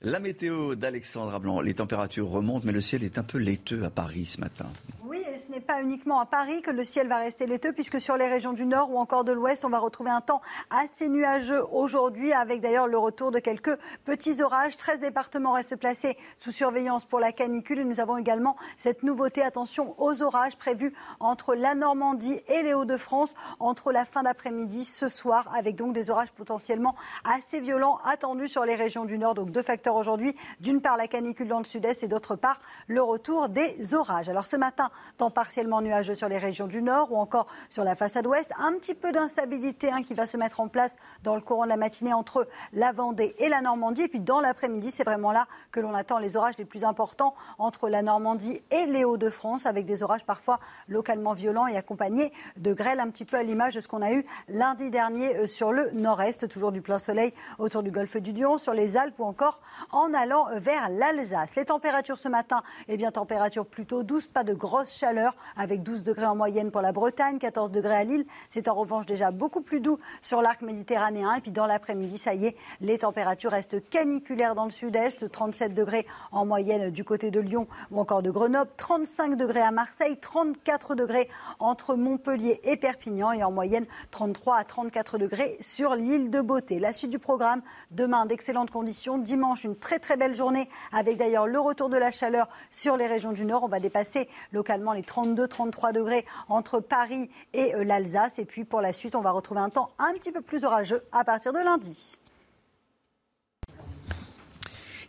[0.00, 1.60] La météo d'Alexandra Blanc.
[1.60, 4.66] Les températures remontent, mais le ciel est un peu laiteux à Paris ce matin.
[5.04, 5.18] Oui,
[5.60, 8.66] pas uniquement à Paris que le ciel va rester laiteux, puisque sur les régions du
[8.66, 10.40] nord ou encore de l'ouest, on va retrouver un temps
[10.70, 14.76] assez nuageux aujourd'hui, avec d'ailleurs le retour de quelques petits orages.
[14.76, 19.42] 13 départements restent placés sous surveillance pour la canicule et nous avons également cette nouveauté,
[19.42, 25.08] attention aux orages prévus entre la Normandie et les Hauts-de-France entre la fin d'après-midi ce
[25.08, 26.94] soir, avec donc des orages potentiellement
[27.24, 29.34] assez violents attendus sur les régions du nord.
[29.34, 33.02] Donc deux facteurs aujourd'hui, d'une part la canicule dans le sud-est et d'autre part le
[33.02, 34.28] retour des orages.
[34.28, 37.94] Alors ce matin, temps partiellement nuageux sur les régions du nord ou encore sur la
[37.94, 38.52] façade ouest.
[38.58, 41.70] Un petit peu d'instabilité hein, qui va se mettre en place dans le courant de
[41.70, 44.02] la matinée entre la Vendée et la Normandie.
[44.02, 47.34] Et puis dans l'après-midi, c'est vraiment là que l'on attend les orages les plus importants
[47.56, 52.74] entre la Normandie et les Hauts-de-France, avec des orages parfois localement violents et accompagnés de
[52.74, 55.72] grêles, un petit peu à l'image de ce qu'on a eu lundi dernier euh, sur
[55.72, 59.24] le nord-est, toujours du plein soleil autour du golfe du Lion, sur les Alpes ou
[59.24, 59.62] encore
[59.92, 61.56] en allant vers l'Alsace.
[61.56, 66.02] Les températures ce matin, eh bien température plutôt douce, pas de grosse chaleur avec 12
[66.02, 68.26] degrés en moyenne pour la Bretagne, 14 degrés à Lille.
[68.48, 71.34] C'est en revanche déjà beaucoup plus doux sur l'arc méditerranéen.
[71.34, 75.74] Et puis dans l'après-midi, ça y est, les températures restent caniculaires dans le sud-est, 37
[75.74, 80.16] degrés en moyenne du côté de Lyon ou encore de Grenoble, 35 degrés à Marseille,
[80.18, 81.28] 34 degrés
[81.58, 86.78] entre Montpellier et Perpignan et en moyenne 33 à 34 degrés sur l'île de Beauté.
[86.78, 91.46] La suite du programme, demain d'excellentes conditions, dimanche une très très belle journée avec d'ailleurs
[91.46, 93.64] le retour de la chaleur sur les régions du Nord.
[93.64, 98.38] On va dépasser localement les 32-33 degrés entre Paris et euh, l'Alsace.
[98.38, 101.02] Et puis pour la suite, on va retrouver un temps un petit peu plus orageux
[101.12, 102.18] à partir de lundi.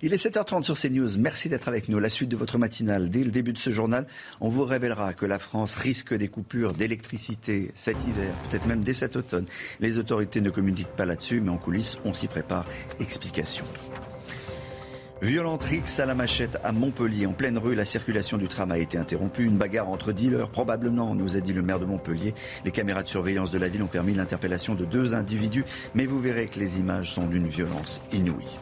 [0.01, 1.17] Il est 7h30 sur CNews.
[1.17, 1.99] Merci d'être avec nous.
[1.99, 3.09] La suite de votre matinale.
[3.09, 4.07] Dès le début de ce journal,
[4.39, 8.93] on vous révélera que la France risque des coupures d'électricité cet hiver, peut-être même dès
[8.93, 9.45] cet automne.
[9.81, 12.65] Les autorités ne communiquent pas là-dessus, mais en coulisses, on s'y prépare.
[13.01, 13.65] Explication.
[15.21, 17.25] Violente rixe à la machette à Montpellier.
[17.25, 19.43] En pleine rue, la circulation du tram a été interrompue.
[19.43, 22.33] Une bagarre entre dealers, probablement, nous a dit le maire de Montpellier.
[22.63, 26.21] Les caméras de surveillance de la ville ont permis l'interpellation de deux individus, mais vous
[26.21, 28.59] verrez que les images sont d'une violence inouïe.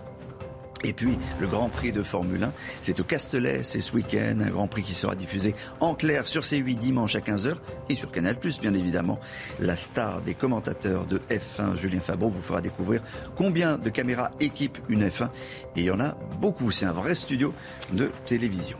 [0.84, 4.50] Et puis, le Grand Prix de Formule 1, c'est au Castellet, c'est ce week-end, un
[4.50, 7.56] Grand Prix qui sera diffusé en clair sur C8 dimanche à 15h
[7.90, 9.20] et sur Canal+, bien évidemment.
[9.60, 13.02] La star des commentateurs de F1, Julien Fabreau, vous fera découvrir
[13.36, 15.30] combien de caméras équipent une F1.
[15.76, 17.54] Et il y en a beaucoup, c'est un vrai studio
[17.92, 18.78] de télévision.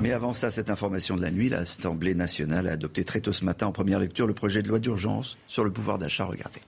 [0.00, 3.44] Mais avant ça, cette information de la nuit, l'Assemblée nationale a adopté très tôt ce
[3.44, 6.24] matin en première lecture le projet de loi d'urgence sur le pouvoir d'achat.
[6.24, 6.60] Regardez.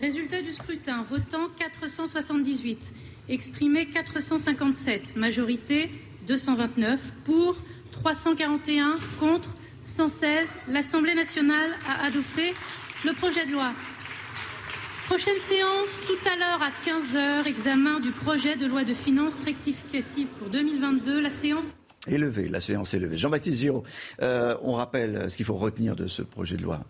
[0.00, 2.92] Résultat du scrutin, votant 478,
[3.28, 5.88] exprimé 457, majorité
[6.26, 7.56] 229, pour
[7.92, 9.50] 341, contre
[9.82, 10.48] 116.
[10.68, 12.54] L'Assemblée nationale a adopté
[13.04, 13.72] le projet de loi.
[15.06, 20.26] Prochaine séance, tout à l'heure à 15h, examen du projet de loi de finances rectificative
[20.38, 21.20] pour 2022.
[21.20, 21.74] La séance
[22.08, 22.48] est levée.
[22.48, 23.16] La séance est.
[23.16, 23.84] Jean-Baptiste Giraud,
[24.22, 26.80] euh, on rappelle ce qu'il faut retenir de ce projet de loi.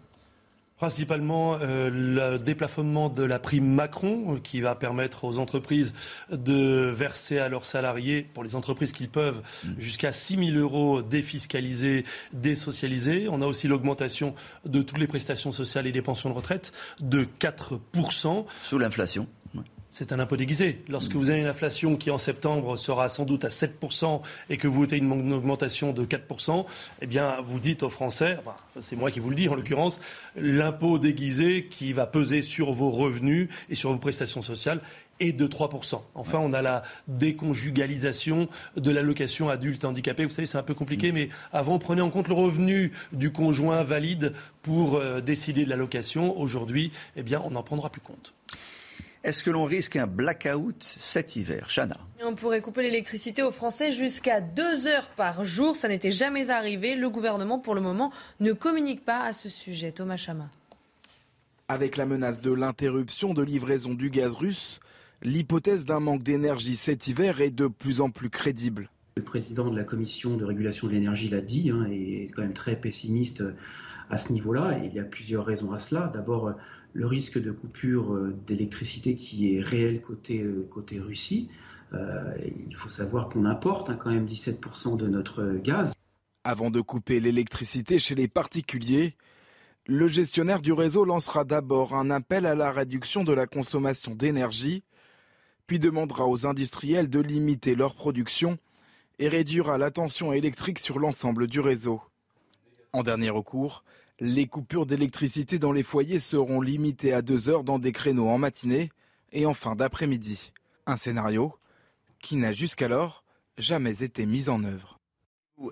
[0.76, 5.94] Principalement euh, le déplafonnement de la prime Macron, euh, qui va permettre aux entreprises
[6.30, 9.40] de verser à leurs salariés, pour les entreprises qu'ils peuvent,
[9.78, 13.28] jusqu'à 6 000 euros défiscalisés, désocialisés.
[13.30, 14.34] On a aussi l'augmentation
[14.64, 19.28] de toutes les prestations sociales et des pensions de retraite de 4% Sous l'inflation
[19.94, 20.82] c'est un impôt déguisé.
[20.88, 24.66] Lorsque vous avez une inflation qui en septembre sera sans doute à 7% et que
[24.66, 26.66] vous votez une augmentation de 4%,
[27.00, 28.38] eh bien vous dites aux Français,
[28.80, 30.00] c'est moi qui vous le dis en l'occurrence,
[30.34, 34.80] l'impôt déguisé qui va peser sur vos revenus et sur vos prestations sociales
[35.20, 36.00] est de 3%.
[36.16, 40.24] Enfin, on a la déconjugalisation de l'allocation adulte handicapé.
[40.24, 43.30] Vous savez, c'est un peu compliqué, mais avant, on prenait en compte le revenu du
[43.30, 46.36] conjoint valide pour euh, décider de l'allocation.
[46.36, 48.34] Aujourd'hui, eh bien, on n'en prendra plus compte.
[49.24, 51.96] Est-ce que l'on risque un blackout cet hiver Chana?
[52.22, 55.76] On pourrait couper l'électricité aux Français jusqu'à deux heures par jour.
[55.76, 56.94] Ça n'était jamais arrivé.
[56.94, 59.92] Le gouvernement, pour le moment, ne communique pas à ce sujet.
[59.92, 60.50] Thomas Chama.
[61.68, 64.80] Avec la menace de l'interruption de livraison du gaz russe,
[65.22, 68.90] l'hypothèse d'un manque d'énergie cet hiver est de plus en plus crédible.
[69.16, 72.42] Le président de la commission de régulation de l'énergie l'a dit hein, et est quand
[72.42, 73.42] même très pessimiste
[74.10, 74.80] à ce niveau-là.
[74.82, 76.10] Et il y a plusieurs raisons à cela.
[76.12, 76.52] D'abord,
[76.94, 81.50] le risque de coupure euh, d'électricité qui est réel côté, euh, côté Russie.
[81.92, 82.34] Euh,
[82.68, 85.92] il faut savoir qu'on importe hein, quand même 17% de notre gaz.
[86.44, 89.16] Avant de couper l'électricité chez les particuliers,
[89.86, 94.84] le gestionnaire du réseau lancera d'abord un appel à la réduction de la consommation d'énergie,
[95.66, 98.58] puis demandera aux industriels de limiter leur production
[99.18, 102.00] et réduira la tension électrique sur l'ensemble du réseau.
[102.92, 103.84] En dernier recours,
[104.20, 108.38] les coupures d'électricité dans les foyers seront limitées à deux heures dans des créneaux en
[108.38, 108.90] matinée
[109.32, 110.52] et en fin d'après-midi.
[110.86, 111.54] Un scénario
[112.20, 113.24] qui n'a jusqu'alors
[113.58, 114.98] jamais été mis en œuvre.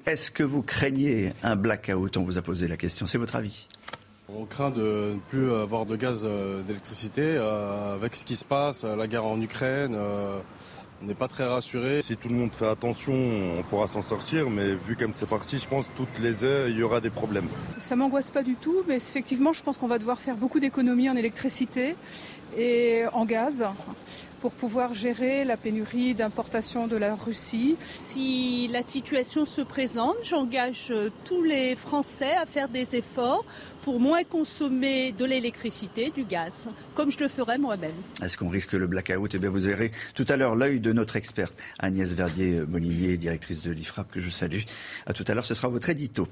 [0.07, 2.17] Est-ce que vous craignez un blackout?
[2.17, 3.07] On vous a posé la question.
[3.07, 3.69] C'est votre avis
[4.29, 8.45] on craint de ne plus avoir de gaz euh, d'électricité euh, avec ce qui se
[8.45, 9.95] passe, la guerre en Ukraine.
[9.95, 10.39] Euh,
[11.03, 12.01] on n'est pas très rassuré.
[12.03, 15.59] Si tout le monde fait attention, on pourra s'en sortir, mais vu comme c'est parti,
[15.59, 17.47] je pense que toutes les heures, il y aura des problèmes.
[17.81, 21.11] Ça m'angoisse pas du tout, mais effectivement, je pense qu'on va devoir faire beaucoup d'économies
[21.11, 21.97] en électricité
[22.57, 23.67] et en gaz
[24.41, 27.77] pour pouvoir gérer la pénurie d'importation de la Russie.
[27.95, 30.93] Si la situation se présente, j'engage
[31.25, 33.45] tous les Français à faire des efforts
[33.83, 37.95] pour moins consommer de l'électricité, du gaz, comme je le ferais moi-même.
[38.23, 39.35] Est-ce qu'on risque le blackout?
[39.35, 43.73] Eh bien, vous verrez tout à l'heure l'œil de notre experte Agnès Verdier-Molinier, directrice de
[43.73, 44.63] l'IFRAP, que je salue.
[45.07, 46.29] À tout à l'heure, ce sera votre édito.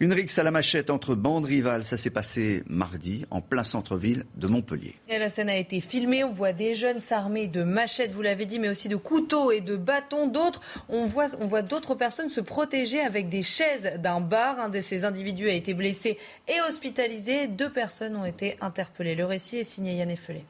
[0.00, 4.24] Une rixe à la machette entre bandes rivales, ça s'est passé mardi, en plein centre-ville
[4.36, 4.94] de Montpellier.
[5.08, 6.24] Et la scène a été filmée.
[6.24, 9.60] On voit des jeunes s'armer de machettes, vous l'avez dit, mais aussi de couteaux et
[9.60, 10.26] de bâtons.
[10.26, 14.58] D'autres, on voit, on voit d'autres personnes se protéger avec des chaises d'un bar.
[14.58, 16.18] Un de ces individus a été blessé
[16.48, 17.48] et hospitalisé.
[17.48, 19.14] Deux personnes ont été interpellées.
[19.14, 20.42] Le récit est signé Yann Effelé.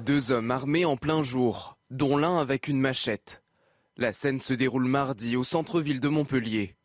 [0.00, 3.44] Deux hommes armés en plein jour, dont l'un avec une machette.
[3.96, 6.75] La scène se déroule mardi au centre-ville de Montpellier.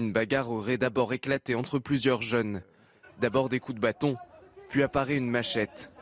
[0.00, 2.62] Une bagarre aurait d'abord éclaté entre plusieurs jeunes.
[3.20, 4.16] D'abord des coups de bâton,
[4.70, 5.92] puis apparaît une machette.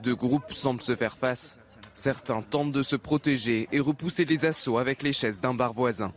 [0.00, 1.58] Deux groupes semblent se faire face.
[1.96, 6.12] Certains tentent de se protéger et repousser les assauts avec les chaises d'un bar voisin.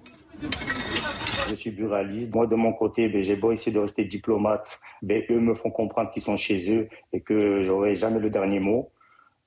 [1.50, 2.32] Je suis buraliste.
[2.36, 4.80] Moi, de mon côté, ben, j'ai beau essayer de rester diplomate.
[5.02, 8.60] Ben, eux me font comprendre qu'ils sont chez eux et que j'aurai jamais le dernier
[8.60, 8.92] mot.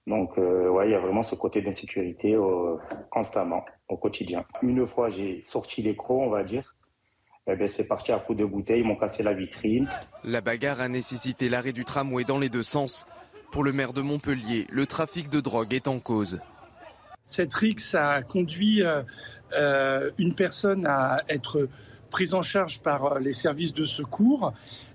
[0.09, 2.75] Donc, euh, ouais, il y a vraiment ce côté d'insécurité euh,
[3.09, 4.45] constamment, au quotidien.
[4.63, 6.75] Une fois, j'ai sorti les crocs, on va dire.
[7.51, 9.89] Eh ben, c'est parti à coups de bouteille, ils m'ont cassé la vitrine.
[10.23, 13.07] La bagarre a nécessité l'arrêt du tramway dans les deux sens.
[13.51, 16.41] Pour le maire de Montpellier, le trafic de drogue est en cause.
[17.25, 19.03] Cette rixe a conduit euh,
[19.55, 21.69] euh, une personne à être
[22.11, 24.53] prise en charge par les services de secours.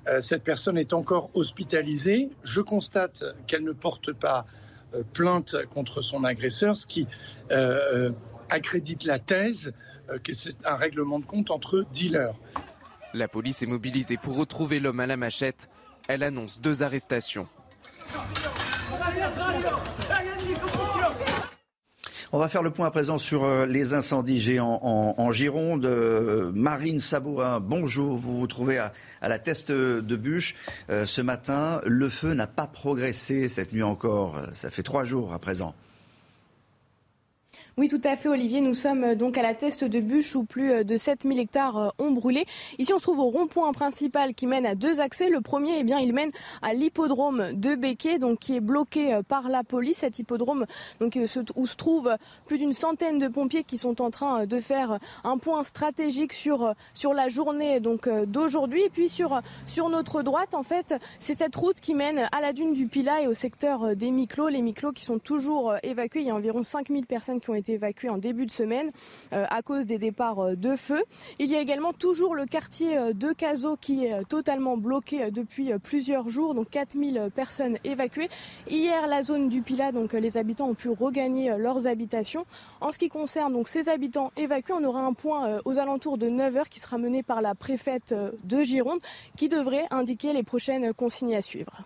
[0.07, 2.29] Euh, cette personne est encore hospitalisée.
[2.43, 4.45] Je constate qu'elle ne porte pas
[4.93, 7.07] euh, plainte contre son agresseur, ce qui
[7.51, 8.11] euh,
[8.49, 9.73] accrédite la thèse
[10.31, 12.35] c'est un règlement de compte entre dealers.
[13.13, 15.69] La police est mobilisée pour retrouver l'homme à la machette.
[16.07, 17.47] Elle annonce deux arrestations.
[22.35, 25.85] On va faire le point à présent sur euh, les incendies géants en, en Gironde.
[25.85, 28.17] Euh, Marine Sabourin, bonjour.
[28.17, 30.55] Vous vous trouvez à, à la teste de bûche.
[30.89, 34.41] Euh, ce matin, le feu n'a pas progressé cette nuit encore.
[34.53, 35.75] Ça fait trois jours à présent.
[37.75, 38.61] Oui, tout à fait, Olivier.
[38.61, 41.77] Nous sommes euh, donc à la teste de bûche où plus euh, de 7000 hectares
[41.77, 42.45] euh, ont brûlé.
[42.77, 45.31] Ici, on se trouve au rond-point principal qui mène à deux accès.
[45.31, 46.29] Le premier, eh bien, il mène
[46.61, 49.97] à l'hippodrome de Béquet, donc qui est bloqué par la police.
[49.97, 50.67] Cet hippodrome,
[50.99, 51.17] donc,
[51.55, 55.39] où se trouvent plus d'une centaine de pompiers qui sont en train de faire un
[55.39, 58.83] point stratégique sur, sur la journée donc d'aujourd'hui.
[58.83, 62.53] Et puis sur, sur notre droite, en fait, c'est cette route qui mène à la
[62.53, 64.49] dune du Pilat et au secteur des Miclos.
[64.49, 66.21] Les Miclos qui sont toujours évacués.
[66.21, 68.89] Il y a environ 5000 personnes qui ont été évacué en début de semaine
[69.33, 71.03] euh, à cause des départs euh, de feu.
[71.39, 75.71] Il y a également toujours le quartier euh, de Cazaux qui est totalement bloqué depuis
[75.81, 78.29] plusieurs jours, donc 4000 personnes évacuées.
[78.69, 82.45] Hier, la zone du Pilat, donc les habitants ont pu regagner leurs habitations.
[82.81, 86.27] En ce qui concerne donc ces habitants évacués, on aura un point aux alentours de
[86.27, 88.13] 9h qui sera mené par la préfète
[88.43, 88.99] de Gironde
[89.37, 91.83] qui devrait indiquer les prochaines consignes à suivre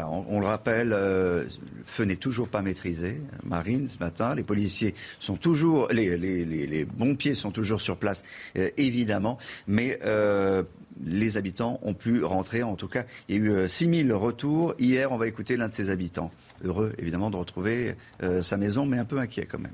[0.00, 3.20] on, le rappelle, euh, le feu n'est toujours pas maîtrisé.
[3.44, 8.22] Marine, ce matin, les policiers sont toujours, les, les, pompiers sont toujours sur place,
[8.56, 10.62] euh, évidemment, mais euh,
[11.04, 12.62] les habitants ont pu rentrer.
[12.62, 14.74] En tout cas, il y a eu 6000 retours.
[14.78, 16.30] Hier, on va écouter l'un de ces habitants.
[16.64, 17.96] Heureux, évidemment, de retrouver
[18.42, 19.72] sa maison, mais un peu inquiet quand même.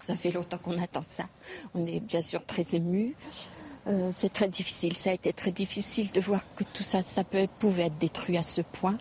[0.00, 1.24] Ça fait longtemps qu'on attend ça.
[1.74, 3.14] On est bien sûr très émus.
[3.86, 4.96] Euh, c'est très difficile.
[4.96, 8.36] Ça a été très difficile de voir que tout ça, ça peut, pouvait être détruit
[8.36, 8.98] à ce point.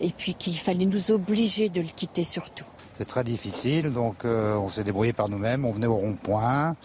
[0.00, 2.64] Et puis qu'il fallait nous obliger de le quitter surtout.
[2.98, 5.64] C'est très difficile, donc euh, on s'est débrouillé par nous-mêmes.
[5.64, 6.76] On venait au rond-point,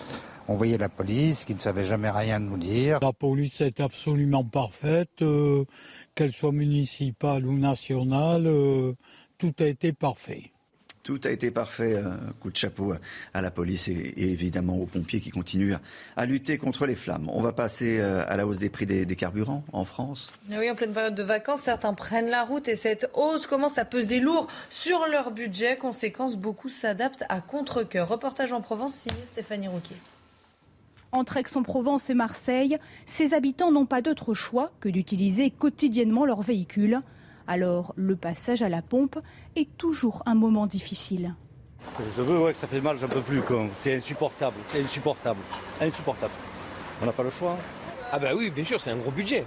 [0.48, 3.00] on voyait la police qui ne savait jamais rien nous dire.
[3.02, 5.66] La police est absolument parfaite, euh,
[6.16, 8.50] qu'elle soit municipale ou nationale,
[9.38, 10.52] tout a été parfait.
[11.08, 11.96] Tout a été parfait.
[11.96, 12.94] Un coup de chapeau
[13.34, 15.76] à la police et, évidemment aux pompiers qui continuent
[16.18, 17.30] à, lutter contre les flammes.
[17.32, 20.34] On va passer euh, à la hausse des prix des, carburants en France.
[20.52, 23.86] Oui, en pleine période de vacances, certains prennent la route et cette hausse commence à
[23.86, 25.78] peser lourd sur leur budget.
[25.78, 28.10] Conséquence, beaucoup s'adaptent à contre-coeur.
[28.10, 29.96] Reportage en Provence, signé Stéphanie Rouquier.
[31.14, 37.00] Entre Aix-en-Provence et Marseille, ces habitants n'ont pas d'autre choix que d'utiliser quotidiennement leur véhicule.
[37.48, 39.18] Alors le passage à la pompe
[39.56, 41.34] est toujours un moment difficile.
[42.16, 43.42] Je veux ouais, que ça fait mal, j'en peux plus.
[43.72, 45.40] C'est insupportable, c'est insupportable,
[45.82, 46.34] insupportable.
[47.02, 47.56] On n'a pas le choix.
[48.12, 49.46] Ah bah oui, bien sûr, c'est un gros budget.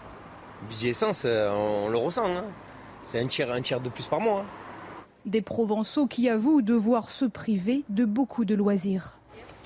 [0.68, 2.26] budget essence, euh, on le ressent.
[2.26, 2.44] Hein.
[3.02, 4.40] C'est un tiers, un tiers de plus par mois.
[4.40, 4.44] Hein.
[5.26, 9.18] Des Provençaux qui avouent devoir se priver de beaucoup de loisirs.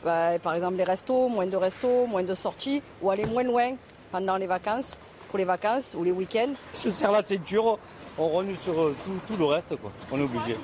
[0.05, 3.73] Bah, par exemple, les restos, moins de restos, moins de sorties, ou aller moins loin
[4.11, 4.99] pendant les vacances,
[5.31, 6.53] pour les vacances ou les week-ends.
[6.83, 7.79] Je serre la ceinture,
[8.19, 8.97] on renoue sur euh,
[9.27, 9.77] tout, le reste.
[9.77, 9.91] Quoi.
[10.13, 10.57] On est obligé.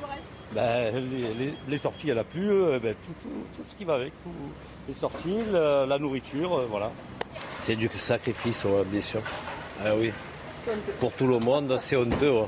[0.55, 0.93] Ben,
[1.69, 2.51] les, sorties, il n'y en a plus.
[2.51, 4.13] Euh, ben, tout, ce qui va avec.
[4.89, 6.91] les sorties, la, nourriture, euh, voilà.
[7.59, 9.21] C'est du sacrifice, bien sûr.
[9.85, 10.13] Ah oui.
[10.99, 12.43] Pour tout le monde, c'est honteux.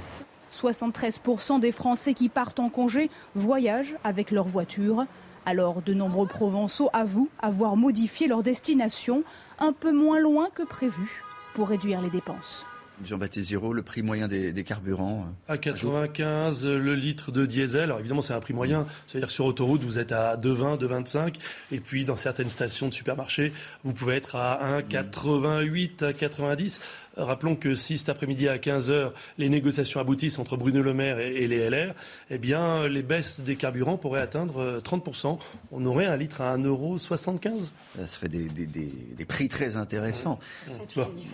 [0.52, 5.06] 73% des Français qui partent en congé voyagent avec leur voiture.
[5.46, 9.24] Alors, de nombreux Provençaux avouent avoir modifié leur destination
[9.58, 11.24] un peu moins loin que prévu
[11.54, 12.66] pour réduire les dépenses.
[13.04, 17.84] Jean-Baptiste Giraud, le prix moyen des, carburants À 95 le litre de diesel.
[17.84, 18.86] Alors évidemment, c'est un prix moyen.
[19.06, 21.34] C'est-à-dire que sur autoroute, vous êtes à 2,20, 2,25.
[21.72, 23.52] Et puis, dans certaines stations de supermarché,
[23.82, 26.80] vous pouvez être à 1,88, 90.
[27.16, 31.46] Rappelons que si cet après-midi à 15h, les négociations aboutissent entre Bruno Le Maire et,
[31.46, 31.94] les LR,
[32.30, 35.38] eh bien, les baisses des carburants pourraient atteindre 30%.
[35.72, 37.70] On aurait un litre à 1,75€.
[37.96, 40.38] Ça serait des, prix très intéressants.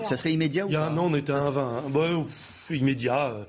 [0.05, 1.59] Ça serait immédiat ou Il y a un an, on était à 1,20.
[1.59, 1.83] Hein.
[1.91, 2.09] Bah,
[2.71, 3.31] immédiat.
[3.31, 3.45] Euh,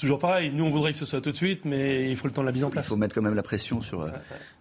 [0.00, 2.32] Toujours pareil, nous on voudrait que ce soit tout de suite, mais il faut le
[2.32, 2.86] temps de la mise en place.
[2.86, 4.08] Il faut mettre quand même la pression sur, euh,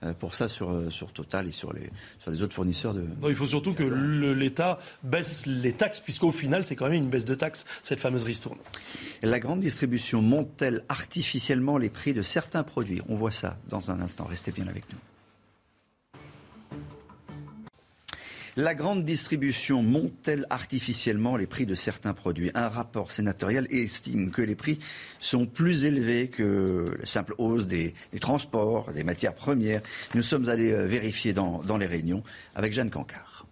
[0.03, 1.89] euh, pour ça sur, euh, sur Total et sur les,
[2.19, 3.05] sur les autres fournisseurs de.
[3.29, 7.23] il faut surtout que l'État baisse les taxes, puisqu'au final c'est quand même une baisse
[7.23, 8.57] de taxes, cette fameuse ristourne.
[9.23, 13.01] La grande distribution monte-t-elle artificiellement les prix de certains produits?
[13.07, 14.25] On voit ça dans un instant.
[14.25, 14.99] Restez bien avec nous.
[18.61, 22.51] La grande distribution monte-t-elle artificiellement les prix de certains produits?
[22.55, 24.79] Un rapport sénatorial estime que les prix
[25.17, 29.81] sont plus élevés que la simple hausse des, transports, des matières premières.
[30.13, 32.21] Nous sommes allés euh, vérifier dans, les réunions
[32.53, 33.47] avec Jeanne Cancard.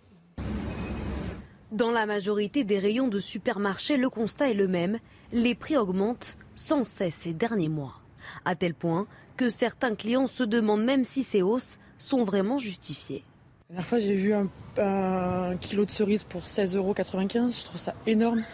[1.72, 5.00] Dans la majorité des rayons de supermarchés, le constat est le même.
[5.32, 8.02] Les prix augmentent sans cesse ces derniers mois.
[8.44, 9.08] À tel point
[9.38, 13.24] que certains clients se demandent même si ces hausses sont vraiment justifiées.
[13.70, 16.96] La dernière fois, j'ai vu un, kilo de cerises pour 16,95 euros.
[16.96, 18.46] Je trouve ça énorme.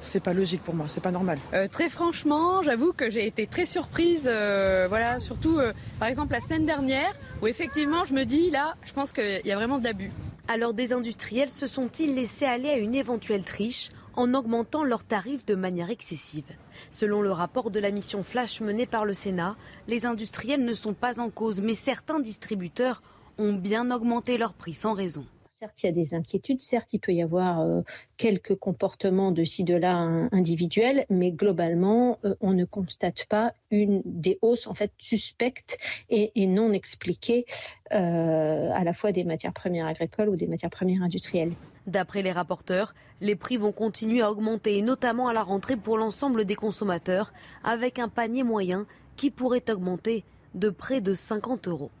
[0.00, 1.38] C'est pas logique pour moi, c'est pas normal.
[1.52, 4.26] Euh, très franchement, j'avoue que j'ai été très surprise.
[4.26, 7.12] Euh, voilà, surtout euh, par exemple la semaine dernière,
[7.42, 10.10] où effectivement, je me dis là, je pense qu'il y a vraiment de l'abus.
[10.48, 15.44] Alors, des industriels se sont-ils laissés aller à une éventuelle triche en augmentant leurs tarifs
[15.44, 16.44] de manière excessive?
[16.92, 19.54] Selon le rapport de la mission Flash menée par le Sénat,
[19.86, 23.02] les industriels ne sont pas en cause, mais certains distributeurs
[23.38, 25.24] ont bien augmenté leur prix sans raison.
[25.62, 27.82] Certes, il y a des inquiétudes, certes, il peut y avoir euh,
[28.16, 29.94] quelques comportements de ci, de là
[30.32, 35.78] individuels, mais globalement, euh, on ne constate pas une des hausses en fait suspectes
[36.10, 37.46] et, non expliquées
[37.92, 41.52] euh, à la fois des matières premières agricoles ou des matières premières industrielles.
[41.86, 46.44] D'après les rapporteurs, les prix vont continuer à augmenter, notamment à la rentrée pour l'ensemble
[46.44, 47.32] des consommateurs,
[47.62, 48.84] avec un panier moyen
[49.14, 51.92] qui pourrait augmenter de près de 50 euros.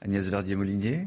[0.00, 1.06] Agnès Verdier-Molinier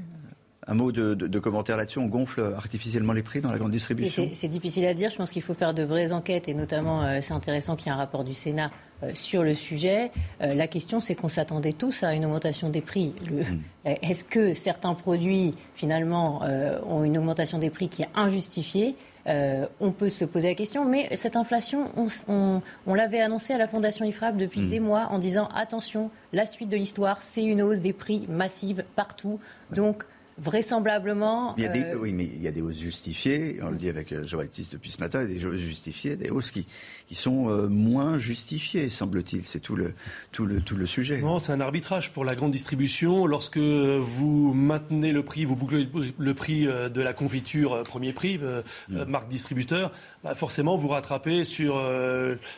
[0.67, 1.99] un mot de, commentaire là-dessus.
[1.99, 5.09] On gonfle artificiellement les prix dans la grande distribution C'est difficile à dire.
[5.09, 7.89] Je pense qu'il faut faire de vraies enquêtes et notamment, euh, c'est intéressant qu'il y
[7.89, 8.71] ait un rapport du Sénat
[9.03, 10.11] euh, sur le sujet.
[10.41, 13.13] Euh, la question, c'est qu'on s'attendait tous à une augmentation des prix.
[13.31, 13.57] Hmm.
[13.85, 16.43] Est-ce que certains produits, finalement,
[16.87, 18.95] ont une augmentation des prix qui est injustifiée?
[19.27, 21.91] On peut se poser la question, mais cette inflation,
[22.27, 22.61] on,
[22.93, 24.69] l'avait annoncé à la Fondation IFRAP depuis hmm.
[24.69, 28.83] des mois en disant attention, la suite de l'histoire, c'est une hausse des prix massive
[28.95, 29.39] partout.
[29.71, 30.03] Donc,
[30.37, 31.55] vraisemblablement.
[31.57, 33.77] Il y a des, euh, Oui, mais il y a des hausses justifiées, on le
[33.77, 36.67] dit avec euh, Jean-Baptiste depuis ce matin, des hausses justifiées, des hausses qui,
[37.07, 39.45] qui sont euh, moins justifiées, semble-t-il.
[39.45, 39.93] C'est tout le,
[40.31, 41.19] tout, le, tout le sujet.
[41.19, 43.25] Non, c'est un arbitrage pour la grande distribution.
[43.25, 49.03] Lorsque vous maintenez le prix, vous bouclez le prix de la confiture premier prix, mm.
[49.05, 49.91] marque distributeur,
[50.23, 51.81] bah forcément vous rattrapez sur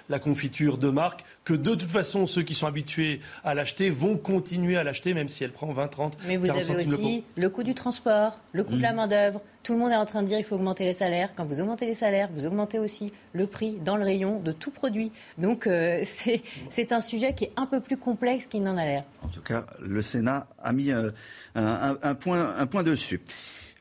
[0.10, 4.18] la confiture de marque que de toute façon ceux qui sont habitués à l'acheter vont
[4.18, 7.64] continuer à l'acheter même si elle prend 20, 30, Mais vous avez aussi le coût
[7.64, 8.96] du transport, le coût de la mm.
[8.96, 9.42] main-d'œuvre.
[9.64, 11.30] Tout le monde est en train de dire qu'il faut augmenter les salaires.
[11.36, 14.72] Quand vous augmentez les salaires, vous augmentez aussi le prix dans le rayon de tout
[14.72, 15.12] produit.
[15.38, 16.04] Donc euh,
[16.70, 19.04] c'est un sujet qui est un peu plus complexe qu'il n'en a l'air.
[19.22, 21.12] En tout cas, le Sénat a mis euh,
[21.56, 23.22] un, point, un point dessus.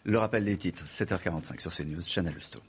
[0.05, 2.61] Le rappel des titres, 7h45 sur CNews, Chanel Lousteau.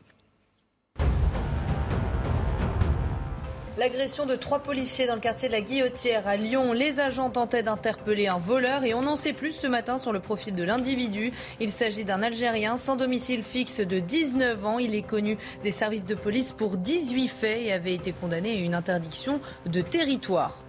[3.75, 6.73] L'agression de trois policiers dans le quartier de la Guillotière à Lyon.
[6.73, 10.19] Les agents tentaient d'interpeller un voleur et on en sait plus ce matin sur le
[10.19, 11.33] profil de l'individu.
[11.59, 14.77] Il s'agit d'un Algérien sans domicile fixe de 19 ans.
[14.77, 18.59] Il est connu des services de police pour 18 faits et avait été condamné à
[18.59, 20.62] une interdiction de territoire.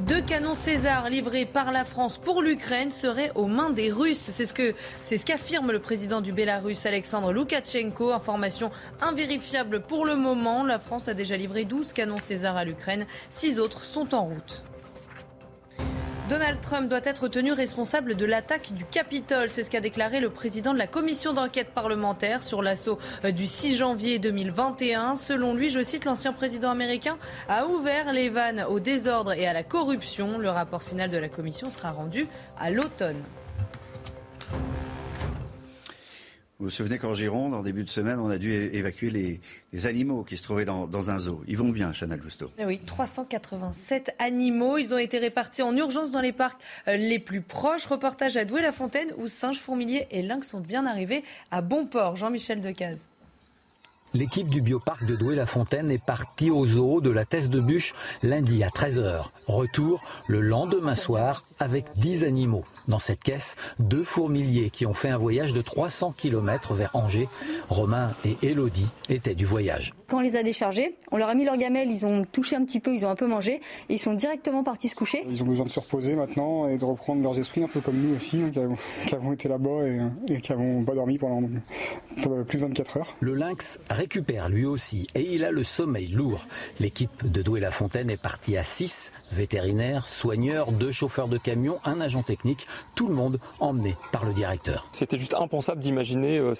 [0.00, 4.28] Deux canons César livrés par la France pour l'Ukraine seraient aux mains des Russes.
[4.30, 8.12] C'est ce qu'affirme le président du Bélarus, Alexandre Loukachenko.
[8.12, 8.70] Information
[9.00, 10.64] invérifiable pour le moment.
[10.64, 13.06] La France a déjà livré 12 canons César à l'Ukraine.
[13.30, 14.62] Six autres sont en route.
[16.28, 19.48] Donald Trump doit être tenu responsable de l'attaque du Capitole.
[19.48, 23.46] C'est ce qu'a déclaré le président de la commission d'enquête parlementaire sur l'assaut euh, du
[23.46, 25.14] 6 janvier 2021.
[25.14, 27.16] Selon lui, je cite, l'ancien président américain
[27.48, 30.38] a ouvert les vannes au désordre et à la corruption.
[30.38, 32.26] Le rapport final de la commission sera rendu
[32.58, 33.22] à l'automne.
[36.58, 40.24] Vous vous souvenez qu'en Gironde, en début de semaine, on a dû évacuer les, animaux
[40.24, 41.42] qui se trouvaient dans, un zoo.
[41.46, 42.50] Ils vont bien, Chanel Lousteau.
[42.56, 44.78] Eh oui, 387 animaux.
[44.78, 46.58] Ils ont été répartis en urgence dans les parcs
[46.88, 47.84] euh, les plus proches.
[47.84, 52.16] Reportage à Douai-la-Fontaine où singes, fourmiliers et lynx sont bien arrivés à bon port.
[52.16, 53.10] Jean-Michel Decaze.
[54.14, 57.92] L'équipe du bioparc de Douai-la-Fontaine est partie au zoo de la Thèse de Bûche
[58.22, 59.26] lundi à 13h.
[59.46, 62.64] Retour le lendemain soir avec 10 animaux.
[62.88, 67.28] Dans cette caisse, deux fourmiliers qui ont fait un voyage de 300 km vers Angers.
[67.68, 69.92] Romain et Elodie étaient du voyage.
[70.08, 72.64] Quand on les a déchargés, on leur a mis leur gamelle, ils ont touché un
[72.64, 75.24] petit peu, ils ont un peu mangé et ils sont directement partis se coucher.
[75.28, 77.96] Ils ont besoin de se reposer maintenant et de reprendre leurs esprits, un peu comme
[77.96, 80.00] nous aussi, hein, qui, avons, été là-bas et,
[80.32, 81.42] et qui n'avons pas dormi pendant
[82.46, 83.16] plus de 24 heures.
[83.20, 86.46] Le lynx récupère lui aussi et il a le sommeil lourd.
[86.80, 92.22] L'équipe de Douai-la-Fontaine est partie à 6, vétérinaires, soigneurs, deux chauffeurs de camion, un agent
[92.22, 94.86] technique, tout le monde emmené par le directeur.
[94.90, 96.54] C'était juste impensable d'imaginer euh,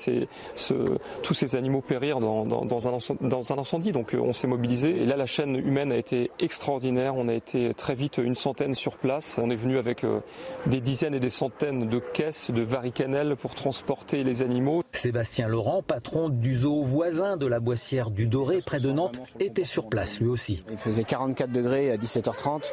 [1.22, 3.92] tous ces animaux périr dans, dans, un, dans un, incendie.
[3.92, 7.16] Donc euh, on s'est mobilisé et là la chaîne humaine a été extraordinaire.
[7.16, 9.38] On a été très vite une centaine sur place.
[9.42, 10.20] On est venu avec euh,
[10.66, 14.82] des dizaines et des centaines de caisses de varicanelles pour transporter les animaux.
[14.92, 19.64] Sébastien Laurent, patron du zoo voisin de la Boissière du Doré près de Nantes, était
[19.64, 20.60] sur place lui aussi.
[20.70, 22.70] Il faisait 44 degrés à 17h30.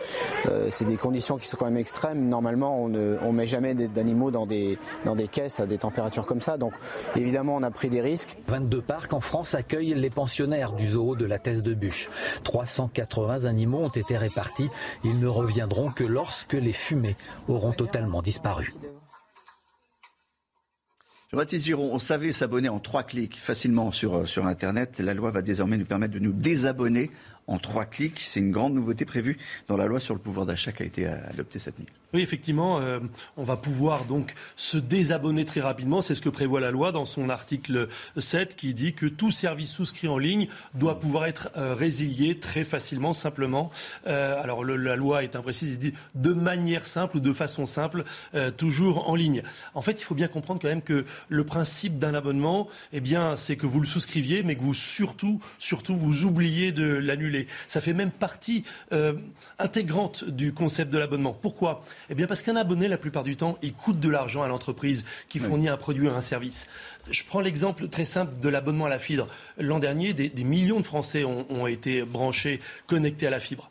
[0.70, 2.28] C'est des conditions qui sont quand même extrêmes.
[2.30, 6.26] Normalement, on ne on met jamais d'animaux dans des, dans des caisses à des températures
[6.26, 6.58] comme ça.
[6.58, 6.74] Donc
[7.16, 8.38] évidemment, on a pris des risques.
[8.48, 12.10] 22 parcs en France accueillent les pensionnaires du zoo de la Thèse de Bûche.
[12.44, 14.70] 380 animaux ont été répartis.
[15.04, 17.16] Ils ne reviendront que lorsque les fumées
[17.48, 18.74] auront totalement disparu.
[21.34, 25.00] Jean-Baptiste Giron, on savait s'abonner en trois clics facilement sur, euh, sur Internet.
[25.00, 27.10] La loi va désormais nous permettre de nous désabonner
[27.48, 28.20] en trois clics.
[28.20, 29.38] C'est une grande nouveauté prévue
[29.68, 31.88] dans la loi sur le pouvoir d'achat qui a été adoptée cette nuit.
[32.14, 33.00] Oui, effectivement, euh,
[33.38, 36.04] on va pouvoir donc se désabonner très rapidement.
[36.04, 39.72] C'est ce que prévoit la loi dans son article 7 qui dit que tout service
[39.72, 43.72] souscrit en ligne doit pouvoir être euh, résilié très facilement, simplement.
[44.06, 48.04] Euh, alors la loi est imprécise, il dit de manière simple ou de façon simple,
[48.58, 49.42] toujours en ligne.
[49.74, 53.36] En fait, il faut bien comprendre quand même que le principe d'un abonnement, eh bien,
[53.36, 57.33] c'est que vous le souscriviez, mais que vous surtout, surtout, vous oubliez de l'annuler.
[57.68, 58.64] Ça fait même partie
[59.60, 61.34] intégrante du concept de l'abonnement.
[61.34, 61.84] Pourquoi?
[62.10, 65.06] Eh bien parce qu'un abonné, la plupart du temps, il coûte de l'argent à l'entreprise
[65.30, 66.68] qui fournit un produit ou un service.
[67.10, 69.28] Je prends l'exemple très simple de l'abonnement à la fibre.
[69.58, 73.70] L'an dernier, des, millions de Français ont été branchés, connectés à la fibre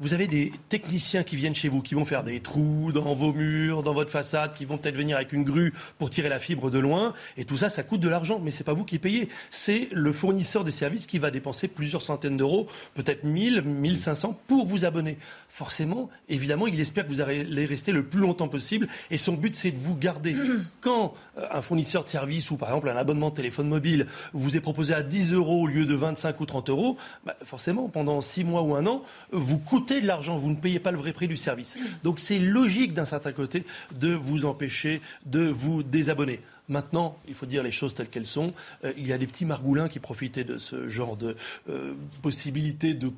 [0.00, 3.34] vous avez des techniciens qui viennent chez vous, qui vont faire des trous dans vos
[3.34, 6.70] murs, dans votre façade, qui vont peut-être venir avec une grue pour tirer la fibre
[6.70, 7.12] de loin.
[7.36, 8.40] Et tout ça, ça coûte de l'argent.
[8.42, 9.28] Mais ce n'est pas vous qui payez.
[9.50, 14.66] C'est le fournisseur des services qui va dépenser plusieurs centaines d'euros, peut-être 1000, 1500 pour
[14.66, 15.18] vous abonner.
[15.50, 18.88] Forcément, évidemment, il espère que vous allez rester le plus longtemps possible.
[19.10, 20.34] Et son but, c'est de vous garder.
[20.80, 24.56] Quand euh, un fournisseur de services ou par exemple un abonnement de téléphone mobile vous
[24.56, 26.96] est proposé à 10 euros au lieu de 25 ou 30 euros,
[27.26, 30.78] bah, forcément, pendant 6 mois ou un an, vous coûtez de l'argent, vous ne payez
[30.78, 31.78] pas le vrai prix du service.
[32.04, 33.64] Donc c'est logique d'un certain côté
[33.98, 36.40] de vous empêcher de vous désabonner.
[36.68, 38.52] Maintenant, il faut dire les choses telles qu'elles sont.
[38.84, 41.34] Euh, il y a des petits margoulins qui profitaient de ce genre de
[41.68, 43.10] euh, possibilité de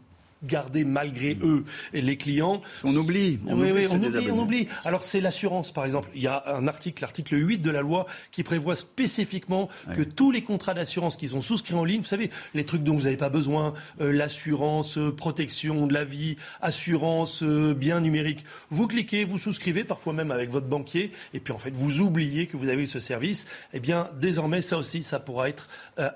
[0.42, 2.62] garder malgré eux les clients.
[2.84, 3.38] On oublie.
[3.46, 3.86] On, oublie,
[4.30, 6.08] on oublie, Alors c'est l'assurance, par exemple.
[6.14, 10.30] Il y a un article, l'article 8 de la loi, qui prévoit spécifiquement que tous
[10.30, 13.16] les contrats d'assurance qui sont souscrits en ligne, vous savez, les trucs dont vous n'avez
[13.16, 19.24] pas besoin, euh, l'assurance, euh, protection de la vie, assurance, euh, bien numérique, vous cliquez,
[19.24, 22.68] vous souscrivez, parfois même avec votre banquier, et puis en fait vous oubliez que vous
[22.68, 23.46] avez ce service.
[23.72, 25.68] Eh bien, désormais, ça aussi, ça pourra être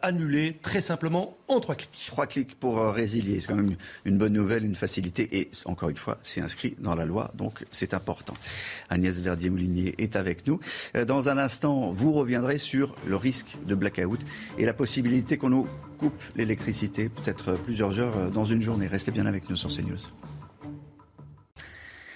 [0.02, 2.04] annulé très simplement en trois clics.
[2.06, 3.40] Trois clics pour résilier.
[3.40, 5.28] C'est quand même une une bonne nouvelle, une facilité.
[5.38, 8.32] Et encore une fois, c'est inscrit dans la loi, donc c'est important.
[8.88, 10.58] Agnès Verdier-Moulinier est avec nous.
[10.94, 14.20] Euh, dans un instant, vous reviendrez sur le risque de blackout
[14.56, 15.68] et la possibilité qu'on nous
[15.98, 18.86] coupe l'électricité, peut-être plusieurs heures euh, dans une journée.
[18.86, 20.08] Restez bien avec nous sur CNews.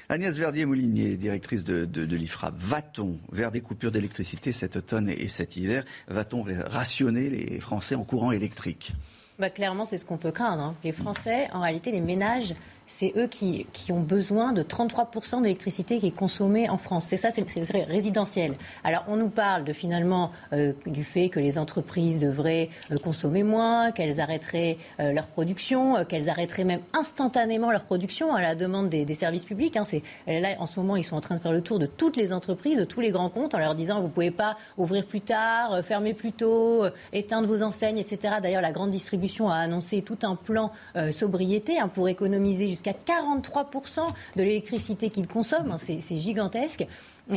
[0.09, 5.59] Agnès Verdier-Moulinier, directrice de, de, l'IFRA, va-t-on vers des coupures d'électricité cet automne et cet
[5.59, 5.85] hiver?
[6.09, 8.93] Va-t-on rationner les Français en courant électrique?
[9.41, 10.63] Bah, clairement, c'est ce qu'on peut craindre.
[10.63, 10.75] Hein.
[10.85, 12.55] Les Français, en réalité, les ménages
[12.91, 17.07] c'est eux qui, qui, ont besoin de 33% d'électricité qui est consommée en France.
[17.07, 17.45] C'est ça, c'est
[17.85, 18.57] résidentiel.
[18.83, 23.45] Alors on nous parle de finalement euh, du fait que les entreprises devraient euh, consommer
[23.45, 28.89] moins, qu'elles arrêteraient euh, leur production, qu'elles arrêteraient même instantanément leur production à la demande
[28.89, 29.77] des, services publics.
[29.77, 29.85] Hein.
[30.27, 32.33] Là, en ce moment, ils sont en train de faire le tour de toutes les
[32.33, 35.21] entreprises, de tous les grands comptes, en leur disant vous ne pouvez pas ouvrir plus
[35.21, 38.35] tard, fermer plus tôt, éteindre vos enseignes, etc.
[38.43, 40.73] D'ailleurs, la grande distribution a annoncé tout un plan
[41.13, 44.01] sobriété hein, pour économiser jusqu'à 43%
[44.37, 45.73] de l'électricité qu'ils consomment.
[45.73, 46.87] Hein, c'est gigantesque.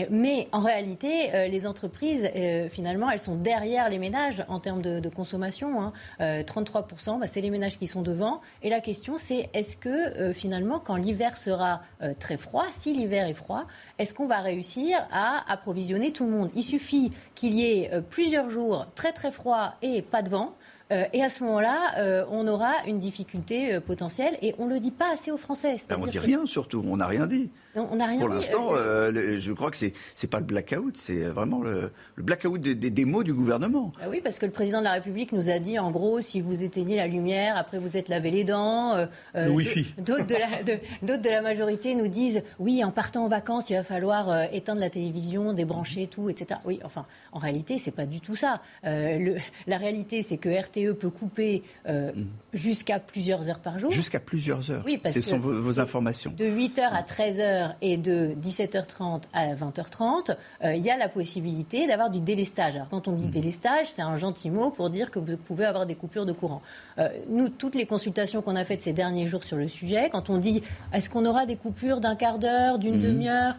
[0.09, 2.27] Mais en réalité, les entreprises,
[2.71, 5.81] finalement, elles sont derrière les ménages en termes de, consommation.
[5.83, 5.93] Hein.
[6.19, 8.41] 33%, bah, c'est les ménages qui sont devant.
[8.63, 11.83] Et la question, c'est est-ce que finalement, quand l'hiver sera
[12.19, 13.65] très froid, si l'hiver est froid,
[13.99, 16.49] est-ce qu'on va réussir à approvisionner tout le monde?
[16.55, 20.55] Il suffit qu'il y ait plusieurs jours très très froids et pas de vent
[20.91, 24.73] euh, et à ce moment-là, euh, on aura une difficulté euh, potentielle et on ne
[24.73, 25.77] le dit pas assez aux Français.
[25.89, 27.49] Ben, on ne dit rien surtout, on n'a rien dit.
[27.75, 31.61] On n'a rien Pour l'instant, je crois que ce n'est pas le blackout, c'est vraiment
[31.61, 33.93] le, blackout des, mots du gouvernement.
[34.01, 36.41] Ah oui, parce que le président de la République nous a dit, en gros, si
[36.41, 38.95] vous éteignez la lumière, après vous êtes lavé les dents.
[39.33, 39.93] le Wi-Fi.
[39.97, 43.83] D'autres de, la, de, la majorité nous disent, oui, en partant en vacances, il va
[43.83, 46.59] falloir éteindre la télévision, débrancher tout, etc.
[46.65, 48.61] Oui, enfin, en réalité, c'est pas du tout ça.
[48.83, 49.37] Le,
[49.67, 52.25] la réalité, c'est que RT RTE peut couper euh, mm.
[52.53, 53.91] jusqu'à plusieurs heures par jour.
[53.91, 56.33] Jusqu'à plusieurs heures Oui, parce Ce sont vos, informations.
[56.35, 61.87] De 8h à 13h et de 17h30 à 20h30, euh, il y a la possibilité
[61.87, 62.75] d'avoir du délestage.
[62.75, 63.31] Alors quand on dit mm.
[63.31, 66.61] délestage, c'est un gentil mot pour dire que vous pouvez avoir des coupures de courant.
[66.99, 70.29] Euh, nous, toutes les consultations qu'on a faites ces derniers jours sur le sujet, quand
[70.29, 70.63] on dit
[70.93, 73.01] est-ce qu'on aura des coupures d'un quart d'heure, d'une mm.
[73.01, 73.55] demi-heure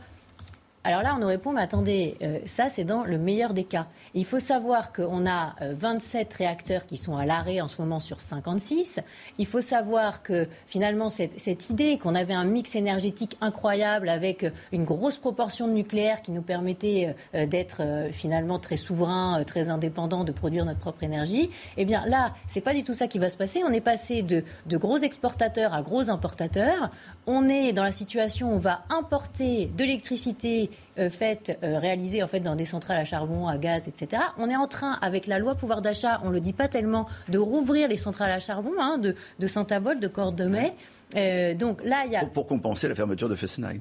[0.87, 3.87] alors là, on nous répond, mais attendez, euh, ça c'est dans le meilleur des cas.
[4.13, 8.01] Il faut savoir qu'on a 27 euh, réacteurs qui sont à l'arrêt en ce moment
[8.01, 9.01] sur 56.
[9.39, 14.85] Il faut savoir que finalement, cette, idée qu'on avait un mix énergétique incroyable avec une
[14.85, 17.81] grosse proportion de nucléaire qui nous permettait euh, d'être
[18.13, 21.49] finalement très souverain, très indépendant, de produire notre propre énergie,
[21.79, 23.63] eh bien là, c'est pas du tout ça qui va se passer.
[23.67, 26.91] On est passé de, de gros exportateurs à gros importateurs
[27.27, 32.23] on est dans la situation où on va importer de l'électricité euh, faite, euh, réalisée
[32.23, 34.23] en fait dans des centrales à charbon, à gaz, etc.
[34.39, 37.07] On est en train, avec la loi pouvoir d'achat, on ne le dit pas tellement,
[37.29, 40.75] de rouvrir les centrales à charbon hein, de, Saint-Avold, de Cordemais.
[41.17, 42.27] Euh, donc là, il y a...
[42.27, 43.81] pour compenser la fermeture de Fessenheim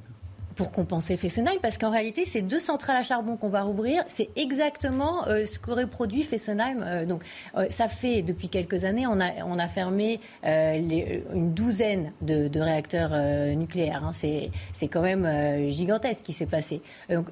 [0.56, 4.30] pour compenser Fessenheim, parce qu'en réalité, ces deux centrales à charbon qu'on va rouvrir, c'est
[4.36, 6.84] exactement euh, ce qu'aurait produit Fessenheim.
[6.84, 7.24] Euh, donc,
[7.56, 13.12] euh, ça fait depuis quelques années, on a, on a fermé une douzaine de, réacteurs
[13.56, 14.04] nucléaires.
[14.06, 14.12] Hein.
[14.14, 16.82] C'est quand même gigantesque ce qui s'est passé.
[17.10, 17.28] Donc,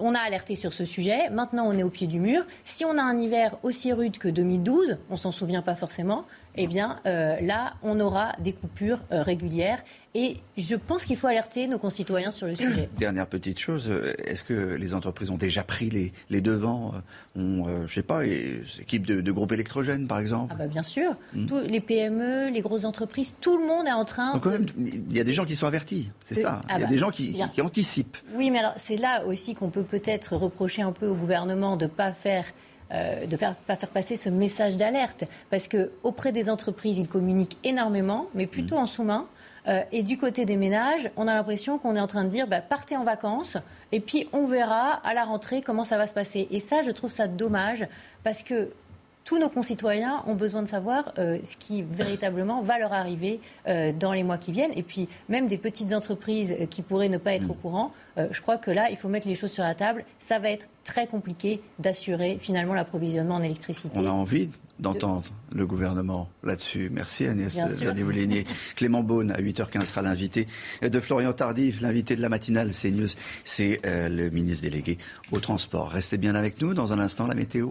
[0.00, 1.28] on a alerté sur ce sujet.
[1.30, 2.46] Maintenant, on est au pied du mur.
[2.64, 6.24] Si on a un hiver aussi rude que 2012, on s'en souvient pas forcément
[6.56, 9.82] eh bien euh, là, on aura des coupures euh, régulières.
[10.16, 12.88] Et je pense qu'il faut alerter nos concitoyens sur le sujet.
[12.98, 16.94] Dernière petite chose, euh, est-ce que les entreprises ont déjà pris les, devants
[17.34, 20.84] ont, Je ne sais pas, équipe de, de groupes électrogènes, par exemple ah bah Bien
[20.84, 21.16] sûr.
[21.32, 21.46] Hmm.
[21.46, 24.38] Tous les PME, les grosses entreprises, tout le monde est en train...
[24.38, 24.46] Donc,
[24.78, 26.62] il y a des gens qui sont avertis, c'est ça.
[26.68, 28.18] Ah il y a bah, des gens qui, anticipent.
[28.36, 31.86] Oui, mais alors c'est là aussi qu'on peut peut-être reprocher un peu au gouvernement de
[31.86, 32.44] ne pas faire
[32.92, 35.24] euh, de ne faire, pas faire passer ce message d'alerte.
[35.50, 39.26] Parce qu'auprès des entreprises, ils communiquent énormément, mais plutôt en sous-main.
[39.66, 42.46] Euh, et du côté des ménages, on a l'impression qu'on est en train de dire
[42.46, 43.56] bah, partez en vacances
[43.92, 46.48] et puis on verra à la rentrée comment ça va se passer.
[46.50, 47.86] Et ça, je trouve ça dommage
[48.24, 48.70] parce que
[49.24, 54.12] tous nos concitoyens ont besoin de savoir euh, ce qui véritablement va leur arriver dans
[54.12, 54.72] les mois qui viennent.
[54.74, 58.58] Et puis même des petites entreprises qui pourraient ne pas être au courant, je crois
[58.58, 60.04] que là, il faut mettre les choses sur la table.
[60.18, 63.98] Ça va être très compliqué d'assurer finalement l'approvisionnement en électricité.
[63.98, 66.90] On a envie d'entendre le gouvernement là-dessus.
[66.92, 67.56] Merci Agnès.
[68.76, 70.46] Clément Beaune, à 8h15, sera l'invité
[70.82, 73.08] de Florian Tardif, l'invité de la matinale CNews.
[73.44, 74.98] C'est euh, le ministre délégué
[75.30, 75.90] au transport.
[75.90, 76.74] Restez bien avec nous.
[76.74, 77.70] Dans un instant, la météo.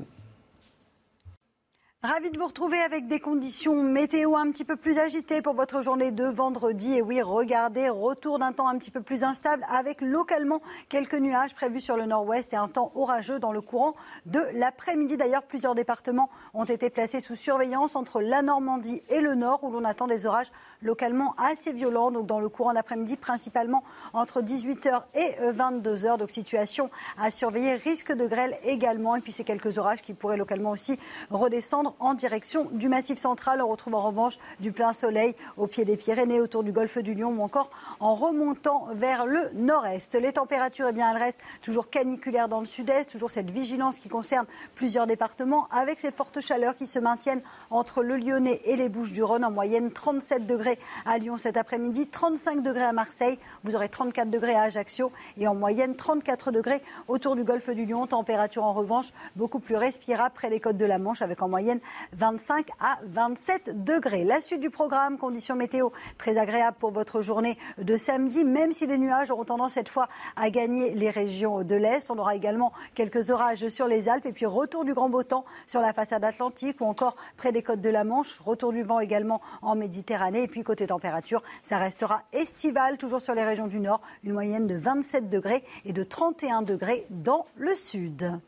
[2.05, 5.81] Ravi de vous retrouver avec des conditions météo un petit peu plus agitées pour votre
[5.81, 6.95] journée de vendredi.
[6.95, 11.55] Et oui, regardez, retour d'un temps un petit peu plus instable avec localement quelques nuages
[11.55, 15.15] prévus sur le nord-ouest et un temps orageux dans le courant de l'après-midi.
[15.15, 19.71] D'ailleurs, plusieurs départements ont été placés sous surveillance entre la Normandie et le nord où
[19.71, 20.51] l'on attend des orages
[20.81, 22.11] localement assez violents.
[22.11, 23.81] Donc dans le courant d'après-midi, principalement
[24.11, 26.17] entre 18h et 22h.
[26.17, 27.75] Donc situation à surveiller.
[27.75, 29.15] Risque de grêle également.
[29.15, 30.99] Et puis ces quelques orages qui pourraient localement aussi
[31.29, 33.61] redescendre en direction du Massif central.
[33.61, 37.13] On retrouve en revanche du plein soleil au pied des Pyrénées, autour du golfe du
[37.13, 40.15] Lion ou encore en remontant vers le nord-est.
[40.15, 44.09] Les températures, eh bien, elles restent toujours caniculaires dans le sud-est, toujours cette vigilance qui
[44.09, 44.45] concerne
[44.75, 49.45] plusieurs départements avec ces fortes chaleurs qui se maintiennent entre le Lyonnais et les Bouches-du-Rhône
[49.45, 54.29] en moyenne 37 degrés à Lyon cet après-midi, 35 degrés à Marseille, vous aurez 34
[54.29, 58.07] degrés à Ajaccio et en moyenne 34 degrés autour du golfe du Lion.
[58.07, 61.79] Température en revanche beaucoup plus respirable près des côtes de la Manche avec en moyenne
[62.13, 64.23] 25 à 27 degrés.
[64.23, 68.87] La suite du programme, conditions météo très agréables pour votre journée de samedi, même si
[68.87, 72.11] les nuages auront tendance cette fois à gagner les régions de l'Est.
[72.11, 75.45] On aura également quelques orages sur les Alpes et puis retour du grand beau temps
[75.67, 78.39] sur la façade atlantique ou encore près des côtes de la Manche.
[78.39, 80.43] Retour du vent également en Méditerranée.
[80.43, 84.67] Et puis côté température, ça restera estival, toujours sur les régions du Nord, une moyenne
[84.67, 88.39] de 27 degrés et de 31 degrés dans le sud.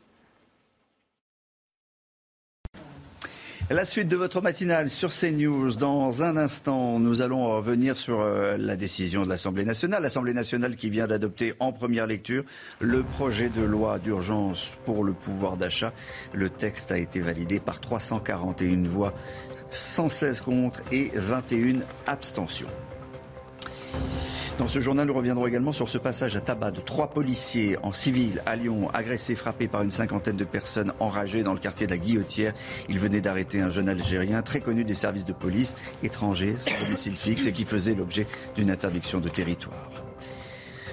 [3.68, 5.74] La suite de votre matinale sur CNews.
[5.74, 10.04] Dans un instant, nous allons revenir sur euh, la décision de l'Assemblée nationale.
[10.04, 12.44] L'Assemblée nationale qui vient d'adopter en première lecture
[12.78, 15.92] le projet de loi d'urgence pour le pouvoir d'achat.
[16.32, 19.12] Le texte a été validé par 341 voix,
[19.70, 22.68] 116 contre et 21 abstentions.
[24.58, 27.92] Dans ce journal, nous reviendrons également sur ce passage à tabac de trois policiers en
[27.92, 31.90] civil à Lyon, agressés, frappés par une cinquantaine de personnes enragées dans le quartier de
[31.92, 32.54] la Guillotière.
[32.88, 37.16] Ils venaient d'arrêter un jeune Algérien très connu des services de police, étranger, sans domicile
[37.16, 38.26] fixe et qui faisait l'objet
[38.56, 40.05] d'une interdiction de territoire.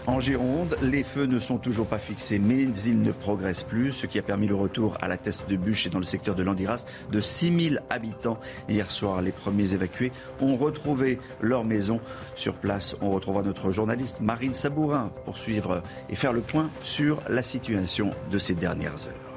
[0.05, 4.05] En Gironde, les feux ne sont toujours pas fixés, mais ils ne progressent plus, ce
[4.05, 6.43] qui a permis le retour à la teste de bûche et dans le secteur de
[6.43, 8.37] l'Andiras de 6000 habitants.
[8.67, 10.11] Hier soir, les premiers évacués
[10.41, 12.01] ont retrouvé leur maison.
[12.35, 17.21] Sur place, on retrouvera notre journaliste Marine Sabourin pour suivre et faire le point sur
[17.29, 19.33] la situation de ces dernières heures.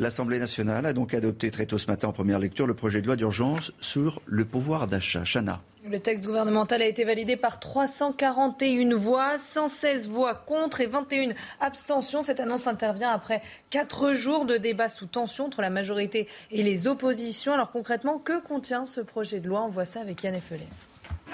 [0.00, 3.06] L'Assemblée nationale a donc adopté très tôt ce matin en première lecture le projet de
[3.06, 5.24] loi d'urgence sur le pouvoir d'achat.
[5.24, 5.60] Chana.
[5.84, 12.22] Le texte gouvernemental a été validé par 341 voix, 116 voix contre et 21 abstentions.
[12.22, 16.86] Cette annonce intervient après quatre jours de débats sous tension entre la majorité et les
[16.86, 17.52] oppositions.
[17.52, 19.64] Alors concrètement, que contient ce projet de loi?
[19.64, 20.68] On voit ça avec Yann Effelé.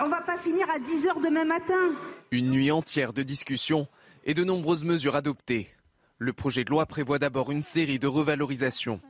[0.01, 1.95] On va pas finir à 10 heures demain matin.
[2.31, 3.87] Une nuit entière de discussions
[4.25, 5.69] et de nombreuses mesures adoptées.
[6.17, 9.01] Le projet de loi prévoit d'abord une série de revalorisations.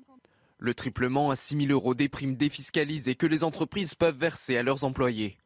[0.60, 4.64] Le triplement à 6 000 euros des primes défiscalisées que les entreprises peuvent verser à
[4.64, 5.38] leurs employés.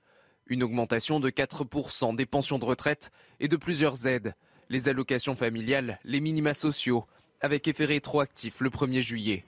[0.47, 4.34] Une augmentation de 4% des pensions de retraite et de plusieurs aides,
[4.70, 7.05] les allocations familiales, les minima sociaux,
[7.43, 9.44] avec effet rétroactif le 1er juillet.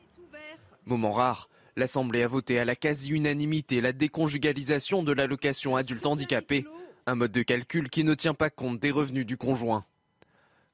[0.84, 6.66] Moment rare, l'Assemblée a voté à la quasi-unanimité la déconjugalisation de l'allocation adulte handicapé,
[7.06, 9.86] un mode de calcul qui ne tient pas compte des revenus du conjoint.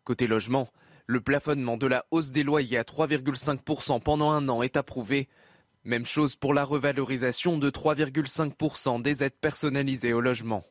[0.03, 0.69] Côté logement,
[1.11, 5.29] le plafonnement de la hausse des loyers à 3,5% pendant un an est approuvé.
[5.83, 10.65] Même chose pour la revalorisation de 3,5% des aides personnalisées au logement.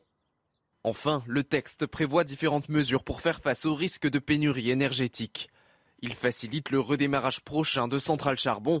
[0.82, 5.50] Enfin, le texte prévoit différentes mesures pour faire face au risque de pénurie énergétique.
[6.00, 8.80] Il facilite le redémarrage prochain de centrales charbon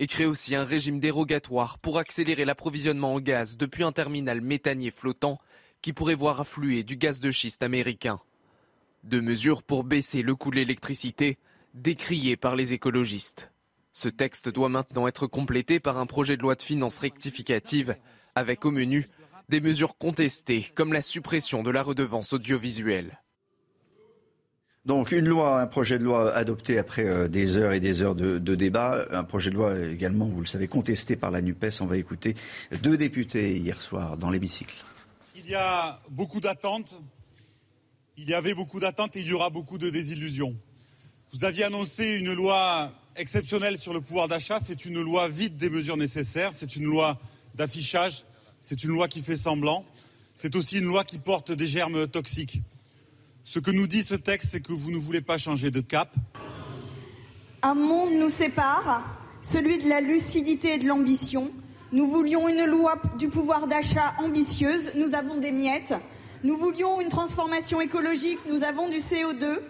[0.00, 4.90] et crée aussi un régime dérogatoire pour accélérer l'approvisionnement en gaz depuis un terminal méthanier
[4.90, 5.38] flottant
[5.82, 8.20] qui pourrait voir affluer du gaz de schiste américain.
[9.06, 11.38] Deux mesures pour baisser le coût de l'électricité,
[11.74, 13.52] décriées par les écologistes.
[13.92, 17.94] Ce texte doit maintenant être complété par un projet de loi de finances rectificative,
[18.34, 19.06] avec au menu
[19.48, 23.20] des mesures contestées, comme la suppression de la redevance audiovisuelle.
[24.86, 28.16] Donc une loi, un projet de loi adopté après euh, des heures et des heures
[28.16, 31.80] de, de, débat, un projet de loi également, vous le savez, contesté par la NUPES.
[31.80, 32.34] On va écouter
[32.82, 34.74] deux députés hier soir dans l'hémicycle.
[35.36, 37.00] Il y a beaucoup d'attentes
[38.16, 40.56] il y avait beaucoup d'attentes et il y aura beaucoup de désillusions.
[41.32, 44.58] Vous aviez annoncé une loi exceptionnelle sur le pouvoir d'achat.
[44.62, 46.52] C'est une loi vide des mesures nécessaires.
[46.54, 47.18] C'est une loi
[47.54, 48.24] d'affichage.
[48.60, 49.84] C'est une loi qui fait semblant.
[50.34, 52.62] C'est aussi une loi qui porte des germes toxiques.
[53.44, 56.14] Ce que nous dit ce texte, c'est que vous ne voulez pas changer de cap.
[57.62, 59.02] Un monde nous sépare,
[59.42, 61.50] celui de la lucidité et de l'ambition.
[61.92, 64.92] Nous voulions une loi du pouvoir d'achat ambitieuse.
[64.94, 65.94] Nous avons des miettes.
[66.44, 69.60] Nous voulions une transformation écologique, nous avons du CO2.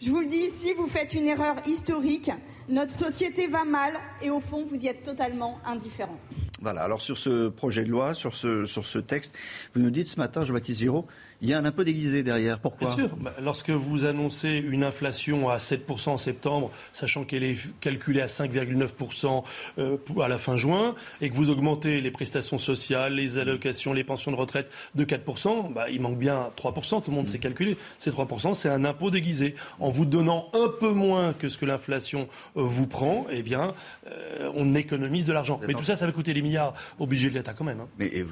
[0.00, 2.30] Je vous le dis ici, vous faites une erreur historique.
[2.68, 3.92] Notre société va mal
[4.22, 6.18] et au fond, vous y êtes totalement indifférent.
[6.60, 9.36] Voilà, alors sur ce projet de loi, sur ce, sur ce texte,
[9.74, 11.06] vous nous dites ce matin, Jean-Baptiste Giraud,
[11.42, 12.58] il y a un impôt déguisé derrière.
[12.58, 13.16] Pourquoi Bien sûr.
[13.16, 18.26] Bah, lorsque vous annoncez une inflation à 7% en septembre, sachant qu'elle est calculée à
[18.26, 19.44] 5,9%
[19.78, 24.04] euh, à la fin juin, et que vous augmentez les prestations sociales, les allocations, les
[24.04, 27.02] pensions de retraite de 4%, bah, il manque bien 3%.
[27.02, 27.76] Tout le monde sait calculer.
[27.98, 29.54] Ces 3%, c'est un impôt déguisé.
[29.78, 33.74] En vous donnant un peu moins que ce que l'inflation euh, vous prend, eh bien,
[34.06, 35.60] euh, on économise de l'argent.
[35.66, 37.80] Mais tout ça, ça va coûter des milliards au budget de l'État quand même.
[37.80, 37.88] Hein.
[37.98, 38.24] Mais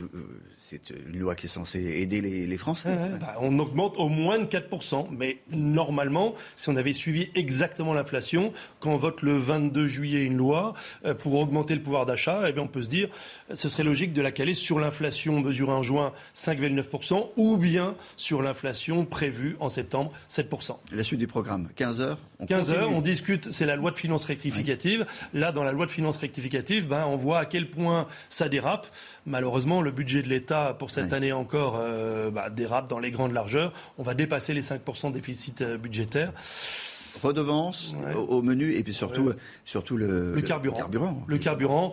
[0.56, 2.93] c'est une loi qui est censée aider les, les Français.
[3.20, 5.06] Bah, on augmente au moins de 4%.
[5.10, 10.36] Mais normalement, si on avait suivi exactement l'inflation, quand on vote le 22 juillet une
[10.36, 13.08] loi euh, pour augmenter le pouvoir d'achat, eh bien, on peut se dire
[13.52, 18.42] ce serait logique de la caler sur l'inflation mesurée en juin 5,9% ou bien sur
[18.42, 20.76] l'inflation prévue en septembre 7%.
[20.92, 24.24] La suite du programme, 15 heures 15 heures, on discute, c'est la loi de finances
[24.24, 25.06] rectificative.
[25.32, 28.86] Là, dans la loi de finances rectificative, ben, on voit à quel point ça dérape.
[29.26, 33.32] Malheureusement, le budget de l'État pour cette année encore euh, bah, dérape dans les grandes
[33.32, 33.72] largeurs.
[33.98, 36.32] On va dépasser les 5% de déficit euh, budgétaire.
[37.22, 39.32] Redevance au, menu et puis surtout,
[39.64, 40.74] surtout le, carburant.
[40.74, 41.22] Le carburant.
[41.28, 41.92] Le carburant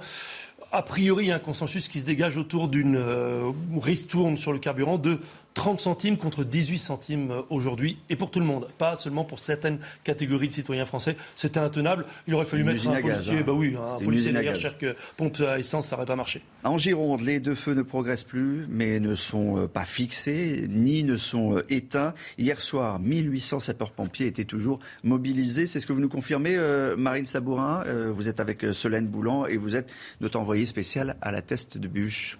[0.72, 3.51] a priori, il y a un consensus qui se dégage autour d'une euh,
[3.81, 5.19] ristourne sur le carburant de
[5.53, 9.40] 30 centimes contre 18 centimes euh, aujourd'hui, et pour tout le monde, pas seulement pour
[9.40, 11.18] certaines catégories de citoyens français.
[11.36, 12.06] C'était intenable.
[12.28, 13.44] Il aurait fallu mettre un policier, hein.
[13.45, 16.41] bah oui, un policier derrière cher que pompe à essence, ça n'aurait pas marché.
[16.64, 21.03] En Gironde, les deux feux ne progressent plus, mais ne sont euh, pas fixés, ni
[21.03, 22.14] ne sont euh, éteints.
[22.38, 25.65] Hier soir, 1800 sapeurs-pompiers étaient toujours mobilisés.
[25.65, 26.57] C'est ce que vous nous confirmez,
[26.98, 27.84] Marine Sabourin.
[28.11, 31.88] vous êtes avec Solène Boulan et vous êtes notre envoyé spécial à la teste de
[31.88, 32.38] bûche.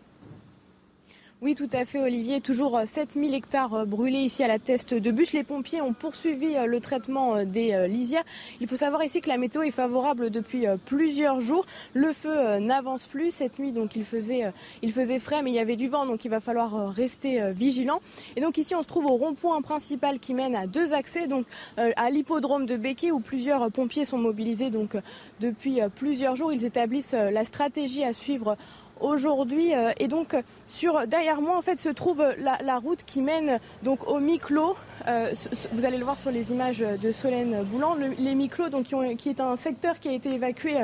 [1.44, 2.40] Oui, tout à fait, Olivier.
[2.40, 5.34] Toujours 7000 euh, hectares euh, brûlés ici à la teste de bûche.
[5.34, 8.24] Les pompiers ont poursuivi euh, le traitement des lisières.
[8.60, 11.66] Il faut savoir ici que la météo est favorable depuis plusieurs jours.
[11.96, 13.32] Le feu n'avance plus.
[13.32, 14.54] Cette nuit, donc, il faisait,
[14.84, 18.02] il faisait frais, mais il y avait du vent, donc il va falloir rester vigilant.
[18.36, 21.48] Et donc, ici, on se trouve au rond-point principal qui mène à deux accès, donc
[21.78, 24.96] à l'hippodrome de Béquet, où plusieurs pompiers sont mobilisés donc,
[25.40, 26.54] depuis plusieurs jours.
[26.54, 28.58] Ils établissent la stratégie à suivre
[29.02, 29.74] aujourd'hui.
[29.74, 30.36] Euh, et donc
[30.68, 34.76] sur derrière moi en fait se trouve la, route qui mène donc au Miclo.
[35.08, 35.32] Euh,
[35.72, 37.96] vous allez le voir sur les images de Solène Boulan.
[38.18, 38.86] les Miclos donc
[39.18, 40.76] qui, est un secteur qui a été évacué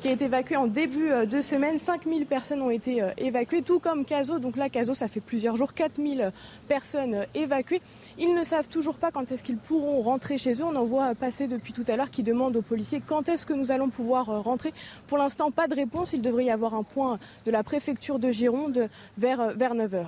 [0.00, 1.78] qui a été évacué en début de semaine.
[1.78, 4.38] 5000 personnes ont été euh, évacuées, tout comme Caso.
[4.38, 6.32] Donc là, Caso, ça fait plusieurs jours, 4000
[6.68, 7.82] personnes évacuées.
[8.18, 10.64] Ils ne savent toujours pas quand est-ce qu'ils pourront rentrer chez eux.
[10.64, 13.52] On en voit passer depuis tout à l'heure qui demandent aux policiers quand est-ce que
[13.52, 14.72] nous allons pouvoir euh, rentrer.
[15.06, 16.12] Pour l'instant, pas de réponse.
[16.12, 18.88] Il devrait y avoir un point de la préfecture de Gironde
[19.18, 20.06] vers, euh, vers 9 h.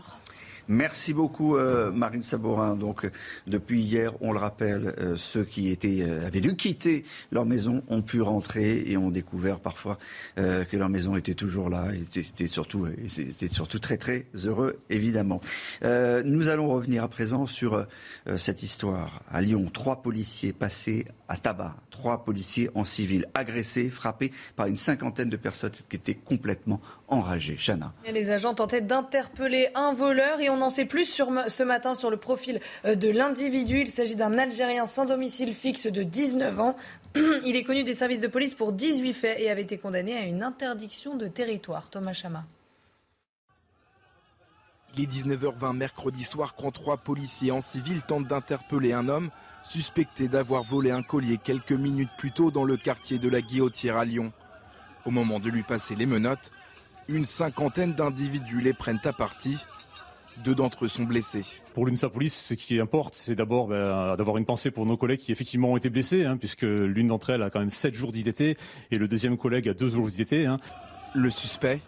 [0.69, 2.77] Merci beaucoup, euh, Marine Sabourin.
[2.77, 3.11] Donc,
[3.49, 5.77] depuis hier, on le rappelle, euh, ceux qui
[6.25, 9.99] avaient dû quitter leur maison ont pu rentrer et ont découvert parfois
[10.37, 11.89] que leur maison était toujours là.
[11.93, 15.41] Et étaient surtout, étaient surtout très, très heureux, évidemment.
[15.83, 17.87] nous allons revenir à présent sur
[18.37, 19.21] cette histoire.
[19.31, 21.75] À Lyon, trois policiers passés à tabac.
[21.91, 26.79] Trois policiers en civil agressés, frappés par une cinquantaine de personnes qui étaient complètement
[27.09, 27.57] enragées.
[27.57, 27.95] Chana.
[28.07, 32.11] Les agents tentaient d'interpeller un voleur et on en sait plus sur, ce matin sur
[32.11, 33.81] le profil euh, de l'individu.
[33.81, 36.77] Il s'agit d'un Algérien sans domicile fixe de 19 ans.
[37.47, 40.27] Il est connu des services de police pour 18 faits et avait été condamné à
[40.27, 41.89] une interdiction de territoire.
[41.89, 42.45] Thomas Chama.
[44.95, 49.31] Il est 19h20 mercredi soir quand trois policiers en civil tentent d'interpeller un homme
[49.65, 53.97] suspecté d'avoir volé un collier quelques minutes plus tôt dans le quartier de la Guillotière
[53.97, 54.33] à Lyon.
[55.05, 56.51] Au moment de lui passer les menottes,
[57.09, 59.59] une cinquantaine d'individus les prennent à partie.
[60.45, 61.45] Deux d'entre eux sont blessés.
[61.75, 65.21] Pour l'UNSA Police, ce qui importe, c'est d'abord ben, d'avoir une pensée pour nos collègues
[65.21, 68.13] qui effectivement ont été blessés, hein, puisque l'une d'entre elles a quand même 7 jours
[68.13, 68.41] d'ITT
[68.91, 70.47] et le deuxième collègue a 2 jours d'ITT.
[70.47, 70.57] Hein.
[71.15, 71.81] Le suspect,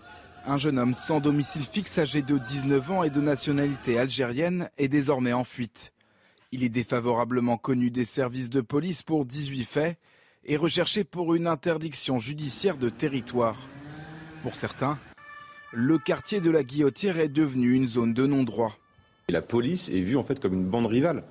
[0.46, 4.88] un jeune homme sans domicile fixe âgé de 19 ans et de nationalité algérienne, est
[4.88, 5.93] désormais en fuite.
[6.56, 9.98] Il est défavorablement connu des services de police pour 18 faits
[10.44, 13.56] et recherché pour une interdiction judiciaire de territoire.
[14.44, 15.00] Pour certains,
[15.72, 18.78] le quartier de la Guillotière est devenu une zone de non-droit.
[19.30, 21.24] La police est vue en fait comme une bande rivale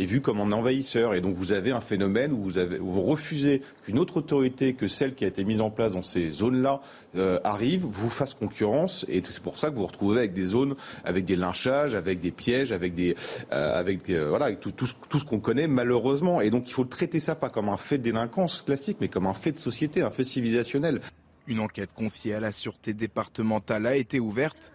[0.00, 1.14] est vu comme un envahisseur.
[1.14, 5.14] Et donc vous avez un phénomène où vous, avez, refusez qu'une autre autorité que celle
[5.14, 6.80] qui a été mise en place dans ces zones-là
[7.16, 9.04] euh, arrive, vous fasse concurrence.
[9.08, 10.74] Et c'est pour ça que vous retrouvez avec des zones,
[11.04, 13.14] avec des lynchages, avec des pièges, avec des,
[13.52, 16.40] euh, avec euh, voilà, tout, tout, tout ce qu'on connaît malheureusement.
[16.40, 19.26] Et donc il faut traiter ça pas comme un fait de délinquance classique, mais comme
[19.26, 21.00] un fait de société, un fait civilisationnel.
[21.46, 24.72] Une enquête confiée à la sûreté départementale a été ouverte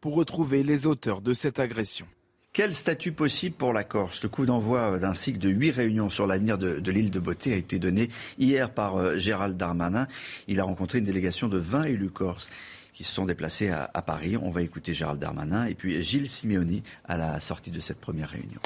[0.00, 2.06] pour retrouver les auteurs de cette agression.
[2.54, 4.22] Quel statut possible pour la Corse?
[4.22, 7.56] Le coup d'envoi d'un cycle de huit réunions sur l'avenir de, l'île de Beauté a
[7.56, 10.06] été donné hier par euh, Gérald Darmanin.
[10.48, 12.50] Il a rencontré une délégation de 20 élus corses
[12.92, 14.36] qui se sont déplacés à, Paris.
[14.36, 18.28] On va écouter Gérald Darmanin et puis Gilles Simeoni à la sortie de cette première
[18.28, 18.60] réunion.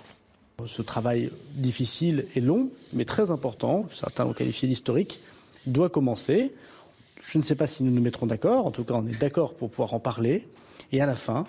[0.67, 5.21] Ce travail difficile et long, mais très important, certains l'ont qualifié d'historique,
[5.69, 6.53] doit commencer.
[7.23, 9.55] Je ne sais pas si nous nous mettrons d'accord, en tout cas on est d'accord
[9.55, 10.49] pour pouvoir en parler.
[10.91, 11.47] Et à la fin,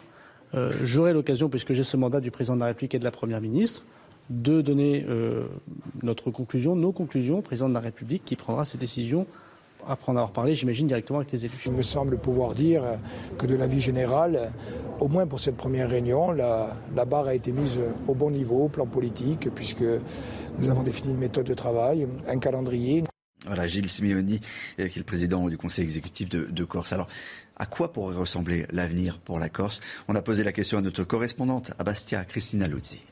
[0.54, 3.12] euh, j'aurai l'occasion, puisque j'ai ce mandat du président de la République et de la
[3.12, 3.84] Première ministre,
[4.30, 5.46] de donner euh,
[6.04, 9.26] notre conclusion, nos conclusions au président de la République qui prendra ses décisions
[9.88, 11.62] après en avoir parlé, j'imagine, directement avec les élus.
[11.66, 12.84] Il me semble pouvoir dire
[13.38, 14.52] que de la vie générale,
[15.00, 18.66] au moins pour cette première réunion, la, la, barre a été mise au bon niveau,
[18.66, 19.86] au plan politique, puisque
[20.60, 23.04] nous avons défini une méthode de travail, un calendrier.
[23.46, 26.92] Voilà, Gilles Simeoni, qui est le président du conseil exécutif de, de Corse.
[26.92, 27.08] Alors,
[27.58, 29.82] à quoi pourrait ressembler l'avenir pour la Corse?
[30.08, 33.04] On a posé la question à notre correspondante à Bastia, Christina Luzzi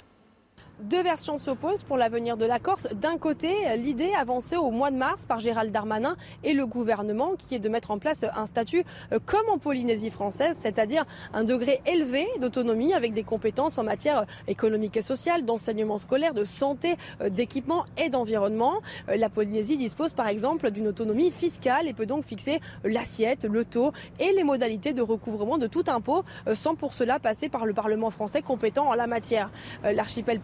[0.79, 2.87] deux versions s'opposent pour l'avenir de la Corse.
[2.95, 7.55] D'un côté, l'idée avancée au mois de mars par Gérald Darmanin et le gouvernement qui
[7.55, 11.81] est de mettre en place un statut euh, comme en Polynésie française, c'est-à-dire un degré
[11.85, 16.95] élevé d'autonomie avec des compétences en matière euh, économique et sociale, d'enseignement scolaire, de santé,
[17.21, 18.81] euh, d'équipement et d'environnement.
[19.07, 23.91] La Polynésie dispose par exemple d'une autonomie fiscale et peut donc fixer l'assiette, le taux
[24.19, 26.23] et les modalités de recouvrement de tout impôt
[26.53, 29.49] sans pour cela passer par le Parlement français compétent en la matière.
[29.83, 30.39] L'archipel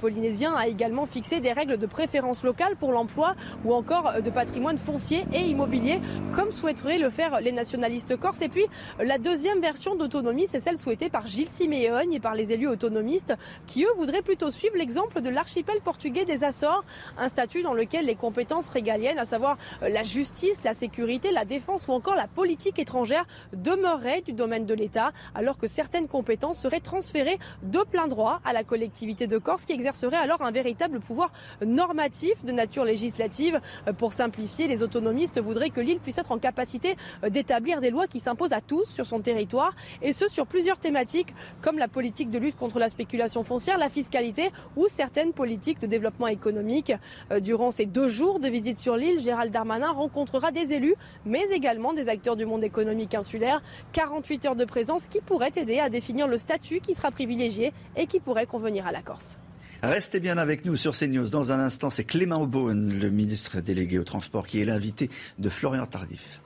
[0.55, 3.35] a également fixé des règles de préférence locale pour l'emploi
[3.65, 5.99] ou encore de patrimoine foncier et immobilier,
[6.33, 8.41] comme souhaiteraient le faire les nationalistes corses.
[8.41, 8.65] Et puis,
[8.99, 13.33] la deuxième version d'autonomie, c'est celle souhaitée par Gilles Siméogne et par les élus autonomistes,
[13.65, 16.83] qui eux voudraient plutôt suivre l'exemple de l'archipel portugais des Açores,
[17.17, 21.87] un statut dans lequel les compétences régaliennes, à savoir la justice, la sécurité, la défense
[21.87, 26.79] ou encore la politique étrangère, demeureraient du domaine de l'État, alors que certaines compétences seraient
[26.79, 31.31] transférées de plein droit à la collectivité de Corse qui exercerait alors un véritable pouvoir
[31.65, 33.59] normatif de nature législative.
[33.87, 37.89] Euh, pour simplifier, les autonomistes voudraient que l'île puisse être en capacité euh, d'établir des
[37.89, 41.87] lois qui s'imposent à tous sur son territoire, et ce sur plusieurs thématiques comme la
[41.87, 46.93] politique de lutte contre la spéculation foncière, la fiscalité ou certaines politiques de développement économique.
[47.31, 51.43] Euh, durant ces deux jours de visite sur l'île, Gérald Darmanin rencontrera des élus, mais
[51.51, 53.61] également des acteurs du monde économique insulaire.
[53.93, 58.07] 48 heures de présence qui pourraient aider à définir le statut qui sera privilégié et
[58.07, 59.37] qui pourrait convenir à la Corse.
[59.83, 61.29] Restez bien avec nous sur CNews.
[61.29, 65.09] Dans un instant, c'est Clément Beaune, le ministre délégué au transport, qui est l'invité
[65.39, 66.39] de Florian Tardif.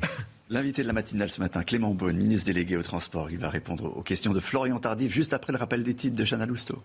[0.50, 3.28] L'invité de la matinale ce matin, Clément Beaune, ministre délégué au transport.
[3.32, 6.24] Il va répondre aux questions de Florian Tardif juste après le rappel des titres de
[6.24, 6.80] Chana Lousteau.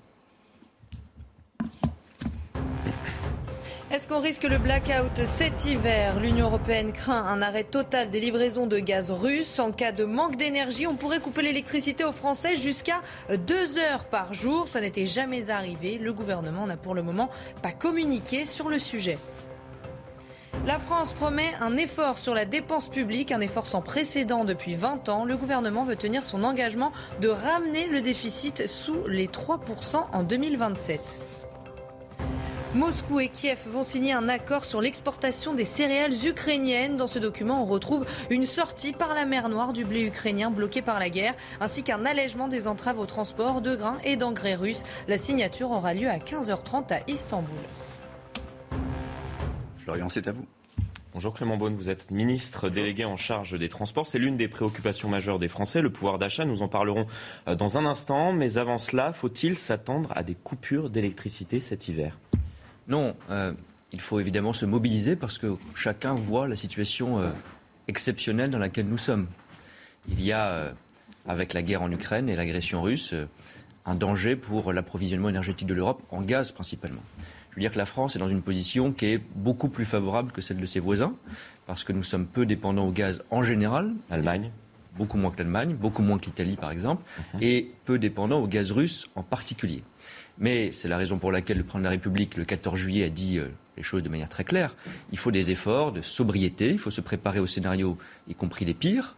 [3.96, 6.20] Est-ce qu'on risque le blackout cet hiver?
[6.20, 9.58] L'Union européenne craint un arrêt total des livraisons de gaz russe.
[9.58, 13.02] En cas de manque d'énergie, on pourrait couper l'électricité aux Français jusqu'à
[13.48, 14.68] deux heures par jour.
[14.68, 15.98] Ça n'était jamais arrivé.
[15.98, 17.30] Le gouvernement n'a pour le moment
[17.64, 19.18] pas communiqué sur le sujet.
[20.68, 25.08] La France promet un effort sur la dépense publique, un effort sans précédent depuis 20
[25.08, 25.24] ans.
[25.24, 26.92] Le gouvernement veut tenir son engagement
[27.22, 31.22] de ramener le déficit sous les 3% en 2027.
[32.76, 36.98] Moscou et Kiev vont signer un accord sur l'exportation des céréales ukrainiennes.
[36.98, 40.82] Dans ce document, on retrouve une sortie par la mer Noire du blé ukrainien bloqué
[40.82, 44.84] par la guerre, ainsi qu'un allègement des entraves au transport de grains et d'engrais russes.
[45.08, 47.56] La signature aura lieu à 15h30 à Istanbul.
[49.78, 50.46] Florian, c'est à vous.
[51.14, 54.06] Bonjour Clément Beaune, vous êtes ministre délégué en charge des transports.
[54.06, 56.44] C'est l'une des préoccupations majeures des Français, le pouvoir d'achat.
[56.44, 57.08] Nous en parlerons
[57.48, 58.34] euh, dans un instant.
[58.34, 62.18] Mais avant cela, faut-il s'attendre à des coupures d'électricité cet hiver?
[62.88, 63.54] Non, euh,
[63.92, 67.32] il faut évidemment se mobiliser parce que chacun voit la situation euh,
[67.88, 69.28] exceptionnelle dans laquelle nous sommes.
[70.08, 70.72] Il y a, euh,
[71.28, 73.16] avec la guerre en Ukraine et l'agression russe,
[73.86, 77.02] un danger pour l'approvisionnement énergétique de l'Europe, en gaz principalement.
[77.50, 80.32] Je veux dire que la France est dans une position qui est beaucoup plus favorable
[80.32, 81.16] que celle de ses voisins,
[81.66, 83.94] parce que nous sommes peu dépendants au gaz en général.
[84.12, 84.52] Allemagne
[84.98, 87.04] Beaucoup moins que l'Allemagne, beaucoup moins que l'Italie par exemple,
[87.34, 87.40] mhm.
[87.42, 89.84] et peu dépendants au gaz russe en particulier.
[90.38, 93.10] Mais c'est la raison pour laquelle le président de la République, le 14 juillet, a
[93.10, 93.48] dit euh,
[93.78, 94.76] les choses de manière très claire.
[95.12, 97.98] Il faut des efforts de sobriété, il faut se préparer au scénario,
[98.28, 99.16] y compris les pires.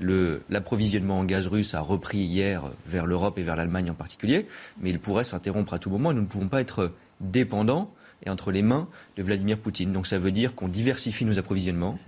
[0.00, 4.46] L'approvisionnement en gaz russe a repris hier vers l'Europe et vers l'Allemagne en particulier,
[4.80, 6.12] mais il pourrait s'interrompre à tout moment.
[6.12, 7.92] Nous ne pouvons pas être dépendants
[8.24, 9.92] et entre les mains de Vladimir Poutine.
[9.92, 11.98] Donc ça veut dire qu'on diversifie nos approvisionnements,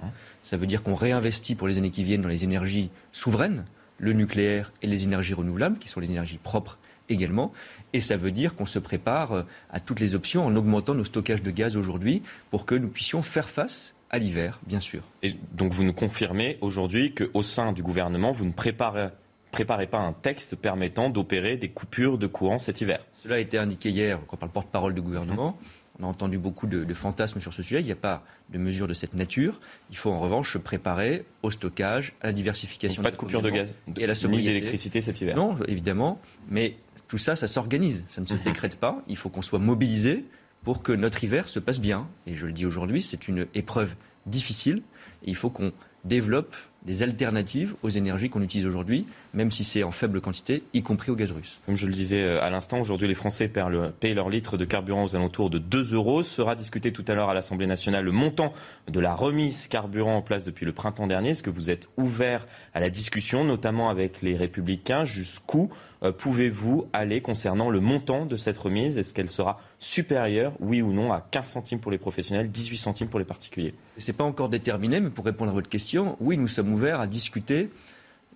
[0.43, 3.65] ça veut dire qu'on réinvestit pour les années qui viennent dans les énergies souveraines,
[3.99, 6.79] le nucléaire et les énergies renouvelables, qui sont les énergies propres
[7.11, 7.53] également.
[7.93, 11.05] Et ça veut dire qu'on se prépare euh, à toutes les options en augmentant nos
[11.05, 15.03] stockages de gaz aujourd'hui pour que nous puissions faire face à l'hiver, bien sûr.
[15.23, 19.09] Et donc vous nous confirmez aujourd'hui qu'au sein du gouvernement, vous ne préparez,
[19.53, 23.57] préparez pas un texte permettant d'opérer des coupures de courant cet hiver Cela a été
[23.57, 25.59] indiqué hier quand par le porte-parole du gouvernement.
[26.01, 27.81] On a entendu beaucoup de, fantasmes sur ce sujet.
[27.81, 29.61] Il n'y a pas de mesure de cette nature.
[29.91, 33.03] Il faut en revanche se préparer au stockage, à la diversification.
[33.03, 34.49] pas de coupure de gaz et à la sobriété.
[34.49, 35.37] d'électricité cet hiver.
[35.37, 36.19] Non, évidemment.
[36.49, 36.77] Mais
[37.11, 38.05] tout ça, ça s'organise.
[38.09, 38.43] Ça ne se mhm.
[38.45, 39.03] décrète pas.
[39.09, 40.25] Il faut qu'on soit mobilisé
[40.63, 42.07] pour que notre hiver se passe bien.
[42.29, 43.97] Et je le dis aujourd'hui, c'est une épreuve
[44.27, 44.77] difficile.
[45.25, 45.73] Et il faut qu'on
[46.05, 46.55] développe
[46.87, 51.11] des alternatives aux énergies qu'on utilise aujourd'hui, même si c'est en faible quantité, y compris
[51.11, 51.59] au gaz russe.
[51.67, 55.05] Comme je le disais euh, à l'instant, aujourd'hui les Français payent leur litre de carburant
[55.05, 56.23] aux alentours de 2 euros.
[56.23, 58.53] Sera discuté tout à l'heure à l'Assemblée nationale le montant
[58.89, 61.31] de la remise carburant en place depuis le printemps dernier.
[61.31, 65.05] Est-ce que vous êtes ouvert à la discussion, notamment avec les républicains?
[65.05, 65.71] Jusqu'où
[66.03, 68.99] euh, pouvez-vous aller concernant le montant de cette remise?
[68.99, 73.09] Est-ce qu'elle sera supérieure, oui ou non, à 15 centimes pour les professionnels, 18 centimes
[73.09, 73.75] pour les particuliers?
[73.99, 77.01] Ce n'est pas encore déterminé, mais pour répondre à votre question, oui, nous sommes ouverts
[77.01, 77.71] à discuter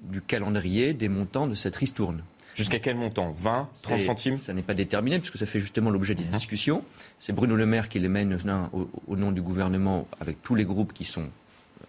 [0.04, 2.22] du calendrier, des montants de cette ristourne.
[2.54, 3.34] Jusqu'à quel montant?
[3.36, 4.38] 20, 30 centimes?
[4.38, 6.30] Ça n'est pas déterminé, puisque ça fait justement l'objet des mhm.
[6.30, 6.84] discussions.
[7.18, 8.38] C'est Bruno Le Maire qui les mène
[8.72, 11.28] au, au, nom du gouvernement avec tous les groupes qui sont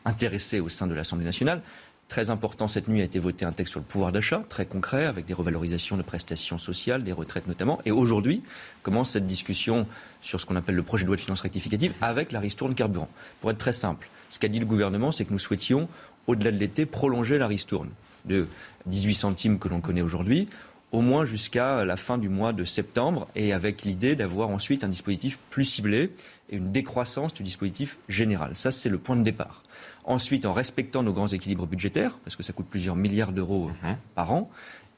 [0.05, 1.61] intéressés au sein de l'Assemblée nationale.
[2.07, 5.05] Très important, cette nuit a été voté un texte sur le pouvoir d'achat, très concret,
[5.05, 7.79] avec des revalorisations de prestations sociales, des retraites notamment.
[7.85, 8.43] Et aujourd'hui
[8.83, 9.87] commence cette discussion
[10.21, 13.09] sur ce qu'on appelle le projet de loi de finances rectificative avec la ristourne carburant.
[13.41, 15.89] Pour être très simple, ce qu'a dit le gouvernement, c'est que nous souhaitions,
[16.27, 17.89] au-delà de l'été, prolonger la ristourne
[18.25, 18.47] de
[18.87, 20.47] 18 centimes que l'on connaît aujourd'hui
[20.95, 24.87] au moins jusqu'à la fin du mois de septembre et avec l'idée d'avoir ensuite un
[24.87, 26.11] dispositif plus ciblé
[26.49, 28.55] et une décroissance du dispositif général.
[28.55, 29.63] Ça, c'est le point de départ.
[30.05, 33.97] Ensuite, en respectant nos grands équilibres budgétaires, parce que ça coûte plusieurs milliards d'euros mhm.
[34.13, 34.49] par an,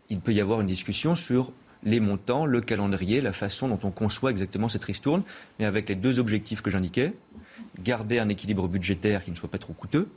[0.09, 1.51] il peut y avoir une discussion sur
[1.83, 5.23] les montants, le calendrier, la façon dont on conçoit exactement cette ristourne,
[5.57, 7.13] mais avec les deux objectifs que j'indiquais
[7.81, 10.09] garder un équilibre budgétaire qui ne soit pas trop coûteux,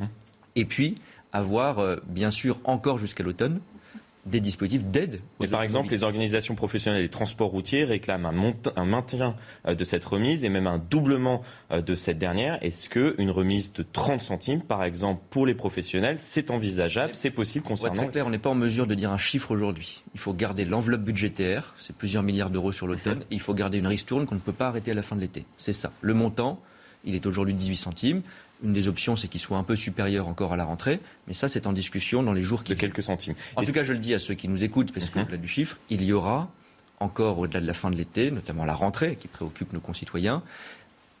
[0.00, 0.08] mhm.
[0.56, 0.94] Et puis
[1.32, 3.60] avoir, euh, bien sûr, encore jusqu'à l'automne,
[4.26, 5.20] des dispositifs d'aide.
[5.50, 9.34] Par exemple, les organisations professionnelles des transports routiers réclament un, maintien
[9.66, 12.62] euh, de cette remise et même un doublement euh, de cette dernière.
[12.62, 17.64] Est-ce qu'une remise de 30 centimes, par exemple, pour les professionnels, c'est envisageable, c'est possible
[17.64, 18.02] concernant...
[18.02, 20.04] Très clair, on n'est pas en mesure de dire un chiffre aujourd'hui.
[20.14, 23.86] Il faut garder l'enveloppe budgétaire, c'est plusieurs milliards d'euros sur l'automne, il faut garder une
[23.86, 25.46] ristourne qu'on ne peut pas arrêter à la fin de l'été.
[25.56, 25.92] C'est ça.
[26.02, 26.60] Le montant,
[27.04, 28.22] il est aujourd'hui de 18 centimes.
[28.62, 31.48] Une des options, c'est qu'il soit un peu supérieur encore à la rentrée, mais ça,
[31.48, 32.72] c'est en discussion dans les jours qui.
[32.72, 33.34] De quelques centimes.
[33.56, 35.42] En tout cas, je le dis à ceux qui nous écoutent, parce qu'au-delà mhm.
[35.42, 36.50] du chiffre, il y aura
[37.00, 40.42] encore au-delà de la fin de l'été, notamment la rentrée qui préoccupe nos concitoyens,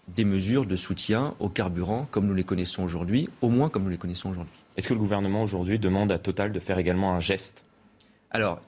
[0.08, 3.90] des mesures de soutien au carburant comme nous les connaissons aujourd'hui, au moins comme nous
[3.90, 4.52] les connaissons aujourd'hui.
[4.76, 7.64] Est-ce que le gouvernement aujourd'hui demande à Total de faire également un geste?
[8.30, 8.60] Alors,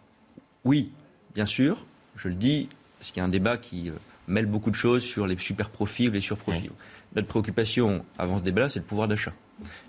[0.65, 0.91] oui,
[1.35, 1.85] bien sûr,
[2.17, 2.69] je le dis,
[2.99, 3.95] parce qu'il y a un débat qui euh,
[4.29, 6.71] mêle beaucoup de choses sur les super profits ou les surprofits.
[7.15, 9.33] Notre préoccupation avant ce débat, c'est le pouvoir d'achat.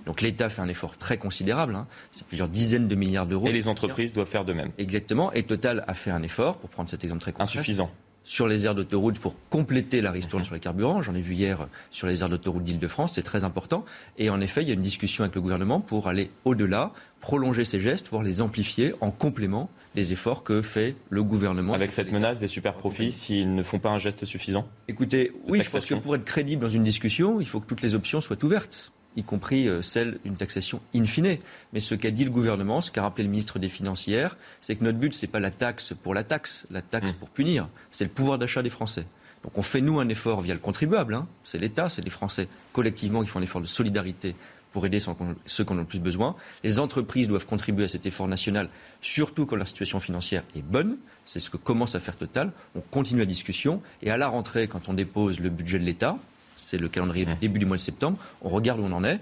[0.06, 1.88] Donc l'État fait un effort très considérable, hein.
[2.12, 3.48] c'est plusieurs dizaines de milliards d'euros.
[3.48, 4.72] Et les entreprises doivent faire de même.
[4.78, 7.44] Exactement, et Total a fait un effort, pour prendre cet exemple très concret.
[7.44, 7.90] Insuffisant
[8.24, 11.02] sur les aires d'autoroute pour compléter la ristourne sur les carburants.
[11.02, 13.86] J'en ai vu hier sur les aires d'autoroute d'Île-de-France, c'est très important.
[14.18, 17.66] Et en effet, il y a une discussion avec le gouvernement pour aller au-delà, prolonger
[17.66, 21.74] ces gestes, voire les amplifier en complément des efforts que fait le gouvernement.
[21.74, 25.62] Avec cette menace des super profits s'ils ne font pas un geste suffisant Écoutez, oui,
[25.64, 28.22] je pense que pour être crédible dans une discussion, il faut que toutes les options
[28.22, 31.38] soient ouvertes y compris euh, celle d'une taxation in fine.
[31.74, 34.84] Mais ce qu'a dit le gouvernement, ce qu'a rappelé le ministre des Financières, c'est que
[34.84, 37.16] notre but, ce n'est pas la taxe pour la taxe, la taxe mmh.
[37.16, 39.06] pour punir, c'est le pouvoir d'achat des Français.
[39.44, 41.14] Donc on fait, nous, un effort via le contribuable.
[41.14, 41.28] Hein.
[41.44, 44.36] C'est l'État, c'est les Français collectivement qui font un effort de solidarité
[44.72, 46.36] pour aider ceux qui en ont le plus besoin.
[46.64, 48.70] Les entreprises doivent contribuer à cet effort national,
[49.02, 50.98] surtout quand leur situation financière est bonne.
[51.26, 52.52] C'est ce que commence à faire Total.
[52.76, 53.82] On continue la discussion.
[54.02, 56.18] Et à la rentrée, quand on dépose le budget de l'État,
[56.58, 58.18] c'est le calendrier début du mois de septembre.
[58.42, 59.20] On regarde où on en est.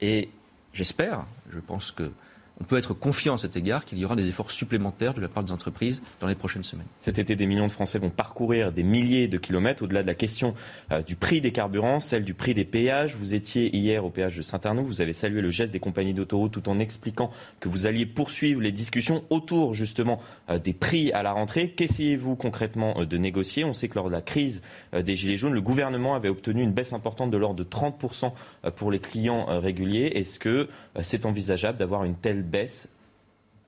[0.00, 0.28] Et
[0.72, 2.10] j'espère, je pense que
[2.60, 5.28] on peut être confiant à cet égard qu'il y aura des efforts supplémentaires de la
[5.28, 6.86] part des entreprises dans les prochaines semaines.
[6.98, 10.14] Cet été, des millions de Français vont parcourir des milliers de kilomètres au-delà de la
[10.14, 10.54] question
[10.92, 13.16] euh, du prix des carburants, celle du prix des péages.
[13.16, 16.52] Vous étiez hier au péage de Saint-Arnaud, vous avez salué le geste des compagnies d'autoroute
[16.52, 17.30] tout en expliquant
[17.60, 20.20] que vous alliez poursuivre les discussions autour justement
[20.50, 21.70] euh, des prix à la rentrée.
[21.70, 23.64] Qu'essayez-vous concrètement euh, de négocier?
[23.64, 24.62] On sait que lors de la crise
[24.92, 28.32] des Gilets jaunes, le gouvernement avait obtenu une baisse importante de l'ordre de 30%
[28.76, 30.12] pour les clients réguliers.
[30.14, 30.68] Est-ce que
[31.00, 32.88] c'est envisageable d'avoir une telle baisse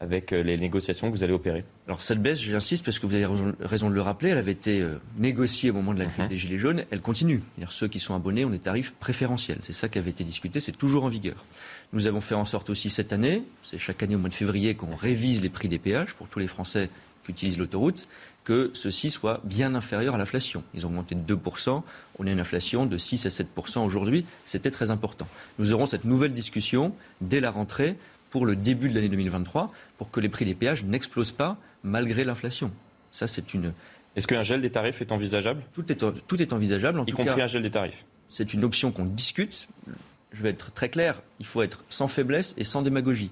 [0.03, 3.15] avec euh, les négociations que vous allez opérer Alors cette baisse, j'insiste parce que vous
[3.15, 3.25] avez
[3.61, 6.29] raison, de le rappeler, elle avait été euh, négociée au moment de la crise mhm.
[6.29, 7.41] des Gilets jaunes, elle continue.
[7.71, 9.59] Ceux qui sont abonnés ont des tarifs préférentiels.
[9.63, 11.47] C'est ça qui avait été discuté, c'est toujours en vigueur.
[11.93, 14.75] Nous avons fait en sorte aussi cette année, c'est chaque année au mois de février
[14.75, 16.91] qu'on révise les prix des péages pour tous les Français
[17.25, 18.09] qui utilisent l'autoroute,
[18.45, 20.65] que ceux-ci soient bien inférieurs à l'inflation.
[20.75, 21.83] Ils ont augmenté de 2%,
[22.19, 25.29] on a une inflation de 6 à 7% aujourd'hui, c'était très important.
[25.61, 27.97] Nous aurons cette nouvelle discussion dès la rentrée
[28.33, 32.25] pour le début de l'année 2023 pour que les prix des péages n'explosent pas malgré
[32.25, 32.73] l'inflation.
[33.13, 33.73] Ça, c'est une.
[34.17, 35.63] Est-ce qu'un gel des tarifs est envisageable?
[35.75, 36.99] Tout est, tout est envisageable.
[36.99, 38.05] En y compris un gel des tarifs.
[38.31, 39.69] C'est une option qu'on discute.
[40.33, 41.23] Je vais être très clair.
[41.39, 43.31] Il faut être sans faiblesse et sans démagogie.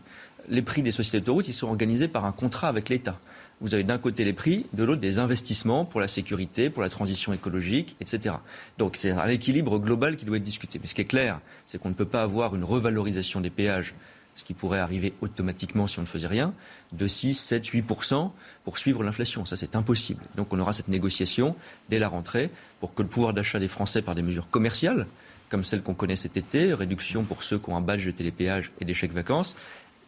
[0.48, 3.18] Les prix des sociétés d'autoroute, ils sont organisés par un contrat avec l'État.
[3.62, 6.88] Vous avez d'un côté les prix, de l'autre des investissements pour la sécurité, pour la
[6.88, 8.36] transition écologique, etc.
[8.76, 10.78] Donc c'est un équilibre global qui doit être discuté.
[10.78, 13.94] Mais ce qui est clair, c'est qu'on ne peut pas avoir une revalorisation des péages
[14.34, 16.54] ce qui pourrait arriver automatiquement si on ne faisait rien,
[16.92, 18.30] de 6, 7, 8%
[18.64, 19.44] pour suivre l'inflation.
[19.44, 20.22] Ça, c'est impossible.
[20.36, 21.56] Donc on aura cette négociation
[21.88, 22.50] dès la rentrée
[22.80, 25.06] pour que le pouvoir d'achat des Français par des mesures commerciales,
[25.48, 28.72] comme celles qu'on connaît cet été, réduction pour ceux qui ont un badge de télépéage
[28.80, 29.56] et des chèques vacances,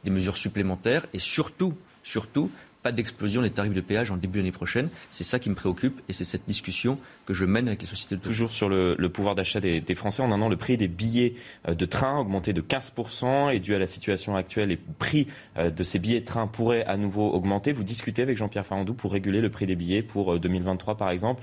[0.04, 2.50] des mesures supplémentaires et surtout, surtout,
[2.82, 4.88] pas d'explosion des tarifs de péage en début d'année prochaine.
[5.10, 8.16] C'est ça qui me préoccupe et c'est cette discussion que je mène avec les sociétés
[8.16, 11.34] de Toujours sur le, pouvoir d'achat des, Français, en un an, le prix des billets
[11.68, 15.28] euh, de train a augmenté de 15% et dû à la situation actuelle, les prix
[15.58, 17.72] euh, de ces billets de train pourraient à nouveau augmenter.
[17.72, 21.10] Vous discutez avec Jean-Pierre Farandou pour réguler le prix des billets pour 2023 euh, par
[21.10, 21.42] exemple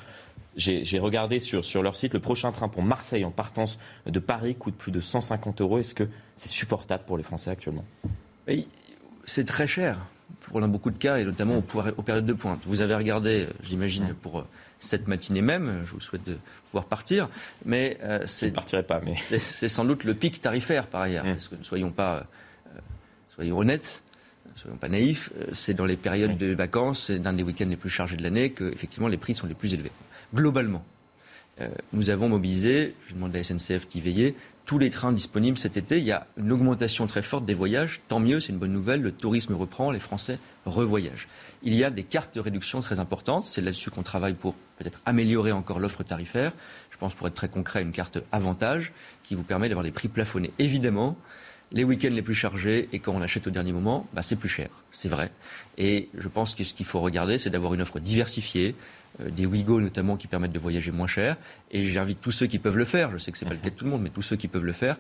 [0.58, 4.56] j'ai regardé sur, sur, leur site, le prochain train pour Marseille en partance de Paris
[4.56, 5.80] coûte plus de 150 euros.
[5.80, 6.04] Est-ce que
[6.36, 7.86] c'est supportable pour les Français actuellement?
[9.26, 10.00] C'est très cher
[10.50, 12.62] pour beaucoup de cas, et notamment aux, périodes de pointe.
[12.66, 14.44] Vous avez regardé, j'imagine, pour euh,
[14.80, 17.30] cette matinée même, je vous souhaite de pouvoir partir,
[17.66, 18.52] mais euh, c'est...
[18.52, 19.16] pas, mais...
[19.20, 21.34] C'est sans doute le pic tarifaire, par ailleurs, mmh.
[21.34, 22.26] parce que ne soyons pas...
[22.68, 22.80] Euh,
[23.30, 24.04] soyons honnêtes,
[24.56, 27.90] soyons pas naïfs, c'est dans les périodes de vacances, c'est dans des week-ends les plus
[27.90, 29.92] chargés de l'année que, effectivement, les prix sont les plus élevés.
[30.34, 30.84] Globalement,
[31.94, 34.36] nous avons mobilisé, je demande à la SNCF qui veillait,
[34.70, 35.98] tous les trains disponibles cet été.
[35.98, 38.02] Il y a une augmentation très forte des voyages.
[38.08, 39.02] Tant mieux, c'est une bonne nouvelle.
[39.02, 40.38] Le tourisme reprend, les Français
[40.68, 41.28] revoyagent.
[41.64, 43.46] Il y a des cartes de réduction très importantes.
[43.46, 46.52] C'est là-dessus qu'on travaille pour peut-être améliorer encore l'offre tarifaire.
[46.92, 50.08] Je pense, pour être très concret, une carte avantage qui vous permet d'avoir des prix
[50.08, 50.52] plafonnés.
[50.60, 51.18] Évidemment,
[51.72, 54.50] les week-ends les plus chargés et quand on achète au dernier moment, bah, c'est plus
[54.50, 55.32] cher, c'est vrai.
[55.78, 58.74] Et je pense que ce qu'il faut regarder, c'est d'avoir une offre diversifiée, euh,
[59.20, 61.38] des Ouigo notamment qui permettent de voyager moins cher.
[61.72, 63.62] Et j'invite tous ceux qui peuvent le faire, je sais que ce n'est pas le
[63.62, 64.98] cas de tout le monde, mais tous ceux qui peuvent le faire,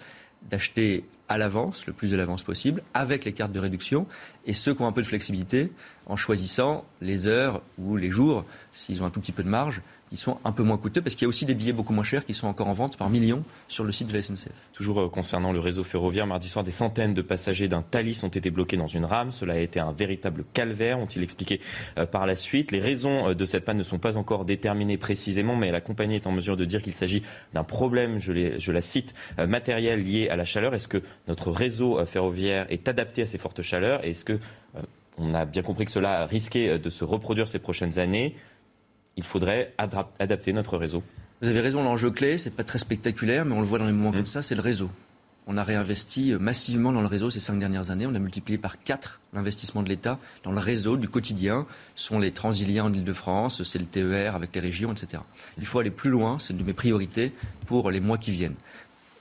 [0.49, 4.07] d'acheter à l'avance, le plus de l'avance possible, avec les cartes de réduction,
[4.45, 5.71] et ceux qui ont un peu de flexibilité,
[6.05, 9.81] en choisissant les heures ou les jours, s'ils ont un tout petit peu de marge,
[10.09, 12.03] qui sont un peu moins coûteux parce qu'il y a aussi des billets beaucoup moins
[12.03, 14.51] chers qui sont encore en vente par millions sur le site de la SNCF.
[14.73, 18.29] Toujours euh, concernant le réseau ferroviaire, mardi soir, des centaines de passagers d'un Thalys ont
[18.29, 19.31] été bloqués dans une rame.
[19.31, 21.61] Cela a été un véritable calvaire, ont-ils expliqué
[21.97, 22.71] euh, par la suite.
[22.71, 26.15] Les raisons euh, de cette panne ne sont pas encore déterminées précisément, mais la compagnie
[26.15, 27.21] est en mesure de dire qu'il s'agit
[27.53, 30.73] d'un problème, je, la cite, matériel lié à la chaleur.
[30.73, 34.03] Est-ce que notre réseau ferroviaire est adapté à ces fortes chaleurs?
[34.03, 34.39] Est-ce que
[35.17, 38.35] on a bien compris que cela risquait de se reproduire ces prochaines années?
[39.19, 41.03] Il faudrait adapter notre réseau.
[41.41, 43.91] Vous avez raison, l'enjeu clé, c'est pas très spectaculaire, mais on le voit dans les
[43.91, 44.15] moments mmh.
[44.15, 44.89] comme ça, c'est le réseau.
[45.45, 48.05] On a réinvesti euh, massivement dans le réseau ces cinq dernières années.
[48.05, 51.67] On a multiplié par quatre l'investissement de l'État dans le réseau du quotidien.
[51.95, 55.21] Ce sont les transiliens en Ile-de-France, c'est le TER avec les régions, etc.
[55.57, 57.33] Il faut aller plus loin, c'est une de mes priorités
[57.65, 58.55] pour les mois qui viennent.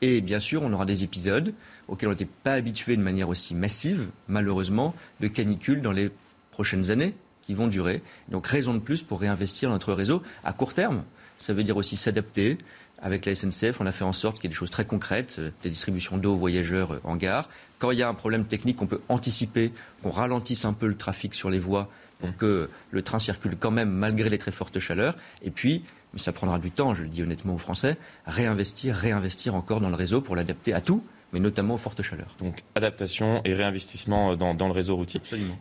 [0.01, 1.55] Et bien sûr, on aura des épisodes
[1.89, 6.11] auxquels on n'était pas habitué de manière aussi massive, malheureusement, de canicule dans les
[6.53, 7.15] prochaines années
[7.49, 8.03] qui vont durer.
[8.29, 11.03] Donc raison de plus pour réinvestir notre réseau à court terme.
[11.39, 12.59] Ça veut dire aussi s'adapter.
[13.01, 15.37] Avec la SNCF, on a fait en sorte qu'il y ait des choses très concrètes,
[15.39, 17.49] euh, des distributions d'eau aux voyageurs euh, en gare.
[17.79, 19.73] Quand il y a un problème technique, on peut anticiper,
[20.03, 21.89] qu'on ralentisse un peu le trafic sur les voies
[22.19, 25.17] pour que le train circule quand même malgré les très fortes chaleurs.
[25.41, 27.97] Et puis, mais ça prendra du temps, je le dis honnêtement aux Français,
[28.27, 31.03] réinvestir, réinvestir encore dans le réseau pour l'adapter à tout
[31.33, 32.37] mais notamment aux fortes chaleurs.
[32.39, 35.21] Donc adaptation et réinvestissement dans, le réseau routier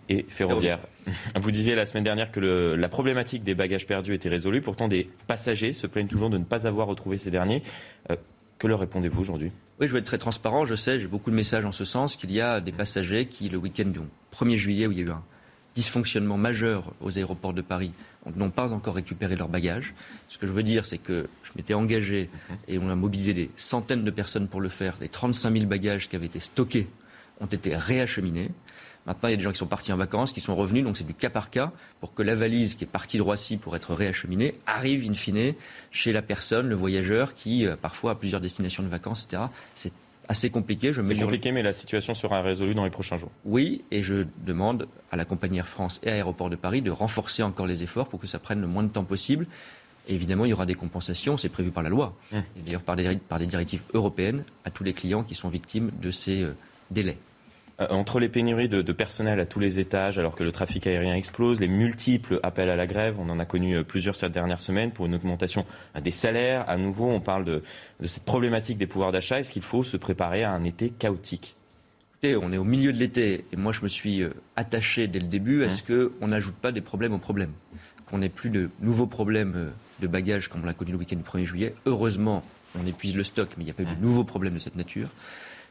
[0.09, 0.79] et ferroviaire.
[1.35, 4.61] Vous disiez la semaine dernière que la problématique des bagages perdus était résolue.
[4.61, 7.63] Pourtant, des passagers se plaignent toujours de ne pas avoir retrouvé ces derniers.
[8.11, 8.15] Euh,
[8.57, 9.51] que leur répondez-vous aujourd'hui?
[9.79, 10.65] Oui, je vais être très transparent.
[10.65, 13.49] Je sais, j'ai beaucoup de messages en ce sens, qu'il y a des passagers qui,
[13.49, 13.99] le week-end du
[14.33, 15.23] 1er juillet, où il y a eu un
[15.77, 17.91] dysfonctionnement majeur aux aéroports de Paris,
[18.35, 19.93] n'ont pas encore récupéré leurs bagages.
[20.27, 22.31] Ce que je veux dire, c'est que je m'étais engagé
[22.67, 24.97] et on a mobilisé des centaines de personnes pour le faire.
[24.99, 26.87] Les 35 000 bagages qui avaient été stockés
[27.39, 28.49] ont été réacheminés.
[29.05, 30.97] Maintenant, il y a des gens qui sont partis en vacances, qui sont revenus, donc
[30.97, 33.75] c'est du cas par cas pour que la valise qui est partie de Roissy pour
[33.75, 35.53] être réacheminée arrive in fine
[35.91, 39.43] chez la personne, le voyageur, qui euh, parfois a plusieurs destinations de vacances, etc.
[39.75, 39.93] C'est
[40.27, 40.93] assez compliqué.
[40.93, 43.31] Je C'est compliqué, mais la situation sera résolue dans les prochains jours.
[43.45, 46.91] Oui, et je demande à la compagnie Air France et à Aéroport de Paris de
[46.91, 49.47] renforcer encore les efforts pour que ça prenne le moins de temps possible.
[50.07, 52.37] évidemment, il y aura des compensations, c'est prévu par la loi, mmh.
[52.37, 55.91] et d'ailleurs par des, par des directives européennes, à tous les clients qui sont victimes
[56.01, 56.55] de ces euh,
[56.91, 57.17] délais.
[57.79, 61.15] Euh, entre les pénuries de, personnel à tous les étages, alors que le trafic aérien
[61.15, 64.61] explose, les multiples appels à la grève, on en a connu euh, plusieurs ces dernières
[64.61, 65.63] semaines pour une augmentation
[65.95, 66.67] euh, des salaires.
[66.67, 67.61] À nouveau, on parle de,
[68.05, 69.39] cette problématique des pouvoirs d'achat.
[69.39, 71.55] Est-ce qu'il faut se préparer à un été chaotique?
[72.13, 74.23] Écoutez, on est au milieu de l'été et moi je me suis
[74.55, 76.09] attaché dès le début à ce mmh.
[76.19, 77.51] qu'on n'ajoute pas des problèmes aux problèmes.
[78.09, 81.21] Qu'on n'ait plus de nouveaux problèmes de bagages comme on l'a connu le week-end du
[81.21, 81.75] 1er juillet.
[81.85, 82.41] Heureusement,
[82.73, 84.01] on épuise le stock, mais il n'y a pas eu de mmh.
[84.01, 85.09] nouveaux problèmes de cette nature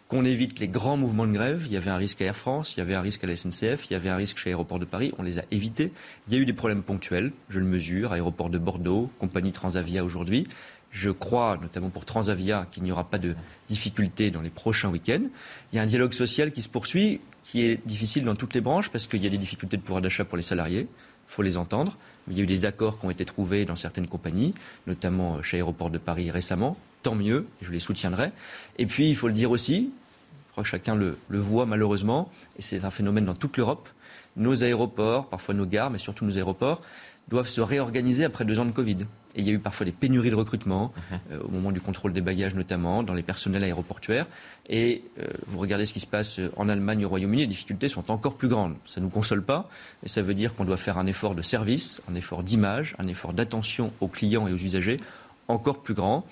[0.08, 1.64] qu'on évite les grands mouvements de grève.
[1.66, 3.34] Il y avait un risque à Air France, il y avait un risque à la
[3.34, 5.12] SNCF, il y avait un risque chez Aéroport de Paris.
[5.18, 5.92] On les a évités.
[6.28, 10.04] Il y a eu des problèmes ponctuels, je le mesure, Aéroport de Bordeaux, compagnie Transavia
[10.04, 10.46] aujourd'hui.
[10.92, 13.34] Je crois, notamment pour Transavia, qu'il n'y aura pas de
[13.68, 15.26] difficultés dans les prochains week-ends.
[15.72, 18.60] Il y a un dialogue social qui se poursuit, qui est difficile dans toutes les
[18.60, 20.88] branches, parce qu'il y a des difficultés de pouvoir d'achat pour les salariés.
[21.28, 21.98] Il faut les entendre.
[22.30, 24.54] Il y a eu des accords qui ont été trouvés dans certaines compagnies,
[24.86, 26.76] notamment chez Aéroport de Paris récemment.
[27.06, 28.32] Tant mieux, je les soutiendrai.
[28.78, 29.92] Et puis, il faut le dire aussi,
[30.48, 32.28] je crois que chacun le, le voit malheureusement,
[32.58, 33.88] et c'est un phénomène dans toute l'Europe,
[34.34, 36.82] nos aéroports, parfois nos gares, mais surtout nos aéroports,
[37.28, 39.06] doivent se réorganiser après deux ans de Covid.
[39.36, 40.92] Et il y a eu parfois des pénuries de recrutement,
[41.30, 44.26] euh, au moment du contrôle des bagages notamment, dans les personnels aéroportuaires.
[44.68, 48.10] Et euh, vous regardez ce qui se passe en Allemagne, au Royaume-Uni, les difficultés sont
[48.10, 48.74] encore plus grandes.
[48.84, 49.70] Ça ne nous console pas,
[50.02, 53.06] mais ça veut dire qu'on doit faire un effort de service, un effort d'image, un
[53.06, 54.96] effort d'attention aux clients et aux usagers
[55.46, 56.26] encore plus grand.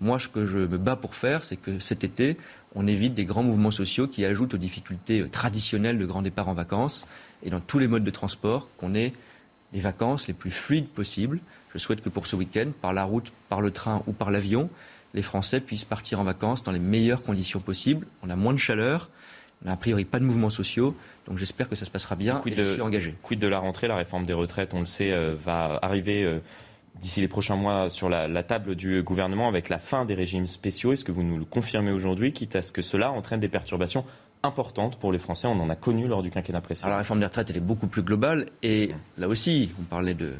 [0.00, 2.36] Moi, ce que je me bats pour faire, c'est que cet été,
[2.74, 6.48] on évite des grands mouvements sociaux qui ajoutent aux difficultés euh, traditionnelles de grand départ
[6.48, 7.06] en vacances
[7.42, 9.12] et dans tous les modes de transport, qu'on ait
[9.72, 11.40] les vacances les plus fluides possibles.
[11.72, 14.70] Je souhaite que pour ce week-end, par la route, par le train ou par l'avion,
[15.14, 18.06] les Français puissent partir en vacances dans les meilleures conditions possibles.
[18.22, 19.10] On a moins de chaleur,
[19.62, 20.96] on n'a a priori pas de mouvements sociaux,
[21.26, 23.14] donc j'espère que ça se passera bien quid et de, je suis engagé.
[23.22, 26.38] Quid de la rentrée, la réforme des retraites, on le sait, euh, va arriver euh,
[27.00, 30.46] d'ici les prochains mois sur la, la, table du gouvernement avec la fin des régimes
[30.46, 30.92] spéciaux.
[30.92, 34.04] Est-ce que vous nous le confirmez aujourd'hui, quitte à ce que cela entraîne des perturbations
[34.42, 35.46] importantes pour les Français?
[35.46, 36.88] On en a connu lors du quinquennat précédent.
[36.88, 40.14] Alors la réforme des retraites, elle est beaucoup plus globale et là aussi, on parlait
[40.14, 40.34] de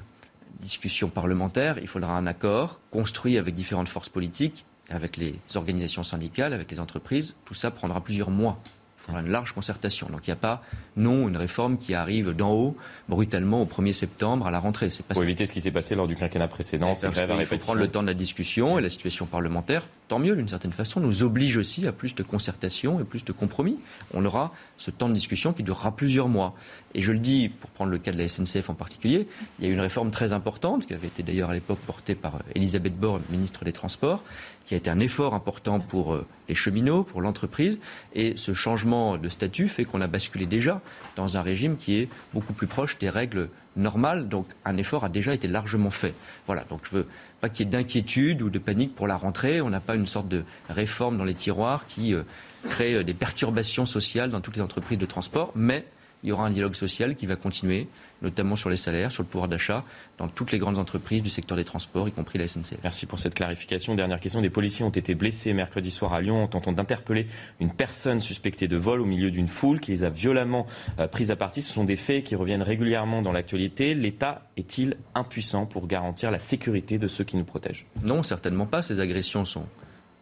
[0.60, 6.52] discussion parlementaire, il faudra un accord construit avec différentes forces politiques, avec les organisations syndicales,
[6.52, 7.36] avec les entreprises.
[7.44, 8.60] Tout ça prendra plusieurs mois.
[8.98, 10.08] Il faudra une large concertation.
[10.10, 10.62] Donc il n'y a pas,
[11.00, 12.76] non, une réforme qui arrive d'en haut,
[13.08, 14.90] brutalement, au 1er septembre, à la rentrée.
[14.90, 15.28] C'est pas Pour ça.
[15.28, 18.06] éviter ce qui s'est passé lors du quinquennat précédent, Il faut prendre le temps de
[18.06, 21.92] la discussion et la situation parlementaire, tant mieux d'une certaine façon, nous oblige aussi à
[21.92, 23.76] plus de concertation et plus de compromis.
[24.14, 26.54] On aura ce temps de discussion qui durera plusieurs mois.
[26.94, 29.26] Et je le dis, pour prendre le cas de la SNCF en particulier,
[29.58, 32.14] il y a eu une réforme très importante, qui avait été d'ailleurs à l'époque portée
[32.14, 34.22] par Elisabeth Borne, ministre des Transports,
[34.66, 36.18] qui a été un effort important pour
[36.48, 37.80] les cheminots, pour l'entreprise.
[38.14, 40.80] Et ce changement de statut fait qu'on a basculé déjà
[41.16, 44.28] dans un régime qui est beaucoup plus proche des règles normales.
[44.28, 46.14] Donc un effort a déjà été largement fait.
[46.46, 47.06] Voilà, donc je veux
[47.40, 49.60] pas qu'il y ait d'inquiétude ou de panique pour la rentrée.
[49.60, 52.22] On n'a pas une sorte de réforme dans les tiroirs qui euh,
[52.68, 55.84] crée des perturbations sociales dans toutes les entreprises de transport, mais
[56.22, 57.88] il y aura un dialogue social qui va continuer,
[58.22, 59.84] notamment sur les salaires, sur le pouvoir d'achat,
[60.18, 62.78] dans toutes les grandes entreprises du secteur des transports, y compris la SNCF.
[62.82, 63.94] Merci pour cette clarification.
[63.94, 64.40] Dernière question.
[64.40, 67.26] Des policiers ont été blessés mercredi soir à Lyon en tentant d'interpeller
[67.58, 70.66] une personne suspectée de vol au milieu d'une foule qui les a violemment
[70.98, 71.62] euh, prises à partie.
[71.62, 73.94] Ce sont des faits qui reviennent régulièrement dans l'actualité.
[73.94, 77.86] L'État est-il impuissant pour garantir la sécurité de ceux qui nous protègent?
[78.02, 78.82] Non, certainement pas.
[78.82, 79.66] Ces agressions sont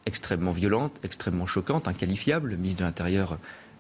[0.07, 2.51] extrêmement violentes, extrêmement choquantes, inqualifiables.
[2.51, 3.39] Le ministre de l'Intérieur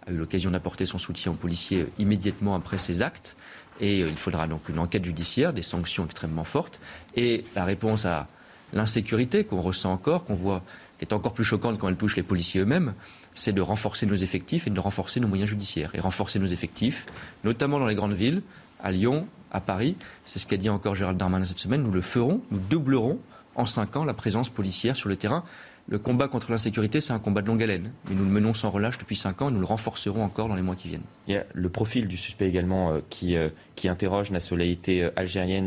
[0.08, 3.36] a eu l'occasion d'apporter son soutien aux policiers immédiatement après ces actes.
[3.80, 6.80] Et il faudra donc une enquête judiciaire, des sanctions extrêmement fortes.
[7.14, 8.26] Et la réponse à
[8.72, 10.64] l'insécurité qu'on ressent encore, qu'on voit,
[10.98, 12.94] qui est encore plus choquante quand elle touche les policiers eux-mêmes,
[13.34, 15.90] c'est de renforcer nos effectifs et de renforcer nos moyens judiciaires.
[15.94, 17.06] Et renforcer nos effectifs,
[17.44, 18.42] notamment dans les grandes villes,
[18.82, 19.96] à Lyon, à Paris.
[20.24, 21.82] C'est ce qu'a dit encore Gérald Darmanin cette semaine.
[21.82, 23.20] Nous le ferons, nous doublerons
[23.54, 25.44] en cinq ans la présence policière sur le terrain.
[25.90, 27.92] Le combat contre l'insécurité, c'est un combat de longue haleine.
[28.08, 30.54] Mais nous le menons sans relâche depuis cinq ans et nous le renforcerons encore dans
[30.54, 31.04] les mois qui viennent.
[31.26, 35.10] Il y a le profil du suspect également euh, qui, euh, qui interroge nationalité euh,
[35.16, 35.64] algérienne,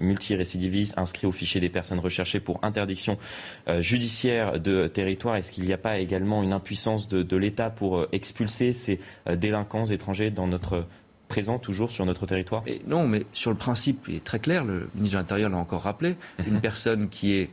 [0.00, 3.16] multirécidiviste, inscrit au fichier des personnes recherchées pour interdiction
[3.68, 5.36] euh, judiciaire de territoire.
[5.36, 8.98] Est-ce qu'il n'y a pas également une impuissance de, de l'État pour expulser ces
[9.36, 10.86] délinquants étrangers dans notre
[11.28, 12.64] présent toujours sur notre territoire?
[12.66, 15.58] Et Non, mais sur le principe, il est très clair, le ministre de l'Intérieur l'a
[15.58, 17.50] encore rappelé, une personne qui est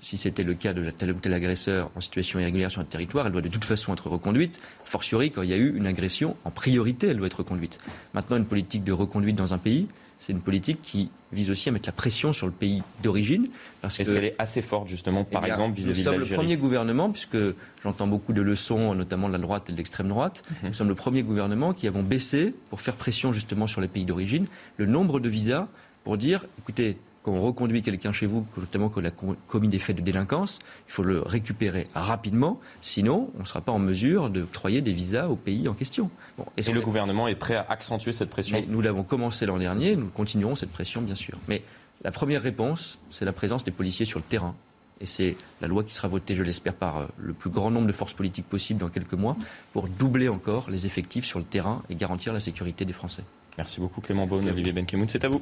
[0.00, 3.26] si c'était le cas de tel ou tel agresseur en situation irrégulière sur un territoire,
[3.26, 4.60] elle doit de toute façon être reconduite.
[4.84, 7.78] Fortiori, quand il y a eu une agression, en priorité, elle doit être reconduite.
[8.14, 11.72] Maintenant, une politique de reconduite dans un pays, c'est une politique qui vise aussi à
[11.72, 13.48] mettre la pression sur le pays d'origine.
[13.82, 16.36] Est-ce qu'elle est assez forte, justement, par eh bien, exemple, vis-à-vis de l'Algérie Nous sommes
[16.36, 17.38] le premier gouvernement, puisque
[17.82, 20.66] j'entends beaucoup de leçons, notamment de la droite et de l'extrême droite, mm -hmm.
[20.68, 24.04] nous sommes le premier gouvernement qui avons baissé, pour faire pression justement sur les pays
[24.04, 24.46] d'origine,
[24.76, 25.66] le nombre de visas
[26.04, 26.96] pour dire, écoutez,
[27.30, 29.12] quand on reconduit quelqu'un chez vous, notamment quand il a
[29.46, 30.58] commis des faits de délinquance,
[30.88, 35.28] il faut le récupérer rapidement, sinon on ne sera pas en mesure d'octroyer des visas
[35.28, 36.10] au pays en question.
[36.36, 38.58] Bon, et, et le gouvernement est prêt à accentuer cette pression?
[38.58, 41.38] Mais Nous l'avons commencé l'an dernier, nous continuerons cette pression bien sûr.
[41.48, 41.62] Mais
[42.02, 44.54] la première réponse, c'est la présence des policiers sur le terrain.
[45.00, 47.92] Et c'est la loi qui sera votée, je l'espère, par le plus grand nombre de
[47.92, 49.36] forces politiques possibles dans quelques mois,
[49.72, 53.22] pour doubler encore les effectifs sur le terrain et garantir la sécurité des Français.
[53.56, 55.40] Merci beaucoup Clément Beaune, Olivier Benkemoun, c'est à vous.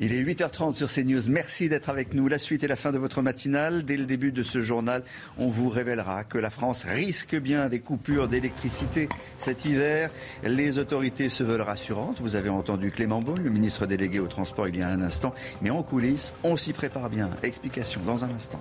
[0.00, 1.28] Il est 8h30 sur CNews.
[1.28, 2.28] Merci d'être avec nous.
[2.28, 3.84] La suite et la fin de votre matinale.
[3.84, 5.02] Dès le début de ce journal,
[5.38, 9.08] on vous révélera que la France risque bien des coupures d'électricité
[9.38, 10.10] cet hiver.
[10.44, 12.20] Les autorités se veulent rassurantes.
[12.20, 15.34] Vous avez entendu Clément Beaune, le ministre délégué au transport, il y a un instant.
[15.62, 17.30] Mais en coulisses, on s'y prépare bien.
[17.42, 18.60] Explication dans un instant.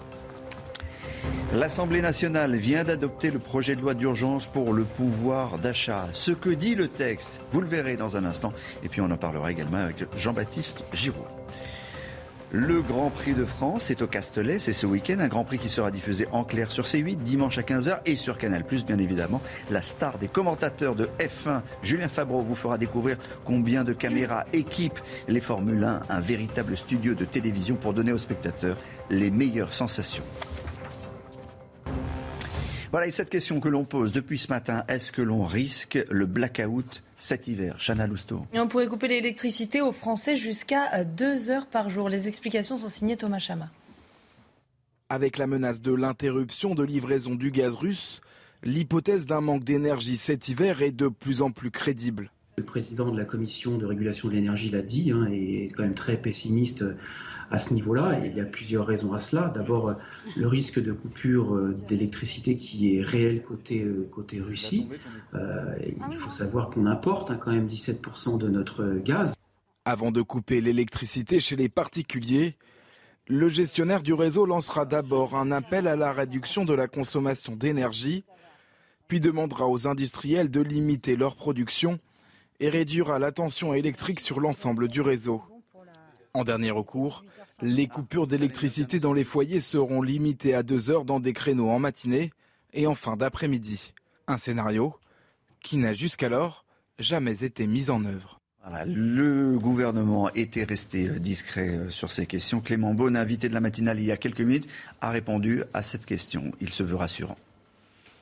[1.54, 6.08] L'Assemblée nationale vient d'adopter le projet de loi d'urgence pour le pouvoir d'achat.
[6.12, 8.54] Ce que dit le texte, vous le verrez dans un instant.
[8.84, 11.26] Et puis on en parlera également avec Jean-Baptiste Giraud.
[12.52, 15.68] Le Grand Prix de France est au Castellet, c'est ce week-end, un Grand Prix qui
[15.68, 19.42] sera diffusé en clair sur C8 dimanche à 15h et sur Canal+, bien évidemment.
[19.70, 25.00] La star des commentateurs de F1, Julien Fabreau, vous fera découvrir combien de caméras équipent
[25.28, 28.78] les Formule 1, un véritable studio de télévision pour donner aux spectateurs
[29.10, 30.24] les meilleures sensations.
[32.92, 36.26] Voilà, et cette question que l'on pose depuis ce matin, est-ce que l'on risque le
[36.26, 38.46] blackout cet hiver Chana Lousteau.
[38.54, 42.10] on pourrait couper l'électricité aux Français jusqu'à 2 heures par jour.
[42.10, 43.70] Les explications sont signées Thomas Chama.
[45.10, 48.22] Avec la menace de l'interruption de livraison du gaz russe,
[48.64, 52.32] l'hypothèse d'un manque d'énergie cet hiver est de plus en plus crédible.
[52.58, 55.84] Le président de la commission de régulation de l'énergie l'a dit, hein, et est quand
[55.84, 56.84] même très pessimiste
[57.52, 58.20] à ce niveau-là.
[58.26, 59.52] il y a plusieurs raisons à cela.
[59.54, 59.96] D'abord,
[60.36, 64.90] le risque de coupure euh, d'électricité qui est réel côté, euh, côté Russie.
[65.34, 65.76] Euh,
[66.12, 69.36] il faut savoir qu'on importe hein, quand même 17% de notre gaz.
[69.86, 72.58] Avant de couper l'électricité chez les particuliers,
[73.28, 78.26] le gestionnaire du réseau lancera d'abord un appel à la réduction de la consommation d'énergie,
[79.08, 82.00] puis demandera aux industriels de limiter leur production
[82.60, 85.42] et réduira la tension électrique sur l'ensemble du réseau.
[86.38, 87.26] En dernier recours,
[87.64, 91.80] les coupures d'électricité dans les foyers seront limitées à deux heures dans des créneaux en
[91.80, 92.32] matinée
[92.74, 93.96] et en fin d'après-midi.
[94.28, 94.94] Un scénario
[95.62, 96.64] qui n'a jusqu'alors
[97.00, 98.40] jamais été mis en œuvre.
[98.86, 102.62] le gouvernement était resté discret euh, sur ces questions.
[102.62, 104.68] Clément Beaune, invité de la matinale il y a quelques minutes,
[105.02, 106.52] a répondu à cette question.
[106.62, 107.38] Il se veut rassurant.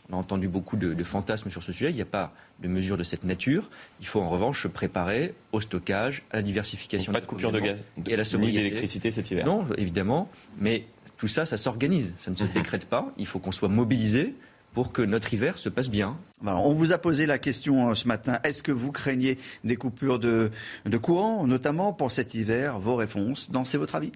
[0.10, 1.90] On a entendu beaucoup de, fantasmes sur ce sujet.
[1.90, 3.70] Il n'y a pas de mesures de cette nature.
[4.00, 7.12] Il faut en revanche se préparer au stockage, à la diversification.
[7.12, 8.58] pas de coupure de gaz et à la sobriété.
[8.58, 9.46] d'électricité cet hiver.
[9.46, 10.30] Non, évidemment.
[10.60, 10.86] Mais
[11.18, 12.14] tout ça, ça s'organise.
[12.20, 12.52] Ça ne se mhm.
[12.52, 13.12] décrète pas.
[13.18, 14.36] Il faut qu'on soit mobilisé
[14.74, 16.18] pour que notre hiver se passe bien.
[16.44, 18.40] on vous a posé la question euh, ce matin.
[18.44, 20.52] Est-ce que vous craignez des coupures de,
[20.86, 22.78] de courant, notamment pour cet hiver?
[22.80, 24.12] Vos réponses, dans c'est votre avis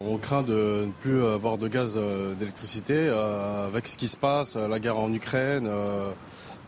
[0.00, 4.16] on craint de ne plus avoir de gaz euh, d'électricité euh, avec ce qui se
[4.16, 5.68] passe, euh, la guerre en Ukraine.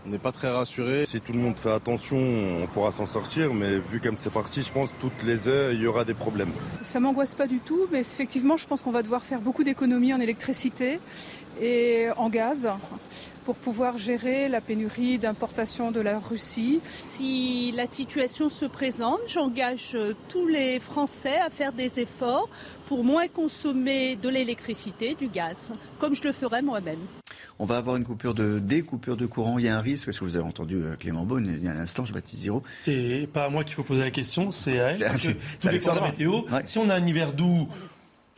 [0.06, 1.04] On n'est pas très rassuré.
[1.06, 4.62] Si tout le monde fait attention, on pourra s'en sortir, mais vu comme c'est parti,
[4.62, 6.52] je pense toutes les heures, il y aura des problèmes.
[6.82, 10.14] Ça m'angoisse pas du tout, mais effectivement, je pense qu'on va devoir faire beaucoup d'économies
[10.14, 11.00] en électricité
[11.60, 12.70] et en gaz
[13.48, 16.82] pour pouvoir gérer la pénurie d'importation de la Russie.
[16.98, 22.50] Si la situation se présente, j'engage euh, tous les Français à faire des efforts
[22.88, 26.98] pour moins consommer de l'électricité, du gaz, comme je le ferai moi-même.
[27.58, 29.58] On va avoir une coupure de, des coupures de courant.
[29.58, 31.68] Il y a un risque, parce que vous avez entendu euh, Clément Beaune il y
[31.68, 32.62] a un instant, je baptise Zéro.
[32.82, 34.98] C'est pas à moi qu'il faut poser la question, c'est à elle.
[34.98, 36.42] De la météo.
[36.66, 37.66] Si on a un hiver doux,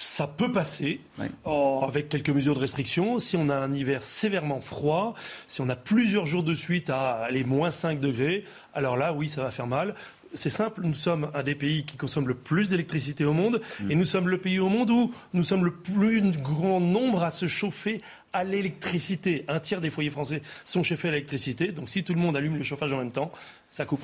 [0.01, 0.98] ça peut passer
[1.44, 3.18] oh, avec quelques mesures de restriction.
[3.18, 5.14] Si on a un hiver sévèrement froid,
[5.47, 9.28] si on a plusieurs jours de suite à les moins 5 degrés, alors là, oui,
[9.28, 9.94] ça va faire mal.
[10.32, 13.60] C'est simple, nous sommes un des pays qui consomme le plus d'électricité au monde
[13.90, 17.31] et nous sommes le pays au monde où nous sommes le plus grand nombre à
[17.31, 18.01] se chauffer
[18.32, 19.44] à l'électricité.
[19.48, 21.72] Un tiers des foyers français sont chauffés à l'électricité.
[21.72, 23.32] Donc si tout le monde allume le chauffage en même temps,
[23.70, 24.02] ça coupe.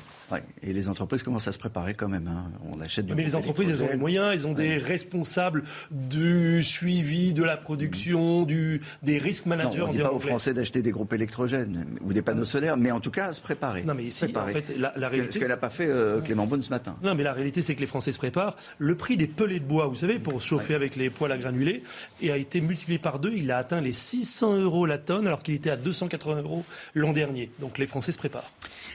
[0.63, 2.27] Et les entreprises commencent à se préparer quand même.
[2.27, 2.51] Hein.
[2.71, 6.63] On achète du Mais les entreprises, elles ont les moyens, elles ont des responsables du
[6.63, 9.81] suivi de la production, du, des risques managers.
[9.81, 12.91] on ne dit pas aux Français d'acheter des groupes électrogènes ou des panneaux solaires, mais
[12.91, 13.83] en tout cas à se préparer.
[13.83, 15.33] Non, mais ici, en fait, la, réalité.
[15.33, 16.95] Ce qu'elle n'a pas fait euh, Clément Beaune ce matin.
[17.03, 18.55] Non, mais la réalité, c'est que les Français se préparent.
[18.77, 21.83] Le prix des pelets de bois, vous savez, pour chauffer avec les poêles à granulés,
[22.21, 23.33] et a été multiplié par deux.
[23.35, 26.63] Il a atteint les 600 euros la tonne, alors qu'il était à 280 euros
[26.95, 27.51] l'an dernier.
[27.59, 28.49] Donc les Français se préparent.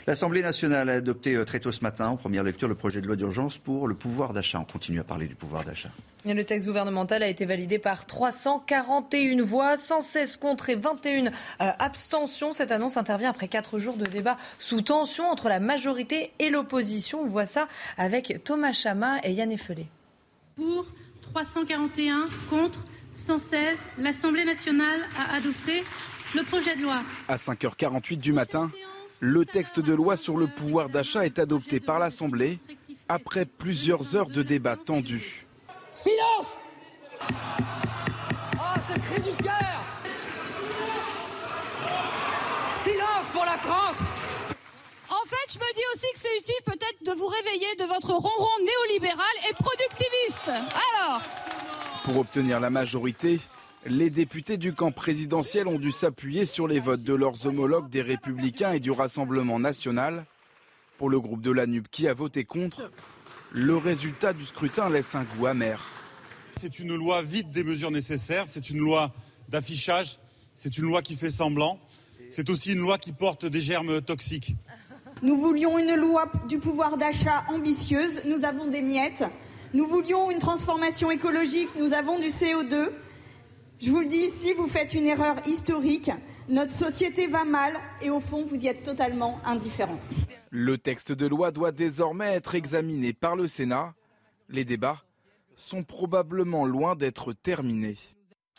[0.06, 3.06] L'Assemblée nationale a adopté euh, très tôt ce matin, en première lecture, le projet de
[3.06, 4.60] loi d'urgence pour le pouvoir d'achat.
[4.60, 5.88] On continue à parler du pouvoir d'achat.
[6.24, 12.52] Le texte gouvernemental a été validé par 341 voix, 116 contre et 21 euh, abstentions.
[12.52, 17.22] Cette annonce intervient après quatre jours de débat sous tension entre la majorité et l'opposition.
[17.22, 17.66] On voit ça
[17.98, 19.86] avec Thomas Chama et Yann Effelé.
[20.54, 20.86] Pour
[21.22, 25.82] 341 contre 116, l'Assemblée nationale a adopté
[26.34, 27.02] le projet de loi.
[27.28, 28.70] À 5h48 du matin,
[29.24, 32.58] le texte de loi sur le pouvoir d'achat est adopté par l'Assemblée
[33.08, 35.46] après plusieurs heures de débat tendus.
[35.92, 36.56] Silence
[37.30, 39.80] Oh, c'est le cri du cœur
[42.72, 43.98] Silence pour la France
[45.08, 48.10] En fait, je me dis aussi que c'est utile peut-être de vous réveiller de votre
[48.10, 50.48] ronron néolibéral et productiviste.
[50.48, 51.22] Alors?
[52.02, 53.38] Pour obtenir la majorité,
[53.86, 58.02] les députés du camp présidentiel ont dû s'appuyer sur les votes de leurs homologues des
[58.02, 60.24] Républicains et du Rassemblement national.
[60.98, 62.92] Pour le groupe de la NUP qui a voté contre,
[63.50, 65.82] le résultat du scrutin laisse un goût amer.
[66.56, 69.12] C'est une loi vide des mesures nécessaires, c'est une loi
[69.48, 70.18] d'affichage,
[70.54, 71.80] c'est une loi qui fait semblant,
[72.30, 74.54] c'est aussi une loi qui porte des germes toxiques.
[75.22, 79.24] Nous voulions une loi du pouvoir d'achat ambitieuse, nous avons des miettes.
[79.74, 82.90] Nous voulions une transformation écologique, nous avons du CO2.
[83.82, 86.12] Je vous le dis ici, vous faites une erreur historique.
[86.48, 89.98] Notre société va mal et au fond, vous y êtes totalement indifférent.
[90.50, 93.94] Le texte de loi doit désormais être examiné par le Sénat.
[94.48, 95.02] Les débats
[95.56, 97.98] sont probablement loin d'être terminés.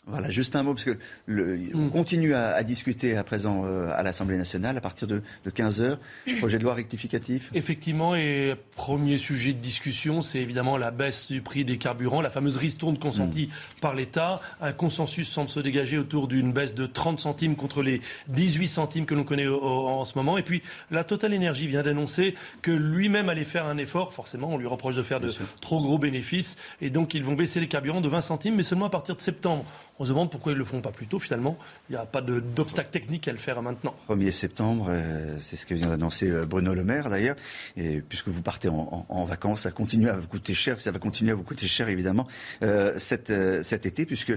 [0.06, 3.90] Voilà, juste un mot, parce que le, on continue à, à discuter à présent euh,
[3.96, 5.96] à l'Assemblée nationale à partir de, de 15h.
[6.40, 7.50] Projet de loi rectificatif?
[7.54, 12.28] Effectivement, et premier sujet de discussion, c'est évidemment la baisse du prix des carburants, la
[12.28, 13.48] fameuse ristourne consentie
[13.80, 14.42] par l'État.
[14.60, 19.06] Un consensus semble se dégager autour d'une baisse de 30 centimes contre les 18 centimes
[19.06, 20.36] que l'on connaît au- au- en ce moment.
[20.36, 24.12] Et puis, la Total Energy vient d'annoncer que lui-même allait faire un effort.
[24.12, 25.32] Forcément, on lui reproche de faire de
[25.62, 26.58] trop gros bénéfices.
[26.82, 29.22] Et donc, ils vont baisser les carburants de 20 centimes, mais seulement à partir de
[29.22, 29.64] septembre.
[30.00, 31.18] On se demande pourquoi ils ne le font pas plus tôt.
[31.20, 31.56] Finalement,
[31.88, 33.94] il n'y a pas d'obstacle technique à le faire maintenant.
[34.08, 37.36] 1er septembre, euh, c'est ce que vient d'annoncer euh, Bruno Le Maire d'ailleurs.
[37.76, 40.90] Et puisque vous partez en, en- en vacances, ça continue à vous coûter cher, ça
[40.90, 42.26] va continuer à vous coûter cher évidemment
[42.62, 44.32] euh, cet, euh, cet été, puisque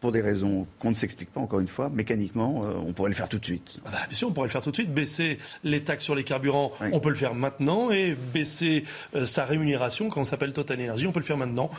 [0.00, 3.16] pour des raisons qu'on ne s'explique pas encore une fois, mécaniquement, euh, on pourrait le
[3.16, 3.78] faire tout de suite.
[3.86, 4.92] Ah bah, bien sûr, on pourrait le faire tout de suite.
[4.92, 7.90] Baisser les taxes sur les carburants, on peut le faire maintenant.
[7.90, 8.84] Et baisser
[9.16, 11.70] euh, sa rémunération, quand on s'appelle Total Energy, on peut le faire maintenant.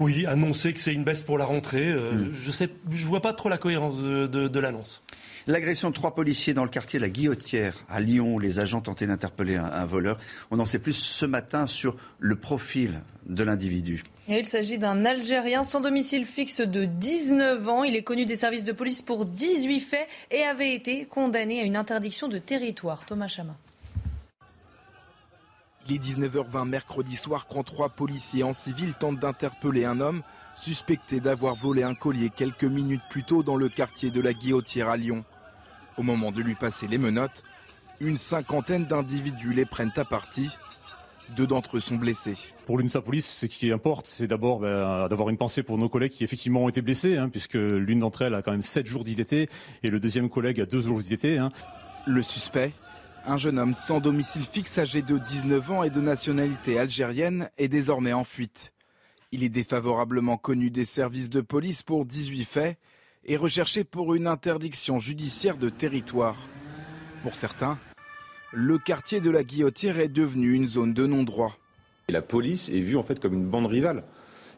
[0.00, 3.32] Oui, annoncer que c'est une baisse pour la rentrée, euh, je sais, je vois pas
[3.32, 5.02] trop la cohérence de, de- de l'annonce.
[5.46, 8.80] L'agression de trois policiers dans le quartier de la Guillotière à Lyon, où les agents
[8.80, 10.18] tentaient d'interpeller un, un voleur.
[10.50, 14.02] On en sait plus ce matin sur le profil de l'individu.
[14.26, 17.84] Et il s'agit d'un Algérien sans domicile fixe de 19 ans.
[17.84, 21.64] Il est connu des services de police pour 18 faits et avait été condamné à
[21.64, 23.04] une interdiction de territoire.
[23.06, 23.54] Thomas Chama.
[25.86, 30.22] Il est 19h20 mercredi soir quand trois policiers en civil tentent d'interpeller un homme
[30.56, 34.88] suspecté d'avoir volé un collier quelques minutes plus tôt dans le quartier de la Guillotière
[34.88, 35.24] à Lyon.
[35.98, 37.42] Au moment de lui passer les menottes,
[38.00, 40.50] une cinquantaine d'individus les prennent à partie.
[41.36, 42.34] Deux d'entre eux sont blessés.
[42.66, 46.12] Pour l'UNSA Police, ce qui importe, c'est d'abord ben, d'avoir une pensée pour nos collègues
[46.12, 49.04] qui effectivement ont été blessés, hein, puisque l'une d'entre elles a quand même 7 jours
[49.04, 49.32] d'ITT
[49.82, 51.38] et le deuxième collègue a 2 jours d'ITT.
[51.38, 51.48] Hein.
[52.06, 52.72] Le suspect,
[53.26, 57.68] un jeune homme sans domicile fixe âgé de 19 ans et de nationalité algérienne, est
[57.68, 58.72] désormais en fuite.
[59.32, 62.78] Il est défavorablement connu des services de police pour 18 faits
[63.24, 66.36] et recherché pour une interdiction judiciaire de territoire.
[67.22, 67.78] Pour certains,
[68.52, 71.56] le quartier de la Guillotière est devenu une zone de non-droit.
[72.10, 74.04] La police est vue en fait comme une bande rivale,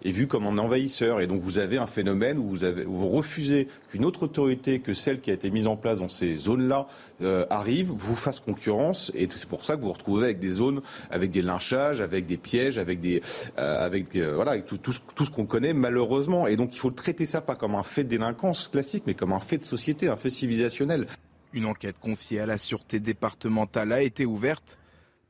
[0.04, 1.20] est vue comme un envahisseur.
[1.20, 2.54] Et donc vous avez un phénomène où
[2.86, 6.36] vous, refusez qu'une autre autorité que celle qui a été mise en place dans ces
[6.36, 6.86] zones-là
[7.22, 9.12] euh, arrive, vous fasse concurrence.
[9.14, 12.26] Et c'est pour ça que vous vous retrouvez avec des zones, avec des lynchages, avec
[12.26, 13.22] des pièges, avec des,
[13.58, 16.46] euh, avec euh, voilà, avec tout, tout ce, tout ce qu'on connaît malheureusement.
[16.46, 19.32] Et donc il faut traiter ça pas comme un fait de délinquance classique, mais comme
[19.32, 21.06] un fait de société, un fait civilisationnel.
[21.52, 24.78] Une enquête confiée à la sûreté départementale a été ouverte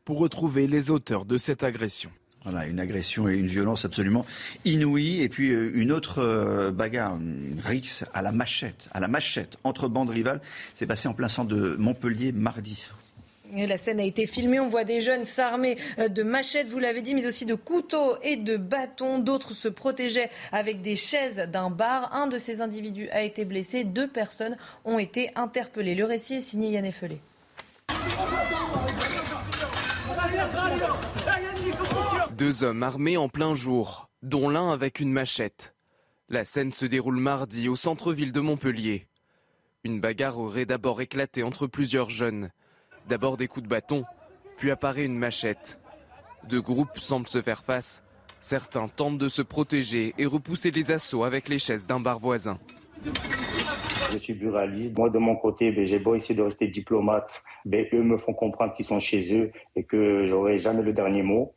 [0.05, 2.11] pour retrouver les auteurs de cette agression.
[2.49, 4.25] Voilà, une agression et une violence absolument
[4.65, 5.21] inouïe.
[5.21, 9.57] Et puis euh, une autre euh, bagarre, une rixe à la machette, à la machette
[9.65, 10.41] entre bandes rivales,
[10.75, 12.89] s'est passé en plein centre de Montpellier mardi.
[13.53, 14.61] La scène a été filmée.
[14.61, 18.17] On voit des jeunes s'armer euh, de machettes, vous l'avez dit, mais aussi de couteaux
[18.23, 19.19] et de bâtons.
[19.19, 22.15] D'autres se protégeaient avec des chaises d'un bar.
[22.15, 23.83] Un de ces individus a été blessé.
[23.83, 25.97] Deux personnes ont été interpellées.
[25.97, 27.19] Le récit est signé Yann Effelé.
[32.37, 35.75] Deux hommes armés en plein jour, dont l'un avec une machette.
[36.29, 39.07] La scène se déroule mardi au centre-ville de Montpellier.
[39.85, 42.51] Une bagarre aurait d'abord éclaté entre plusieurs jeunes.
[43.09, 44.05] D'abord des coups de bâton,
[44.59, 45.81] puis apparaît une machette.
[46.47, 48.03] Deux groupes semblent se faire face.
[48.43, 52.59] Certains tentent de se protéger et repousser les assauts avec les chaises d'un bar voisin.
[54.13, 54.95] Je suis buraliste.
[54.99, 58.35] Moi, de mon côté, ben, j'ai beau essayer de rester diplomate, ben, eux me font
[58.35, 61.55] comprendre qu'ils sont chez eux et que j'aurai jamais le dernier mot.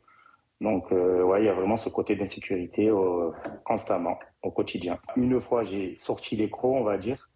[0.60, 3.30] Donc, euh, ouais, il y a vraiment ce côté d'insécurité euh,
[3.64, 4.98] constamment, au quotidien.
[5.16, 7.30] Une fois, j'ai sorti les crocs, on va dire.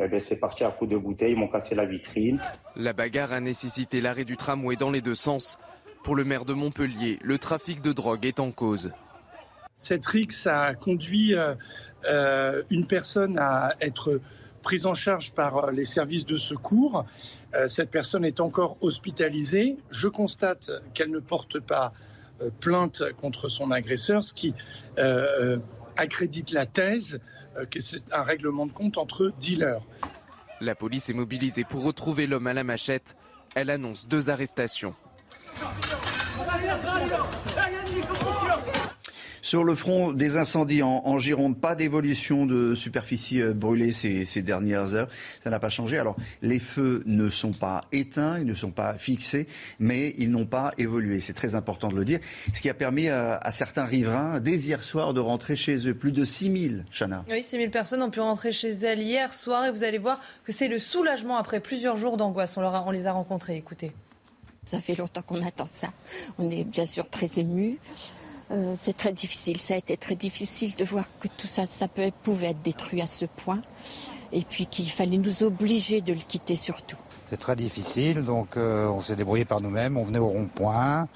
[0.00, 2.40] Eh ben, c'est parti à coups de bouteille, ils m'ont cassé la vitrine.
[2.76, 5.58] La bagarre a nécessité l'arrêt du tramway dans les deux sens.
[6.02, 8.92] Pour le maire de Montpellier, le trafic de drogue est en cause.
[9.76, 14.20] Cette rixe a conduit euh, une personne à être
[14.62, 17.04] prise en charge par les services de secours.
[17.66, 19.76] Cette personne est encore hospitalisée.
[19.90, 21.92] Je constate qu'elle ne porte pas
[22.60, 24.54] plainte contre son agresseur, ce qui
[25.96, 27.20] accrédite la thèse
[27.70, 29.82] que c'est un règlement de compte entre dealers.
[30.60, 33.16] La police est mobilisée pour retrouver l'homme à la machette.
[33.54, 34.94] Elle annonce deux arrestations.
[39.42, 44.42] Sur le front des incendies en, Gironde, pas d'évolution de superficie euh, brûlée ces, ces
[44.42, 45.08] dernières heures.
[45.40, 45.98] Ça n'a pas changé.
[45.98, 49.46] Alors, les feux ne sont pas éteints, ils ne sont pas fixés,
[49.78, 51.20] mais ils n'ont pas évolué.
[51.20, 52.20] C'est très important de le dire.
[52.54, 55.94] Ce qui a permis à, certains riverains, dès hier soir, de rentrer chez eux.
[55.94, 57.24] Plus de 6000, Chana.
[57.28, 60.52] Oui, 6000 personnes ont pu rentrer chez elles hier soir et vous allez voir que
[60.52, 62.56] c'est le soulagement après plusieurs jours d'angoisse.
[62.56, 63.56] On, on les a rencontrés.
[63.56, 63.92] Écoutez.
[64.64, 65.88] Ça fait longtemps qu'on attend ça.
[66.38, 67.78] On est bien sûr très émus.
[68.50, 69.60] Euh, c'est très difficile.
[69.60, 73.02] Ça a été très difficile de voir que tout ça, ça peut, pouvait être détruit
[73.02, 73.60] à ce point.
[74.32, 76.98] Et puis qu'il fallait nous obliger de le quitter surtout.
[77.30, 79.96] C'est très difficile, donc euh, on s'est débrouillé par nous-mêmes.
[79.96, 81.08] On venait au rond-point,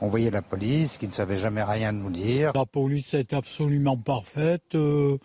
[0.00, 2.52] on voyait la police qui ne savait jamais rien nous dire.
[2.54, 5.18] La police est absolument parfaite, euh,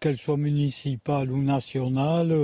[0.00, 2.34] qu'elle soit municipale ou nationale,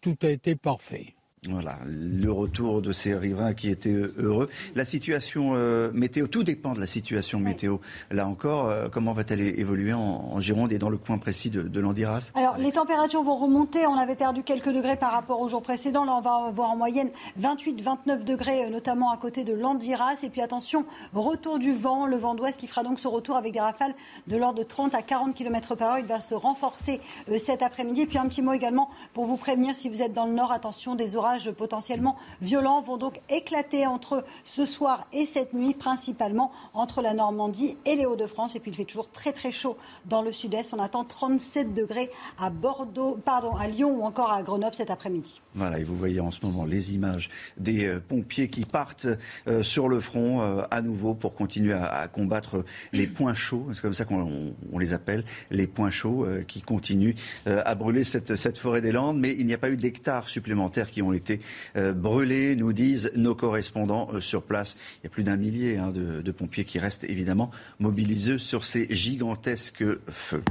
[0.00, 1.13] tout a été parfait.
[1.48, 4.48] Voilà, le retour de ces riverains qui étaient heureux.
[4.74, 7.78] La situation euh, météo, tout dépend de la situation météo.
[8.10, 11.80] Là encore, euh, comment va-t-elle évoluer en, Gironde et dans le coin précis de, de
[11.80, 12.32] l'Andiras?
[12.34, 13.86] Alors, les températures vont remonter.
[13.86, 16.04] On avait perdu quelques degrés par rapport au jour précédent.
[16.04, 20.20] Là, on va voir en moyenne 28-29 degrés, euh, notamment à côté de l'Andiras.
[20.22, 23.52] Et puis, attention, retour du vent, le vent d'ouest qui fera donc ce retour avec
[23.52, 23.94] des rafales
[24.28, 25.98] de l'ordre de 30 à 40 km par heure.
[25.98, 27.00] Il va se renforcer
[27.38, 28.02] cet après-midi.
[28.02, 30.50] Et puis, un petit mot également pour vous prévenir si vous êtes dans le nord,
[30.50, 36.52] attention, des orages potentiellement violents vont donc éclater entre ce soir et cette nuit, principalement
[36.72, 38.56] entre la Normandie et les Hauts-de-France.
[38.56, 40.74] Et puis il fait toujours très très chaud dans le sud-est.
[40.74, 45.40] On attend 37 degrés à Bordeaux, pardon, à Lyon ou encore à Grenoble cet après-midi.
[45.54, 49.06] Voilà, et vous voyez en ce moment les images des euh, pompiers qui partent
[49.46, 53.80] euh, sur le front euh, à nouveau pour continuer à, combattre les points chauds, c'est
[53.80, 57.14] comme ça qu'on les appelle, les points chauds qui continuent
[57.46, 59.18] à brûler cette, forêt des Landes.
[59.18, 61.40] Mais il n'y a pas eu d'hectares supplémentaires qui ont été
[61.76, 64.76] euh, brûlés, nous disent nos correspondants euh, sur place.
[65.00, 68.86] Il y a plus d'un millier hein, de, pompiers qui restent évidemment mobilisés sur ces
[68.94, 70.42] gigantesques feux.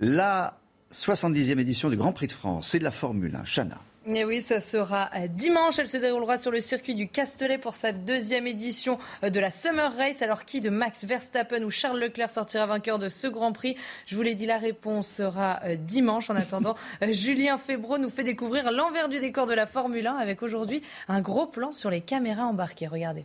[0.00, 0.58] La
[0.92, 3.44] 70e édition du Grand Prix de France, c'est de la Formule 1.
[3.44, 3.80] Chana.
[4.06, 5.78] Et oui, ça sera euh, dimanche.
[5.78, 9.50] Elle se déroulera sur le circuit du Castellet pour sa deuxième édition euh, de la
[9.50, 10.20] Summer Race.
[10.20, 13.76] Alors qui de Max Verstappen ou Charles Leclerc sortira vainqueur de ce Grand Prix?
[14.06, 16.28] Je vous l'ai dit, la réponse sera euh, dimanche.
[16.28, 16.76] En attendant,
[17.08, 21.22] Julien Febro nous fait découvrir l'envers du décor de la Formule 1 avec aujourd'hui un
[21.22, 22.86] gros plan sur les caméras embarquées.
[22.86, 23.24] Regardez.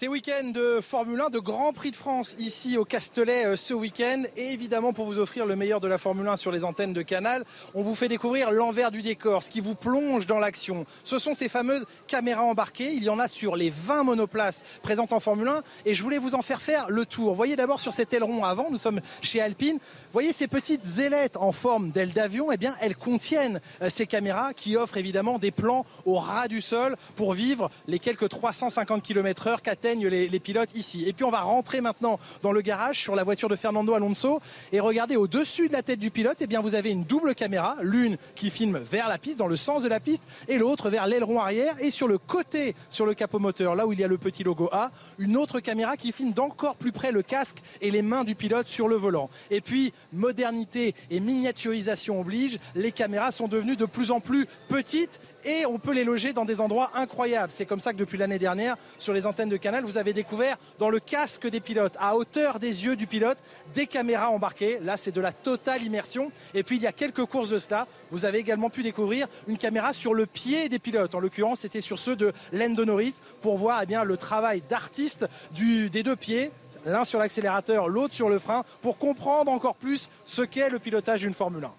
[0.00, 3.74] C'est week-end de Formule 1, de Grand Prix de France ici au Castellet euh, ce
[3.74, 4.22] week-end.
[4.36, 7.02] Et évidemment, pour vous offrir le meilleur de la Formule 1 sur les antennes de
[7.02, 7.44] Canal,
[7.74, 10.86] on vous fait découvrir l'envers du décor, ce qui vous plonge dans l'action.
[11.02, 12.92] Ce sont ces fameuses caméras embarquées.
[12.92, 15.62] Il y en a sur les 20 monoplaces présentes en Formule 1.
[15.84, 17.34] Et je voulais vous en faire faire le tour.
[17.34, 19.80] Voyez d'abord sur cet aileron avant, nous sommes chez Alpine.
[20.12, 22.52] Voyez ces petites ailettes en forme d'aile d'avion.
[22.52, 26.60] Eh bien, elles contiennent euh, ces caméras qui offrent évidemment des plans au ras du
[26.60, 29.60] sol pour vivre les quelques 350 km/h
[29.94, 31.04] les, pilotes ici.
[31.06, 34.40] Et puis on va rentrer maintenant dans le garage sur la voiture de Fernando Alonso
[34.72, 37.76] et regardez au-dessus de la tête du pilote, eh bien vous avez une double caméra,
[37.80, 41.06] l'une qui filme vers la piste, dans le sens de la piste, et l'autre vers
[41.06, 44.08] l'aileron arrière et sur le côté, sur le capot moteur, là où il y a
[44.08, 47.90] le petit logo A, une autre caméra qui filme d'encore plus près le casque et
[47.90, 49.30] les mains du pilote sur le volant.
[49.50, 55.20] Et puis modernité et miniaturisation oblige, les caméras sont devenues de plus en plus petites
[55.44, 57.52] et on peut les loger dans des endroits incroyables.
[57.52, 60.56] C'est comme ça que depuis l'année dernière, sur les antennes de Canal, vous avez découvert
[60.78, 63.38] dans le casque des pilotes, à hauteur des yeux du pilote,
[63.74, 64.78] des caméras embarquées.
[64.82, 66.30] Là, c'est de la totale immersion.
[66.54, 67.86] Et puis, il y a quelques courses de cela.
[68.10, 71.14] Vous avez également pu découvrir une caméra sur le pied des pilotes.
[71.14, 75.26] En l'occurrence, c'était sur ceux de Lando Norris pour voir eh bien, le travail d'artiste
[75.52, 76.50] des deux pieds
[76.86, 81.20] l'un sur l'accélérateur, l'autre sur le frein, pour comprendre encore plus ce qu'est le pilotage
[81.20, 81.72] d'une Formule 1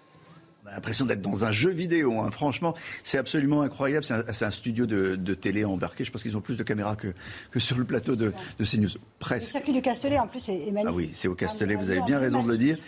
[0.64, 2.20] l'impression d'être dans un jeu vidéo.
[2.20, 2.30] Hein.
[2.30, 2.74] Franchement,
[3.04, 4.04] c'est absolument incroyable.
[4.04, 6.04] C'est un, studio de, télé embarqué.
[6.04, 7.14] Je pense qu'ils ont plus de caméras que,
[7.50, 8.90] que sur le plateau de, de CNews.
[9.18, 9.44] Presse.
[9.44, 10.86] Le circuit du Castellet, en plus, est, magnifique.
[10.86, 12.78] Ah oui, c'est au Castellet, vous avez bien raison de le dire.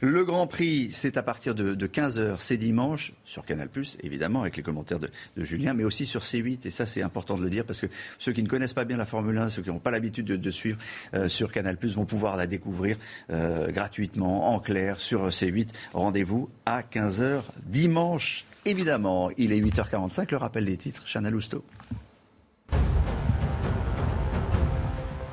[0.00, 3.68] Le Grand Prix, c'est à partir de, 15h, c'est dimanche, sur Canal+,
[4.02, 5.08] évidemment, avec les commentaires de,
[5.38, 6.66] Julien, mais aussi sur C8.
[6.66, 7.86] Et ça, c'est important de le dire, parce que
[8.18, 10.50] ceux qui ne connaissent pas bien la Formule 1, ceux qui n'ont pas l'habitude de,
[10.50, 10.78] suivre
[11.14, 12.96] euh, sur Canal+, vont pouvoir la découvrir
[13.30, 15.70] euh, gratuitement, en clair, sur C8.
[15.94, 18.44] Rendez-vous à 15h dimanche.
[18.64, 21.64] Évidemment, il est 8h45, le rappel des titres, Chana Lousteau.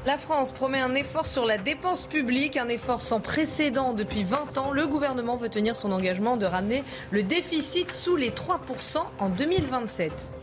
[0.06, 4.57] La France promet un effort sur la dépense publique, un effort sans précédent depuis 20
[4.57, 4.72] ans.
[4.72, 10.33] Le gouvernement veut tenir son engagement de ramener le déficit sous les 3% en 2027.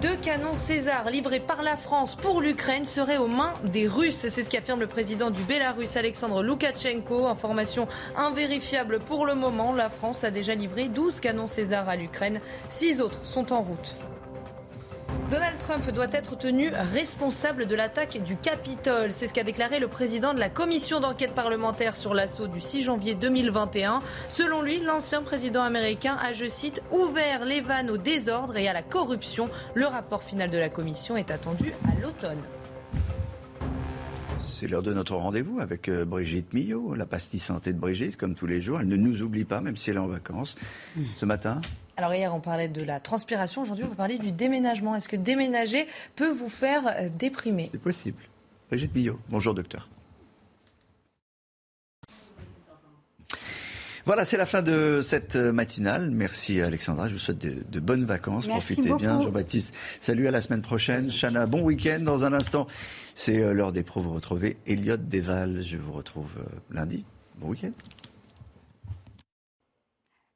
[0.00, 4.16] Deux canons César livrés par la France pour l'Ukraine seraient aux mains des Russes.
[4.16, 7.26] C'est ce qu'affirme le président du Bélarus, Alexandre Loukachenko.
[7.26, 7.86] Information
[8.16, 9.74] invérifiable pour le moment.
[9.74, 12.40] La France a déjà livré 12 canons César à l'Ukraine.
[12.70, 13.92] Six autres sont en route.
[15.30, 19.12] Donald Trump doit être tenu responsable de l'attaque du Capitole.
[19.12, 22.82] C'est ce qu'a déclaré le président de la commission d'enquête parlementaire sur l'assaut du 6
[22.84, 24.00] janvier 2021.
[24.30, 28.72] Selon lui, l'ancien président américain a, je cite, ouvert les vannes au désordre et à
[28.72, 29.50] la corruption.
[29.74, 32.40] Le rapport final de la commission est attendu à l'automne.
[34.38, 38.34] C'est l'heure de notre rendez-vous avec euh, Brigitte Millot, la pastille santé de Brigitte, comme
[38.34, 38.80] tous les jours.
[38.80, 40.56] Elle ne nous oublie pas, même si elle est en vacances.
[41.16, 41.58] Ce matin,
[41.96, 43.62] alors hier, on parlait de la transpiration.
[43.62, 44.94] Aujourd'hui, on va parler du déménagement.
[44.94, 47.68] Est-ce que déménager peut vous faire euh, déprimer?
[47.72, 48.22] C'est possible.
[48.70, 49.88] Brigitte Millot, bonjour docteur.
[54.08, 56.10] Voilà, c'est la fin de cette euh, matinale.
[56.10, 58.46] Merci Alexandra, je vous souhaite de, bonnes vacances.
[58.46, 59.20] Profitez bien.
[59.20, 61.10] Jean-Baptiste, salut à la semaine prochaine.
[61.12, 62.00] Chana, bon week-end.
[62.00, 62.66] Dans un instant,
[63.14, 64.00] c'est euh, l'heure des pros.
[64.00, 65.62] Vous retrouvez Elliot Deval.
[65.62, 66.30] Je vous retrouve
[66.70, 67.04] lundi.
[67.38, 67.72] Bon week-end.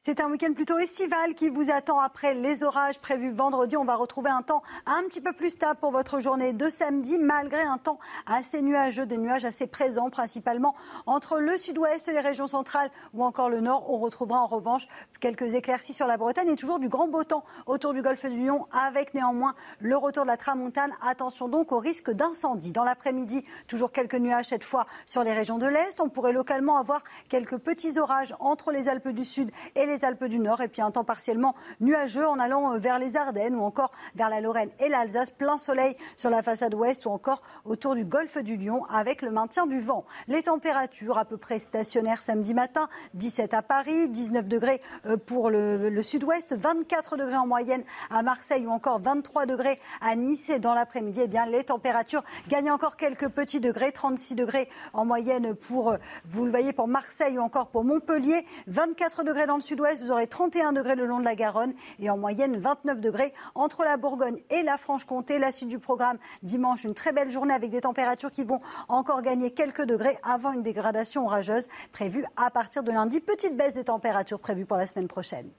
[0.05, 3.76] C'est un week-end plutôt estival qui vous attend après les orages prévus vendredi.
[3.76, 7.20] On va retrouver un temps un petit peu plus stable pour votre journée de samedi,
[7.20, 10.74] malgré un temps assez nuageux, des nuages assez présents, principalement
[11.06, 13.89] entre le sud-ouest, les régions centrales ou encore le nord.
[13.92, 14.89] On retrouvera en revanche
[15.20, 18.44] quelques éclaircies sur la Bretagne et toujours du grand beau temps autour du golfe du
[18.44, 20.90] Lion, avec néanmoins le retour de la tramontane.
[21.00, 22.72] Attention donc au risque d'incendie.
[22.72, 26.00] Dans l'après-midi, toujours quelques nuages cette fois sur les régions de l'Est.
[26.00, 30.07] On pourrait localement avoir quelques petits orages entre les Alpes du Sud et les les
[30.07, 33.55] Alpes du Nord et puis un temps partiellement nuageux en allant euh, vers les Ardennes
[33.55, 35.31] ou encore vers la Lorraine et l'Alsace.
[35.31, 39.31] Plein soleil sur la façade ouest ou encore autour du golfe du Lion avec le
[39.31, 40.07] maintien du vent.
[40.29, 45.51] Les températures à peu près stationnaires samedi matin, 17 à Paris, 19 degrés euh, pour
[45.51, 50.59] le, sud-ouest, 24 degrés en moyenne à Marseille ou encore 23 degrés à Nice et
[50.59, 55.55] dans l'après-midi, eh bien les températures gagnent encore quelques petits degrés, 36 degrés en moyenne
[55.55, 59.61] pour, euh, vous le voyez, pour Marseille ou encore pour Montpellier, 24 degrés dans le
[59.61, 63.33] sud-ouest vous aurez 31 degrés le long de la Garonne et en moyenne 29 degrés
[63.55, 65.39] entre la Bourgogne et la Franche-Comté.
[65.39, 69.23] La suite du programme dimanche, une très belle journée avec des températures qui vont encore
[69.23, 73.20] gagner quelques degrés avant une dégradation orageuse prévue à partir de lundi.
[73.20, 75.51] Petite baisse des températures prévues pour la semaine prochaine.